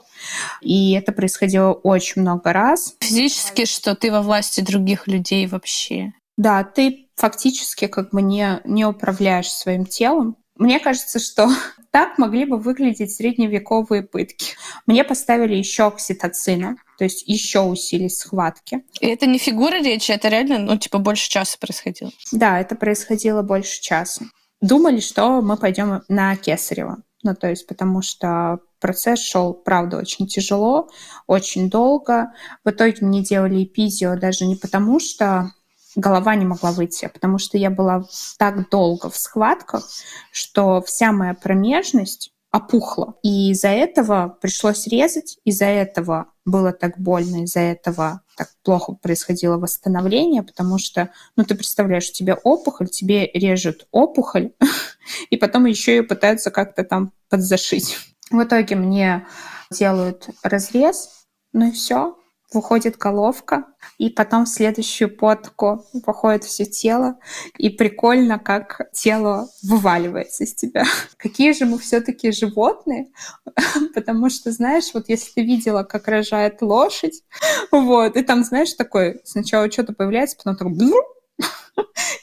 И 0.61 0.93
это 0.93 1.13
происходило 1.13 1.73
очень 1.73 2.23
много 2.23 2.53
раз. 2.53 2.97
Физически, 3.01 3.65
что 3.65 3.95
ты 3.95 4.11
во 4.11 4.23
власти 4.23 4.61
других 4.61 5.07
людей 5.07 5.47
вообще. 5.47 6.13
Да, 6.37 6.65
ты 6.65 7.09
фактически 7.17 7.87
как 7.87 8.11
бы 8.11 8.23
не, 8.23 8.61
не 8.65 8.85
управляешь 8.85 9.51
своим 9.51 9.87
телом. 9.87 10.37
Мне 10.57 10.81
кажется, 10.81 11.19
что 11.19 11.49
так 11.91 12.19
могли 12.19 12.45
бы 12.45 12.59
выглядеть 12.59 13.15
средневековые 13.15 14.03
пытки. 14.03 14.55
Мне 14.87 15.05
поставили 15.05 15.55
еще 15.55 15.85
окситоцина, 15.85 16.77
то 16.99 17.05
есть 17.05 17.27
еще 17.27 17.61
усилить 17.61 18.17
схватки. 18.17 18.85
И 19.01 19.07
это 19.07 19.27
не 19.27 19.39
фигура 19.39 19.81
речи, 19.83 20.13
это 20.13 20.29
реально, 20.29 20.59
ну, 20.59 20.77
типа, 20.77 20.99
больше 20.99 21.31
часа 21.31 21.57
происходило. 21.59 22.11
Да, 22.33 22.61
это 22.61 22.75
происходило 22.75 23.43
больше 23.43 23.81
часа. 23.81 24.25
Думали, 24.61 25.01
что 25.01 25.41
мы 25.41 25.57
пойдем 25.57 26.03
на 26.09 26.37
Кесарево. 26.37 27.03
Ну, 27.23 27.35
то 27.35 27.49
есть, 27.49 27.67
потому 27.67 28.03
что 28.03 28.61
процесс 28.81 29.21
шел, 29.21 29.53
правда, 29.55 29.99
очень 29.99 30.27
тяжело, 30.27 30.89
очень 31.27 31.69
долго. 31.69 32.33
В 32.65 32.71
итоге 32.71 32.97
мне 33.01 33.23
делали 33.23 33.65
эпизио 33.65 34.17
даже 34.17 34.47
не 34.47 34.57
потому, 34.57 35.01
что 35.01 35.53
голова 35.97 36.35
не 36.35 36.45
могла 36.45 36.73
выйти, 36.73 37.07
а 37.07 37.09
потому 37.09 37.39
что 37.39 37.59
я 37.59 37.71
была 37.71 38.05
так 38.39 38.69
долго 38.71 39.11
в 39.11 39.17
схватках, 39.17 39.89
что 40.33 40.83
вся 40.83 41.13
моя 41.13 41.35
промежность 41.35 42.33
опухла. 42.51 43.15
И 43.23 43.51
из-за 43.51 43.69
этого 43.69 44.37
пришлось 44.41 44.87
резать, 44.87 45.39
из-за 45.45 45.67
этого 45.67 46.33
было 46.45 46.73
так 46.73 46.99
больно, 46.99 47.45
из-за 47.45 47.61
этого 47.61 48.23
так 48.37 48.51
плохо 48.63 48.95
происходило 48.95 49.59
восстановление, 49.59 50.43
потому 50.43 50.79
что, 50.79 51.11
ну, 51.37 51.45
ты 51.45 51.55
представляешь, 51.55 52.09
у 52.09 52.13
тебя 52.13 52.37
опухоль, 52.37 52.89
тебе 52.89 53.27
режут 53.35 53.87
опухоль, 53.91 54.53
и 55.31 55.37
потом 55.37 55.67
еще 55.67 55.97
ее 55.97 56.03
пытаются 56.05 56.51
как-то 56.51 56.85
там 56.85 57.13
подзашить. 57.29 57.99
В 58.31 58.43
итоге 58.43 58.77
мне 58.77 59.27
делают 59.71 60.29
разрез, 60.43 61.27
ну 61.53 61.69
и 61.69 61.73
все, 61.73 62.18
выходит 62.53 62.97
головка, 62.97 63.67
и 63.99 64.09
потом 64.11 64.45
в 64.45 64.49
следующую 64.49 65.15
потку 65.15 65.85
выходит 65.93 66.45
все 66.45 66.65
тело, 66.65 67.19
и 67.57 67.69
прикольно, 67.69 68.39
как 68.39 68.91
тело 68.93 69.49
вываливается 69.63 70.45
из 70.45 70.55
тебя. 70.55 70.85
Какие 71.17 71.53
же 71.53 71.67
мы 71.67 71.79
все-таки 71.79 72.33
животные, 72.33 73.11
потому 73.95 74.31
что, 74.31 74.51
знаешь, 74.51 74.91
вот 74.95 75.09
если 75.09 75.33
ты 75.33 75.43
видела, 75.43 75.83
как 75.83 76.09
рожает 76.09 76.63
лошадь, 76.63 77.23
вот, 77.73 78.17
и 78.17 78.23
там, 78.23 78.45
знаешь, 78.45 78.73
такой, 78.73 79.21
сначала 79.25 79.71
что-то 79.71 79.93
появляется, 79.93 80.37
потом 80.37 80.57
так 80.57 80.69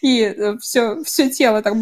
и 0.01 0.55
все, 0.59 1.03
все 1.03 1.29
тело 1.29 1.61
так... 1.61 1.73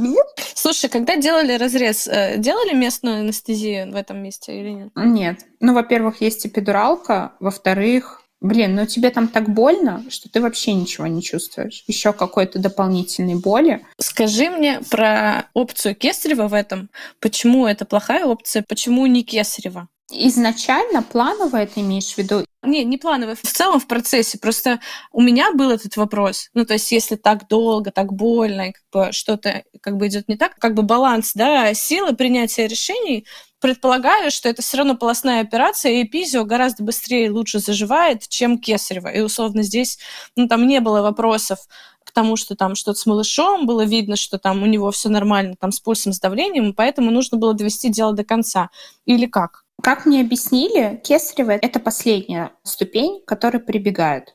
Слушай, 0.53 0.89
когда 0.89 1.15
делали 1.15 1.57
разрез, 1.57 2.07
э, 2.07 2.35
делали 2.37 2.73
местную 2.73 3.19
анестезию 3.19 3.91
в 3.91 3.95
этом 3.95 4.21
месте 4.23 4.57
или 4.57 4.69
нет? 4.69 4.91
Нет. 4.95 5.39
Ну, 5.59 5.73
во-первых, 5.73 6.21
есть 6.21 6.45
эпидуралка, 6.45 7.33
во-вторых, 7.39 8.22
Блин, 8.43 8.75
ну 8.75 8.85
тебе 8.85 9.09
там 9.09 9.29
так 9.29 9.47
больно, 9.49 10.03
что 10.09 10.29
ты 10.29 10.41
вообще 10.41 10.73
ничего 10.73 11.07
не 11.07 11.23
чувствуешь. 11.23 11.85
Еще 11.87 12.11
какой-то 12.11 12.59
дополнительной 12.59 13.35
боли. 13.35 13.85
Скажи 13.99 14.49
мне 14.49 14.81
про 14.91 15.45
опцию 15.53 15.95
Кесарева 15.95 16.49
в 16.49 16.53
этом. 16.53 16.89
Почему 17.21 17.65
это 17.65 17.85
плохая 17.85 18.25
опция? 18.25 18.65
Почему 18.67 19.05
не 19.05 19.23
Кесарева? 19.23 19.87
Изначально 20.11 21.01
плановое 21.01 21.65
ты 21.65 21.79
имеешь 21.79 22.13
в 22.13 22.17
виду? 22.17 22.45
Не, 22.61 22.83
не 22.83 22.97
плановое. 22.97 23.35
В 23.35 23.41
целом 23.41 23.79
в 23.79 23.87
процессе. 23.87 24.37
Просто 24.37 24.79
у 25.11 25.21
меня 25.21 25.51
был 25.53 25.69
этот 25.71 25.97
вопрос. 25.97 26.49
Ну, 26.53 26.65
то 26.65 26.73
есть, 26.73 26.91
если 26.91 27.15
так 27.15 27.47
долго, 27.47 27.91
так 27.91 28.13
больно, 28.13 28.73
как 28.73 28.83
бы 28.91 29.11
что-то 29.11 29.63
как 29.81 29.97
бы 29.97 30.07
идет 30.07 30.27
не 30.27 30.35
так, 30.35 30.55
как 30.55 30.73
бы 30.73 30.83
баланс, 30.83 31.31
да, 31.33 31.73
силы 31.73 32.15
принятия 32.15 32.67
решений 32.67 33.25
предполагаю, 33.59 34.29
что 34.29 34.49
это 34.49 34.61
все 34.61 34.77
равно 34.77 34.95
полостная 34.95 35.41
операция, 35.41 35.93
и 35.93 36.03
эпизио 36.03 36.43
гораздо 36.43 36.83
быстрее 36.83 37.27
и 37.27 37.29
лучше 37.29 37.59
заживает, 37.59 38.27
чем 38.27 38.57
кесарево. 38.57 39.07
И 39.07 39.21
условно 39.21 39.63
здесь, 39.63 39.99
ну, 40.35 40.49
там 40.49 40.67
не 40.67 40.81
было 40.81 41.01
вопросов 41.01 41.59
к 42.03 42.11
тому, 42.11 42.35
что 42.35 42.55
там 42.55 42.75
что-то 42.75 42.99
с 42.99 43.05
малышом, 43.05 43.65
было 43.65 43.85
видно, 43.85 44.17
что 44.17 44.37
там 44.37 44.63
у 44.63 44.65
него 44.65 44.91
все 44.91 45.07
нормально, 45.07 45.55
там 45.57 45.71
с 45.71 45.79
пульсом, 45.79 46.11
с 46.11 46.19
давлением, 46.19 46.73
поэтому 46.73 47.09
нужно 47.09 47.37
было 47.37 47.53
довести 47.53 47.89
дело 47.89 48.13
до 48.13 48.25
конца. 48.25 48.69
Или 49.05 49.27
как? 49.27 49.62
Как 49.83 50.05
мне 50.05 50.21
объяснили, 50.21 51.01
кесарево– 51.03 51.51
это 51.61 51.77
последняя 51.77 52.51
ступень, 52.63 53.21
к 53.21 53.27
которой 53.27 53.57
прибегают. 53.57 54.33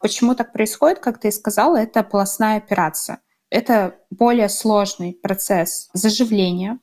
Почему 0.00 0.34
так 0.34 0.54
происходит, 0.54 0.98
как 0.98 1.20
ты 1.20 1.28
и 1.28 1.30
сказала, 1.30 1.76
это 1.76 2.02
полостная 2.02 2.56
операция. 2.56 3.20
Это 3.50 3.96
более 4.10 4.48
сложный 4.48 5.12
процесс 5.12 5.90
заживления, 5.92 6.78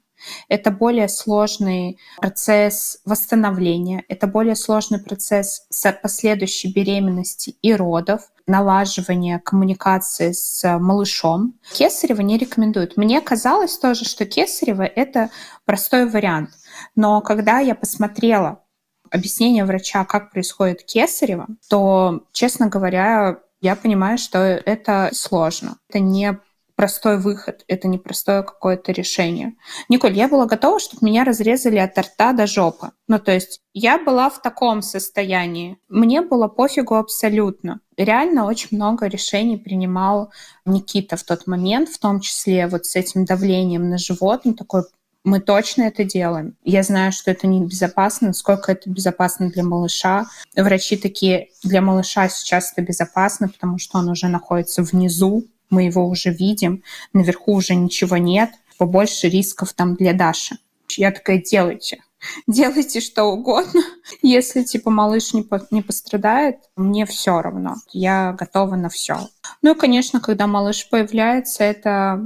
это 0.50 0.70
более 0.70 1.10
сложный 1.10 1.98
процесс 2.18 3.00
восстановления, 3.06 4.04
это 4.08 4.28
более 4.28 4.56
сложный 4.56 5.00
процесс 5.00 5.68
последующей 6.04 6.72
беременности 6.72 7.56
и 7.64 7.74
родов, 7.74 8.22
налаживания 8.46 9.40
коммуникации 9.40 10.32
с 10.32 10.78
малышом. 10.78 11.56
Кесарево 11.74 12.22
не 12.22 12.38
рекомендуют. 12.38 12.98
Мне 12.98 13.20
казалось 13.20 13.80
тоже, 13.80 14.06
что 14.06 14.26
кесарево— 14.26 14.84
это 14.96 15.32
простой 15.66 16.08
вариант. 16.08 16.52
Но 16.96 17.22
когда 17.22 17.60
я 17.60 17.76
посмотрела 17.76 18.64
объяснение 19.12 19.66
врача, 19.66 20.06
как 20.06 20.32
происходит 20.32 20.84
кесарево, 20.84 21.48
то, 21.70 22.24
честно 22.32 22.68
говоря, 22.68 23.40
я 23.62 23.76
понимаю, 23.76 24.18
что 24.18 24.40
это 24.40 25.10
сложно. 25.14 25.78
Это 25.90 26.00
не 26.00 26.38
простой 26.76 27.18
выход, 27.18 27.64
это 27.68 27.88
не 27.88 27.98
простое 27.98 28.44
какое-то 28.44 28.92
решение. 28.92 29.54
Николь, 29.90 30.14
я 30.14 30.28
была 30.28 30.46
готова, 30.46 30.80
чтобы 30.80 31.06
меня 31.06 31.24
разрезали 31.24 31.78
от 31.78 31.98
рта 31.98 32.34
до 32.34 32.48
жопы. 32.48 32.92
Ну, 33.08 33.18
то 33.18 33.32
есть 33.32 33.62
я 33.74 33.98
была 33.98 34.30
в 34.30 34.42
таком 34.42 34.82
состоянии. 34.82 35.78
Мне 35.88 36.22
было 36.22 36.48
пофигу 36.48 36.96
абсолютно. 36.96 37.80
Реально 37.98 38.46
очень 38.46 38.70
много 38.72 39.08
решений 39.08 39.58
принимал 39.58 40.32
Никита 40.66 41.16
в 41.16 41.24
тот 41.24 41.48
момент, 41.48 41.90
в 41.90 42.00
том 42.00 42.20
числе 42.20 42.68
вот 42.68 42.86
с 42.86 42.96
этим 42.96 43.26
давлением 43.26 43.90
на 43.90 43.98
живот, 43.98 44.42
ну, 44.44 44.54
такой 44.54 44.84
мы 45.26 45.40
точно 45.40 45.84
это 45.84 46.04
делаем. 46.04 46.56
Я 46.64 46.84
знаю, 46.84 47.12
что 47.12 47.32
это 47.32 47.48
небезопасно, 47.48 48.28
насколько 48.28 48.72
это 48.72 48.90
безопасно 48.90 49.50
для 49.50 49.64
малыша. 49.64 50.28
Врачи 50.56 50.96
такие, 50.96 51.50
для 51.64 51.82
малыша 51.82 52.30
сейчас 52.30 52.72
это 52.72 52.82
безопасно, 52.84 53.50
потому 53.50 53.80
что 53.80 53.98
он 53.98 54.10
уже 54.10 54.28
находится 54.28 54.84
внизу, 54.84 55.46
мы 55.70 55.84
его 55.84 56.08
уже 56.08 56.30
видим, 56.30 56.84
наверху 57.12 57.56
уже 57.56 57.76
ничего 57.76 58.18
нет, 58.18 58.52
побольше 58.78 59.28
рисков 59.28 59.74
там 59.74 59.96
для 59.96 60.14
Даши. 60.14 60.58
Я 60.96 61.12
такая, 61.12 61.42
делайте. 61.42 62.04
делайте 62.48 63.00
что 63.00 63.26
угодно. 63.26 63.82
Если, 64.22 64.64
типа, 64.64 64.92
малыш 64.92 65.34
не, 65.34 65.42
по 65.42 65.66
не 65.72 65.82
пострадает, 65.82 66.58
мне 66.76 67.06
все 67.06 67.42
равно. 67.42 67.76
Я 67.92 68.34
готова 68.34 68.76
на 68.76 68.90
все. 68.90 69.28
Ну 69.62 69.74
и, 69.74 69.78
конечно, 69.78 70.20
когда 70.20 70.48
малыш 70.48 70.88
появляется, 70.90 71.64
это, 71.64 72.24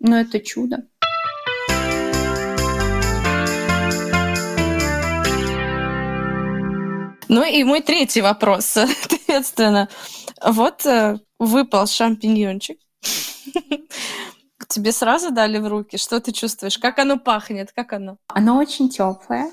ну, 0.00 0.16
это 0.16 0.40
чудо. 0.40 0.84
Ну 7.32 7.42
и 7.42 7.64
мой 7.64 7.80
третий 7.80 8.20
вопрос, 8.20 8.66
соответственно. 8.66 9.88
Вот 10.44 10.84
э, 10.84 11.18
выпал 11.38 11.86
шампиньончик. 11.86 12.78
Тебе 14.68 14.92
сразу 14.92 15.30
дали 15.30 15.56
в 15.56 15.66
руки? 15.66 15.96
Что 15.96 16.20
ты 16.20 16.32
чувствуешь? 16.32 16.76
Как 16.76 16.98
оно 16.98 17.18
пахнет? 17.18 17.72
Как 17.72 17.94
оно? 17.94 18.18
Оно 18.26 18.58
очень 18.58 18.90
теплое. 18.90 19.50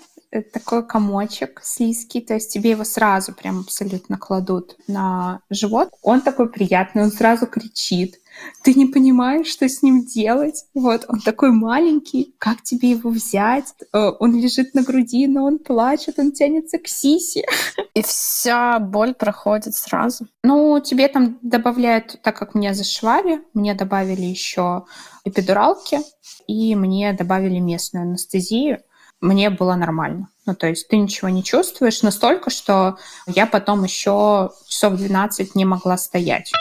Такой 0.54 0.86
комочек 0.86 1.62
слизкий, 1.64 2.20
то 2.20 2.34
есть 2.34 2.54
тебе 2.54 2.72
его 2.72 2.84
сразу 2.84 3.34
прям 3.34 3.62
абсолютно 3.62 4.18
кладут 4.18 4.76
на 4.88 5.40
живот. 5.50 5.90
Он 6.04 6.20
такой 6.20 6.52
приятный, 6.52 7.04
он 7.04 7.12
сразу 7.12 7.48
кричит 7.48 8.16
ты 8.64 8.74
не 8.74 8.86
понимаешь, 8.86 9.48
что 9.48 9.68
с 9.68 9.82
ним 9.82 10.06
делать. 10.06 10.66
Вот, 10.74 11.06
он 11.08 11.22
такой 11.22 11.52
маленький, 11.52 12.36
как 12.38 12.62
тебе 12.62 12.92
его 12.92 13.10
взять? 13.10 13.74
Э, 13.94 14.12
он 14.20 14.36
лежит 14.36 14.74
на 14.74 14.84
груди, 14.84 15.28
но 15.28 15.46
он 15.46 15.60
плачет, 15.60 16.20
он 16.20 16.32
тянется 16.32 16.78
к 16.78 16.88
сисе. 16.88 17.46
И 17.94 18.02
вся 18.02 18.80
боль 18.80 19.14
проходит 19.14 19.76
сразу? 19.76 20.28
Ну, 20.44 20.80
тебе 20.80 21.08
там 21.08 21.40
добавляют, 21.42 22.20
так 22.22 22.38
как 22.38 22.56
меня 22.56 22.74
зашивали, 22.74 23.42
мне 23.54 23.74
добавили 23.74 24.26
еще 24.26 24.86
эпидуралки, 25.24 26.00
и 26.48 26.76
мне 26.76 27.14
добавили 27.14 27.60
местную 27.60 28.04
анестезию. 28.04 28.80
Мне 29.22 29.50
было 29.50 29.76
нормально. 29.76 30.30
Ну, 30.46 30.56
то 30.56 30.68
есть 30.68 30.88
ты 30.88 30.98
ничего 30.98 31.30
не 31.30 31.44
чувствуешь 31.44 32.02
настолько, 32.04 32.50
что 32.50 32.98
я 33.28 33.46
потом 33.46 33.84
еще 33.84 34.52
часов 34.68 34.96
12 34.96 35.56
не 35.56 35.66
могла 35.66 35.98
стоять. 35.98 36.52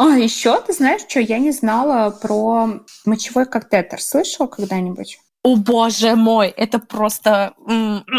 А, 0.00 0.16
еще 0.16 0.58
ты 0.62 0.72
знаешь, 0.72 1.02
что 1.06 1.20
я 1.20 1.38
не 1.38 1.50
знала 1.50 2.10
про 2.10 2.80
мочевой 3.04 3.44
катетер. 3.44 4.00
Слышала 4.00 4.46
когда-нибудь? 4.46 5.18
О 5.42 5.56
боже 5.56 6.16
мой, 6.16 6.48
это 6.48 6.78
просто... 6.78 7.52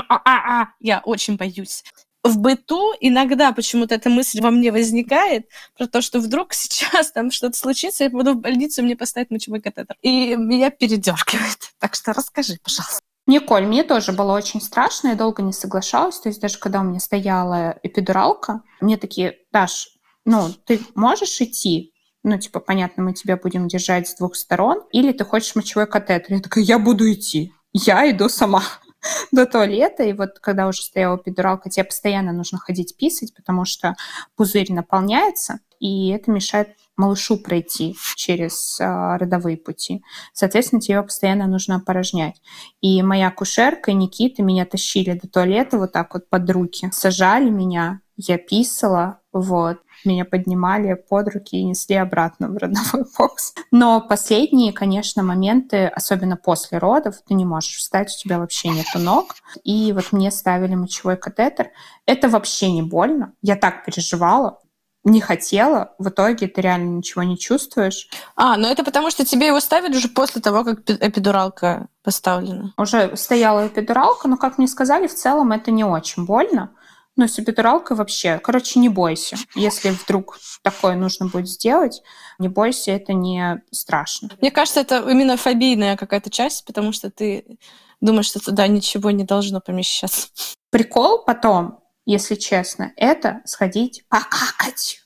А-а-а, 0.07 0.73
я 0.79 1.01
очень 1.03 1.37
боюсь. 1.37 1.83
В 2.23 2.37
быту 2.37 2.93
иногда 2.99 3.51
почему-то 3.51 3.95
эта 3.95 4.11
мысль 4.11 4.41
во 4.41 4.51
мне 4.51 4.71
возникает 4.71 5.47
про 5.75 5.87
то, 5.87 6.01
что 6.01 6.19
вдруг 6.19 6.53
сейчас 6.53 7.13
там 7.13 7.31
что-то 7.31 7.57
случится, 7.57 8.03
я 8.03 8.11
буду 8.11 8.33
в 8.33 8.41
больницу, 8.41 8.83
мне 8.83 8.95
поставят 8.95 9.31
мочевой 9.31 9.59
катетер. 9.59 9.95
И 10.03 10.35
меня 10.35 10.69
передергивает. 10.69 11.71
Так 11.79 11.95
что 11.95 12.13
расскажи, 12.13 12.59
пожалуйста. 12.63 13.01
Николь, 13.25 13.65
мне 13.65 13.83
тоже 13.83 14.11
было 14.11 14.33
очень 14.33 14.61
страшно, 14.61 15.09
я 15.09 15.15
долго 15.15 15.41
не 15.41 15.53
соглашалась. 15.53 16.19
То 16.19 16.29
есть 16.29 16.41
даже 16.41 16.59
когда 16.59 16.81
у 16.81 16.83
меня 16.83 16.99
стояла 16.99 17.79
эпидуралка, 17.81 18.61
мне 18.81 18.97
такие, 18.97 19.37
Даш, 19.51 19.87
ну, 20.25 20.49
ты 20.65 20.79
можешь 20.95 21.41
идти, 21.41 21.93
ну, 22.23 22.37
типа, 22.37 22.59
понятно, 22.59 23.03
мы 23.03 23.13
тебя 23.13 23.37
будем 23.37 23.67
держать 23.67 24.07
с 24.07 24.15
двух 24.15 24.35
сторон, 24.35 24.83
или 24.91 25.11
ты 25.11 25.25
хочешь 25.25 25.55
мочевой 25.55 25.87
катетер. 25.87 26.35
Я 26.35 26.39
такая, 26.39 26.63
я 26.63 26.77
буду 26.77 27.11
идти. 27.11 27.53
Я 27.73 28.09
иду 28.11 28.29
сама 28.29 28.63
до 29.31 29.45
туалета, 29.45 30.03
и 30.03 30.13
вот 30.13 30.39
когда 30.39 30.67
уже 30.67 30.83
стояла 30.83 31.17
эпидуралка, 31.17 31.69
тебе 31.69 31.85
постоянно 31.85 32.31
нужно 32.31 32.59
ходить 32.59 32.95
писать, 32.95 33.33
потому 33.33 33.65
что 33.65 33.95
пузырь 34.35 34.71
наполняется, 34.71 35.59
и 35.79 36.09
это 36.09 36.29
мешает 36.29 36.75
малышу 36.95 37.37
пройти 37.37 37.95
через 38.15 38.79
э, 38.79 38.85
родовые 39.17 39.57
пути. 39.57 40.03
Соответственно, 40.33 40.81
тебе 40.81 41.01
постоянно 41.01 41.47
нужно 41.47 41.77
опорожнять. 41.77 42.39
И 42.81 43.01
моя 43.01 43.31
кушерка 43.31 43.89
и 43.89 43.95
Никита 43.95 44.43
меня 44.43 44.65
тащили 44.65 45.13
до 45.13 45.27
туалета 45.27 45.79
вот 45.79 45.91
так 45.91 46.13
вот 46.13 46.29
под 46.29 46.47
руки, 46.51 46.89
сажали 46.91 47.49
меня, 47.49 48.01
я 48.17 48.37
писала, 48.37 49.21
вот, 49.33 49.79
меня 50.05 50.25
поднимали 50.25 50.93
под 50.93 51.29
руки 51.29 51.57
и 51.57 51.63
несли 51.63 51.95
обратно 51.95 52.49
в 52.49 52.57
родовой 52.57 53.05
бокс. 53.17 53.53
Но 53.71 54.01
последние, 54.01 54.73
конечно, 54.73 55.23
моменты, 55.23 55.87
особенно 55.87 56.37
после 56.37 56.77
родов, 56.77 57.15
ты 57.27 57.33
не 57.33 57.45
можешь 57.45 57.77
встать, 57.77 58.13
у 58.15 58.19
тебя 58.19 58.39
вообще 58.39 58.69
нету 58.69 58.99
ног. 58.99 59.35
И 59.63 59.93
вот 59.93 60.11
мне 60.11 60.31
ставили 60.31 60.75
мочевой 60.75 61.17
катетер. 61.17 61.69
Это 62.05 62.29
вообще 62.29 62.71
не 62.71 62.81
больно. 62.81 63.33
Я 63.41 63.55
так 63.55 63.85
переживала 63.85 64.59
не 65.03 65.19
хотела, 65.19 65.95
в 65.97 66.09
итоге 66.09 66.47
ты 66.47 66.61
реально 66.61 66.97
ничего 66.97 67.23
не 67.23 67.37
чувствуешь. 67.37 68.07
А, 68.35 68.55
ну 68.57 68.67
это 68.67 68.83
потому, 68.83 69.09
что 69.09 69.25
тебе 69.25 69.47
его 69.47 69.59
ставили 69.59 69.95
уже 69.95 70.09
после 70.09 70.41
того, 70.41 70.63
как 70.63 70.87
эпидуралка 70.89 71.87
поставлена. 72.03 72.73
Уже 72.77 73.15
стояла 73.17 73.67
эпидуралка, 73.67 74.27
но, 74.27 74.37
как 74.37 74.57
мне 74.57 74.67
сказали, 74.67 75.07
в 75.07 75.15
целом 75.15 75.51
это 75.51 75.71
не 75.71 75.83
очень 75.83 76.25
больно. 76.25 76.71
Но 77.17 77.27
с 77.27 77.37
эпидуралкой 77.39 77.97
вообще, 77.97 78.39
короче, 78.39 78.79
не 78.79 78.89
бойся. 78.89 79.35
Если 79.53 79.89
вдруг 79.89 80.39
такое 80.61 80.95
нужно 80.95 81.27
будет 81.27 81.49
сделать, 81.49 82.01
не 82.39 82.47
бойся, 82.47 82.91
это 82.91 83.13
не 83.13 83.61
страшно. 83.71 84.29
Мне 84.39 84.49
кажется, 84.49 84.79
это 84.79 85.09
именно 85.09 85.35
фобийная 85.35 85.97
какая-то 85.97 86.29
часть, 86.29 86.65
потому 86.65 86.93
что 86.93 87.11
ты 87.11 87.57
думаешь, 87.99 88.27
что 88.27 88.39
туда 88.39 88.67
ничего 88.67 89.11
не 89.11 89.23
должно 89.23 89.59
помещаться. 89.59 90.29
Прикол 90.69 91.23
потом, 91.25 91.79
если 92.05 92.35
честно, 92.35 92.93
это 92.95 93.41
сходить 93.45 94.05
покакать. 94.07 95.01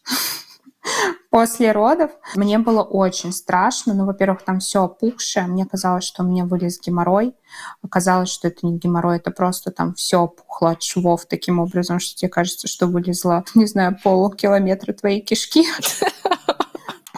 После 1.30 1.72
родов 1.72 2.12
мне 2.36 2.60
было 2.60 2.82
очень 2.82 3.32
страшно. 3.32 3.94
Ну, 3.94 4.06
во-первых, 4.06 4.44
там 4.44 4.60
все 4.60 4.84
опухшее. 4.84 5.48
Мне 5.48 5.66
казалось, 5.66 6.04
что 6.04 6.24
у 6.24 6.28
меня 6.28 6.46
вылез 6.46 6.80
геморрой. 6.80 7.36
Оказалось, 7.82 8.30
что 8.30 8.48
это 8.48 8.66
не 8.66 8.78
геморрой, 8.78 9.18
это 9.18 9.32
просто 9.32 9.72
там 9.72 9.94
все 9.94 10.18
опухло 10.18 10.72
от 10.72 10.84
швов 10.84 11.26
таким 11.26 11.60
образом, 11.60 12.00
что 12.00 12.16
тебе 12.16 12.30
кажется, 12.30 12.68
что 12.68 12.88
вылезла, 12.88 13.44
не 13.56 13.66
знаю, 13.66 13.98
полкилометра 14.04 14.94
твоей 14.94 15.22
кишки. 15.22 15.66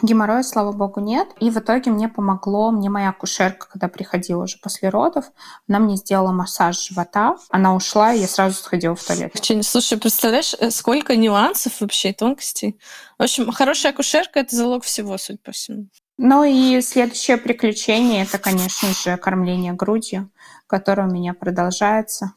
Геморроя, 0.02 0.42
слава 0.42 0.72
богу, 0.72 1.00
нет. 1.00 1.28
И 1.40 1.50
в 1.50 1.58
итоге 1.58 1.90
мне 1.90 2.08
помогло, 2.08 2.70
мне 2.70 2.90
моя 2.90 3.12
кушерка, 3.12 3.68
когда 3.68 3.88
приходила 3.88 4.44
уже 4.44 4.58
после 4.58 4.88
родов, 4.88 5.26
она 5.68 5.78
мне 5.78 5.96
сделала 5.96 6.32
массаж 6.32 6.88
живота, 6.88 7.36
она 7.50 7.74
ушла, 7.74 8.12
и 8.12 8.20
я 8.20 8.28
сразу 8.28 8.56
сходила 8.56 8.94
в 8.94 9.02
туалет. 9.02 9.32
Слушай, 9.62 9.98
представляешь, 9.98 10.54
э, 10.58 10.70
сколько 10.70 11.16
нюансов 11.16 11.80
вообще 11.80 12.10
и 12.10 12.12
тонкостей. 12.12 12.78
В 13.18 13.22
общем, 13.22 13.50
хорошая 13.50 13.92
кушерка— 13.92 14.40
это 14.40 14.54
залог 14.54 14.84
всего, 14.84 15.18
судя 15.18 15.38
по 15.42 15.52
всему. 15.52 15.88
Ну 16.16 16.42
и 16.42 16.80
следующее 16.80 17.36
приключение— 17.36 18.22
это, 18.24 18.38
конечно 18.38 18.88
же, 18.92 19.16
кормление 19.16 19.72
грудью, 19.72 20.30
которое 20.66 21.08
у 21.08 21.10
меня 21.10 21.32
продолжается. 21.32 22.32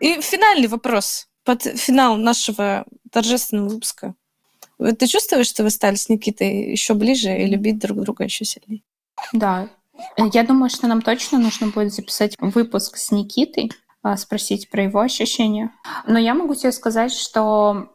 И 0.00 0.20
финальный 0.20 0.68
вопрос 0.68 1.28
под 1.44 1.62
финал 1.62 2.16
нашего 2.16 2.84
торжественного 3.10 3.68
выпуска. 3.68 4.14
Ты 4.78 5.06
чувствуешь, 5.06 5.46
что 5.46 5.62
вы 5.62 5.70
стали 5.70 5.94
с 5.94 6.08
Никитой 6.08 6.70
еще 6.72 6.94
ближе 6.94 7.36
и 7.36 7.46
любить 7.46 7.78
друг 7.78 8.00
друга 8.00 8.24
еще 8.24 8.44
сильнее? 8.44 8.82
Да. 9.32 9.68
Я 10.16 10.42
думаю, 10.42 10.70
что 10.70 10.88
нам 10.88 11.00
точно 11.02 11.38
нужно 11.38 11.68
будет 11.68 11.94
записать 11.94 12.34
выпуск 12.40 12.96
с 12.96 13.12
Никитой, 13.12 13.70
а, 14.02 14.16
спросить 14.16 14.68
про 14.68 14.82
его 14.82 15.00
ощущения. 15.00 15.70
Но 16.06 16.18
я 16.18 16.34
могу 16.34 16.54
тебе 16.54 16.72
сказать, 16.72 17.12
что 17.12 17.88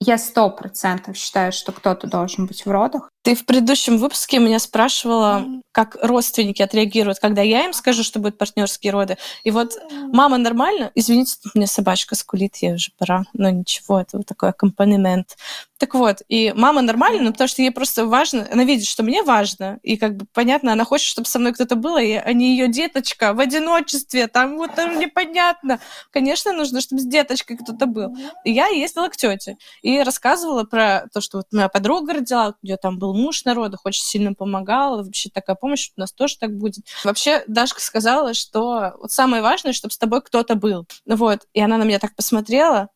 я 0.00 0.18
сто 0.18 0.50
процентов 0.50 1.16
считаю, 1.16 1.52
что 1.52 1.72
кто-то 1.72 2.08
должен 2.08 2.46
быть 2.46 2.66
в 2.66 2.70
родах. 2.70 3.08
Ты 3.26 3.34
в 3.34 3.44
предыдущем 3.44 3.98
выпуске 3.98 4.38
меня 4.38 4.60
спрашивала, 4.60 5.44
как 5.72 5.96
родственники 6.00 6.62
отреагируют, 6.62 7.18
когда 7.18 7.42
я 7.42 7.64
им 7.64 7.72
скажу, 7.72 8.04
что 8.04 8.20
будут 8.20 8.38
партнерские 8.38 8.92
роды. 8.92 9.18
И 9.42 9.50
вот 9.50 9.76
мама 10.12 10.38
нормально, 10.38 10.92
извините, 10.94 11.34
тут 11.42 11.56
мне 11.56 11.66
собачка 11.66 12.14
скулит, 12.14 12.54
ей 12.58 12.74
уже 12.74 12.92
пора, 12.96 13.24
но 13.32 13.50
ничего, 13.50 14.00
это 14.00 14.18
вот 14.18 14.26
такой 14.26 14.50
аккомпанемент. 14.50 15.36
Так 15.78 15.94
вот, 15.94 16.22
и 16.28 16.54
мама 16.56 16.80
нормально, 16.80 17.22
но 17.22 17.32
потому 17.32 17.48
что 17.48 17.60
ей 17.60 17.70
просто 17.70 18.06
важно, 18.06 18.48
она 18.50 18.64
видит, 18.64 18.86
что 18.86 19.02
мне 19.02 19.22
важно, 19.22 19.78
и 19.82 19.98
как 19.98 20.16
бы 20.16 20.26
понятно, 20.32 20.72
она 20.72 20.84
хочет, 20.84 21.06
чтобы 21.06 21.28
со 21.28 21.38
мной 21.38 21.52
кто-то 21.52 21.76
был, 21.76 21.98
и 21.98 22.12
а 22.12 22.32
не 22.32 22.52
ее 22.52 22.68
деточка 22.68 23.34
в 23.34 23.40
одиночестве, 23.40 24.26
там 24.28 24.56
вот 24.56 24.74
там 24.74 24.98
непонятно. 24.98 25.78
Конечно, 26.10 26.52
нужно, 26.52 26.80
чтобы 26.80 27.02
с 27.02 27.04
деточкой 27.04 27.58
кто-то 27.58 27.84
был. 27.84 28.16
И 28.44 28.52
я 28.52 28.68
ездила 28.68 29.08
к 29.08 29.16
тете 29.16 29.58
и 29.82 30.00
рассказывала 30.00 30.64
про 30.64 31.08
то, 31.12 31.20
что 31.20 31.38
вот 31.38 31.46
моя 31.52 31.68
подруга 31.68 32.14
родила, 32.14 32.54
у 32.62 32.66
нее 32.66 32.78
там 32.78 32.98
был 32.98 33.15
муж 33.16 33.44
на 33.44 33.54
родах, 33.54 33.80
очень 33.84 34.02
сильно 34.02 34.34
помогал, 34.34 35.02
вообще 35.02 35.30
такая 35.30 35.56
помощь 35.56 35.90
у 35.96 36.00
нас 36.00 36.12
тоже 36.12 36.36
так 36.38 36.56
будет. 36.56 36.84
Вообще 37.04 37.44
Дашка 37.46 37.80
сказала, 37.80 38.34
что 38.34 38.94
вот 39.00 39.10
самое 39.10 39.42
важное, 39.42 39.72
чтобы 39.72 39.92
с 39.92 39.98
тобой 39.98 40.22
кто-то 40.22 40.54
был. 40.54 40.86
Вот, 41.06 41.46
и 41.52 41.60
она 41.60 41.78
на 41.78 41.84
меня 41.84 41.98
так 41.98 42.14
посмотрела. 42.14 42.88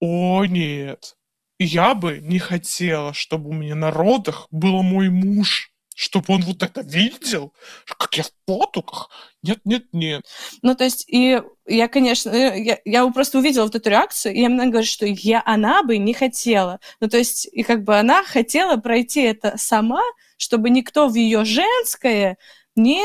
О, 0.00 0.44
нет, 0.44 1.16
я 1.58 1.94
бы 1.94 2.20
не 2.22 2.38
хотела, 2.38 3.12
чтобы 3.12 3.50
у 3.50 3.52
меня 3.52 3.74
на 3.74 3.90
родах 3.90 4.46
был 4.50 4.82
мой 4.82 5.10
муж. 5.10 5.70
Чтобы 5.94 6.26
он 6.34 6.42
вот 6.42 6.62
это 6.62 6.80
видел, 6.82 7.52
как 7.84 8.14
я 8.16 8.22
в 8.22 8.32
потуках. 8.46 9.10
Нет, 9.42 9.58
нет, 9.64 9.84
нет. 9.92 10.24
Ну, 10.62 10.74
то 10.74 10.84
есть, 10.84 11.04
и 11.08 11.42
я, 11.66 11.88
конечно, 11.88 12.30
э, 12.30 12.62
я, 12.62 12.78
я 12.84 13.06
просто 13.08 13.38
увидела 13.38 13.64
вот 13.64 13.74
эту 13.74 13.90
реакцию, 13.90 14.34
и 14.34 14.44
она 14.44 14.66
говорит, 14.66 14.88
что 14.88 15.04
я, 15.04 15.42
она 15.44 15.82
бы 15.82 15.98
не 15.98 16.14
хотела. 16.14 16.80
Ну, 17.00 17.08
то 17.08 17.18
есть, 17.18 17.46
и 17.52 17.62
как 17.62 17.84
бы 17.84 17.98
она 17.98 18.22
хотела 18.22 18.76
пройти 18.76 19.22
это 19.22 19.54
сама, 19.58 20.02
чтобы 20.36 20.70
никто 20.70 21.08
в 21.08 21.14
ее 21.14 21.44
женское 21.44 22.38
не 22.76 23.02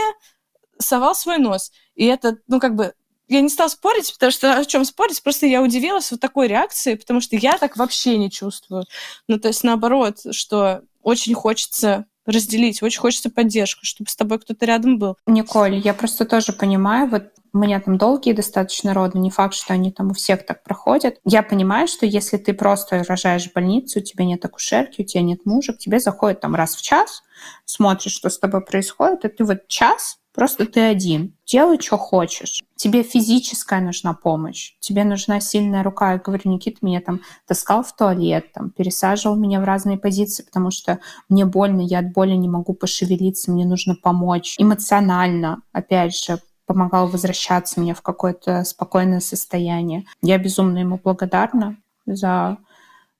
совал 0.79 1.15
свой 1.15 1.37
нос. 1.37 1.71
И 1.95 2.05
это, 2.05 2.37
ну, 2.47 2.59
как 2.59 2.75
бы, 2.75 2.93
я 3.27 3.41
не 3.41 3.49
стала 3.49 3.69
спорить, 3.69 4.13
потому 4.13 4.31
что 4.31 4.55
о 4.55 4.65
чем 4.65 4.85
спорить, 4.85 5.21
просто 5.23 5.47
я 5.47 5.61
удивилась 5.61 6.11
вот 6.11 6.19
такой 6.19 6.47
реакции, 6.47 6.95
потому 6.95 7.21
что 7.21 7.35
я 7.35 7.57
так 7.57 7.77
вообще 7.77 8.17
не 8.17 8.29
чувствую. 8.29 8.85
Ну, 9.27 9.39
то 9.39 9.47
есть 9.47 9.63
наоборот, 9.63 10.19
что 10.31 10.81
очень 11.01 11.33
хочется 11.33 12.05
разделить, 12.25 12.81
очень 12.81 12.99
хочется 12.99 13.29
поддержку, 13.29 13.85
чтобы 13.85 14.09
с 14.09 14.15
тобой 14.15 14.39
кто-то 14.39 14.65
рядом 14.65 14.97
был. 14.97 15.17
Николь, 15.27 15.77
я 15.77 15.93
просто 15.93 16.25
тоже 16.25 16.53
понимаю, 16.53 17.07
вот 17.09 17.25
у 17.53 17.57
меня 17.57 17.79
там 17.79 17.97
долгие 17.97 18.33
достаточно 18.33 18.93
роды, 18.93 19.17
не 19.17 19.31
факт, 19.31 19.55
что 19.55 19.73
они 19.73 19.89
там 19.89 20.11
у 20.11 20.13
всех 20.13 20.45
так 20.45 20.61
проходят. 20.63 21.19
Я 21.23 21.41
понимаю, 21.41 21.87
что 21.87 22.05
если 22.05 22.35
ты 22.35 22.53
просто 22.53 23.03
рожаешь 23.03 23.49
в 23.49 23.53
больницу, 23.53 23.99
у 23.99 24.01
тебя 24.01 24.25
нет 24.25 24.43
акушерки, 24.43 25.01
у 25.01 25.05
тебя 25.05 25.21
нет 25.21 25.45
мужа, 25.45 25.71
к 25.71 25.77
тебе 25.77 26.01
заходит 26.01 26.41
там 26.41 26.53
раз 26.53 26.75
в 26.75 26.81
час, 26.81 27.23
смотришь, 27.63 28.11
что 28.11 28.29
с 28.29 28.37
тобой 28.37 28.59
происходит, 28.59 29.23
и 29.23 29.29
ты 29.29 29.45
вот 29.45 29.67
час 29.67 30.17
Просто 30.35 30.65
ты 30.65 30.81
один. 30.81 31.33
Делай, 31.45 31.79
что 31.79 31.97
хочешь. 31.97 32.61
Тебе 32.75 33.03
физическая 33.03 33.79
нужна 33.79 34.13
помощь. 34.13 34.73
Тебе 34.81 35.05
нужна 35.05 35.39
сильная 35.39 35.81
рука. 35.81 36.13
Я 36.13 36.17
говорю, 36.17 36.51
Никита 36.51 36.79
меня 36.81 36.99
там 36.99 37.21
таскал 37.47 37.83
в 37.83 37.95
туалет, 37.95 38.51
там, 38.53 38.69
пересаживал 38.69 39.37
меня 39.37 39.61
в 39.61 39.63
разные 39.63 39.97
позиции, 39.97 40.43
потому 40.43 40.71
что 40.71 40.99
мне 41.29 41.45
больно, 41.45 41.81
я 41.81 41.99
от 41.99 42.11
боли 42.11 42.33
не 42.33 42.49
могу 42.49 42.73
пошевелиться, 42.73 43.51
мне 43.51 43.65
нужно 43.65 43.95
помочь. 43.95 44.55
Эмоционально, 44.57 45.61
опять 45.71 46.15
же, 46.17 46.39
помогал 46.65 47.07
возвращаться 47.07 47.79
мне 47.79 47.93
в 47.93 48.01
какое-то 48.01 48.63
спокойное 48.65 49.21
состояние. 49.21 50.05
Я 50.21 50.37
безумно 50.37 50.79
ему 50.79 50.99
благодарна 51.01 51.77
за 52.05 52.57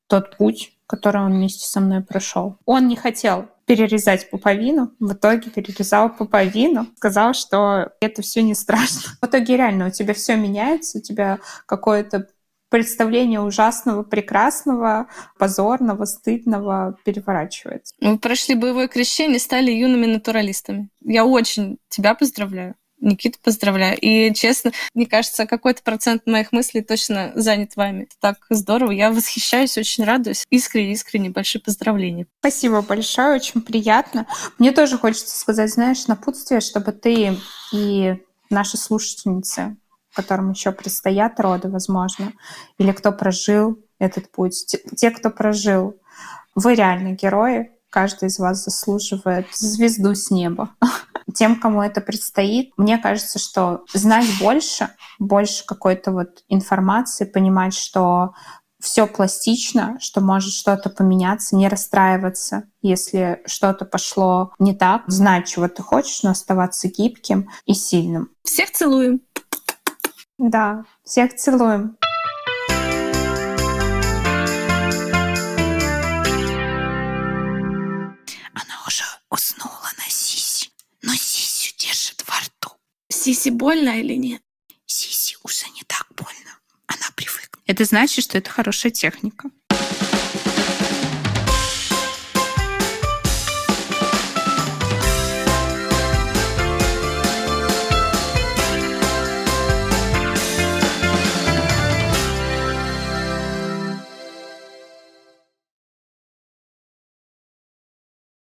тот 0.07 0.37
путь, 0.37 0.73
который 0.87 1.21
он 1.21 1.31
вместе 1.31 1.65
со 1.65 1.79
мной 1.79 2.01
прошел. 2.01 2.57
Он 2.65 2.87
не 2.87 2.95
хотел 2.95 3.47
перерезать 3.65 4.29
пуповину. 4.29 4.91
В 4.99 5.13
итоге 5.13 5.49
перерезал 5.49 6.09
пуповину. 6.09 6.87
Сказал, 6.97 7.33
что 7.33 7.91
это 7.99 8.21
все 8.21 8.41
не 8.41 8.53
страшно. 8.53 9.11
В 9.21 9.25
итоге 9.25 9.57
реально 9.57 9.87
у 9.87 9.91
тебя 9.91 10.13
все 10.13 10.35
меняется, 10.35 10.99
у 10.99 11.01
тебя 11.01 11.39
какое-то 11.65 12.27
представление 12.69 13.41
ужасного, 13.41 14.03
прекрасного, 14.03 15.07
позорного, 15.37 16.05
стыдного 16.05 16.97
переворачивается. 17.05 17.93
Вы 18.01 18.19
прошли 18.19 18.55
боевое 18.55 18.87
крещение, 18.87 19.39
стали 19.39 19.71
юными 19.71 20.07
натуралистами. 20.07 20.89
Я 21.01 21.25
очень 21.25 21.77
тебя 21.89 22.15
поздравляю. 22.15 22.75
Никита, 23.05 23.37
поздравляю. 23.41 23.97
И, 23.99 24.33
честно, 24.33 24.71
мне 24.93 25.05
кажется, 25.05 25.45
какой-то 25.45 25.83
процент 25.83 26.25
моих 26.25 26.51
мыслей 26.51 26.81
точно 26.81 27.31
занят 27.35 27.75
вами. 27.75 28.07
Так 28.19 28.37
здорово. 28.49 28.91
Я 28.91 29.11
восхищаюсь, 29.11 29.77
очень 29.77 30.03
радуюсь. 30.03 30.43
Искренне, 30.49 30.93
искренне 30.93 31.29
большие 31.29 31.61
поздравления. 31.61 32.27
Спасибо 32.39 32.81
большое, 32.81 33.35
очень 33.35 33.61
приятно. 33.61 34.27
Мне 34.57 34.71
тоже 34.71 34.97
хочется 34.97 35.37
сказать, 35.37 35.71
знаешь, 35.71 36.07
напутствие, 36.07 36.59
чтобы 36.59 36.91
ты 36.91 37.37
и 37.71 38.15
наши 38.49 38.77
слушательницы, 38.77 39.77
которым 40.13 40.51
еще 40.51 40.71
предстоят 40.71 41.39
роды, 41.39 41.69
возможно, 41.69 42.33
или 42.77 42.91
кто 42.91 43.11
прожил 43.11 43.79
этот 43.99 44.31
путь, 44.31 44.75
те, 44.95 45.11
кто 45.11 45.29
прожил, 45.29 45.99
вы 46.55 46.75
реально 46.75 47.11
герои, 47.11 47.71
каждый 47.95 48.27
из 48.27 48.39
вас 48.39 48.65
заслуживает 48.65 49.47
звезду 49.53 50.13
с 50.15 50.29
неба. 50.29 50.71
Тем, 51.33 51.57
кому 51.57 51.81
это 51.81 52.01
предстоит, 52.01 52.73
мне 52.75 52.97
кажется, 52.97 53.39
что 53.39 53.85
знать 53.93 54.27
больше, 54.37 54.89
больше 55.17 55.65
какой-то 55.65 56.11
вот 56.11 56.43
информации, 56.49 57.23
понимать, 57.23 57.73
что 57.73 58.33
все 58.81 59.07
пластично, 59.07 59.97
что 60.01 60.19
может 60.19 60.51
что-то 60.51 60.89
поменяться, 60.89 61.55
не 61.55 61.69
расстраиваться, 61.69 62.63
если 62.81 63.41
что-то 63.45 63.85
пошло 63.85 64.51
не 64.59 64.75
так, 64.75 65.03
знать, 65.07 65.47
чего 65.47 65.69
ты 65.69 65.81
хочешь, 65.81 66.21
но 66.21 66.31
оставаться 66.31 66.89
гибким 66.89 67.49
и 67.65 67.73
сильным. 67.73 68.29
Всех 68.43 68.71
целуем. 68.71 69.21
Да, 70.37 70.83
всех 71.05 71.33
целуем. 71.37 71.97
Сиси 83.09 83.49
больно 83.49 83.99
или 83.99 84.13
нет? 84.13 84.41
Сиси 84.85 85.35
уже 85.43 85.65
не 85.75 85.83
так 85.87 86.07
больно. 86.15 86.59
Она 86.87 87.09
привыкла. 87.15 87.61
Это 87.65 87.83
значит, 87.85 88.23
что 88.23 88.37
это 88.37 88.49
хорошая 88.49 88.91
техника. 88.91 89.49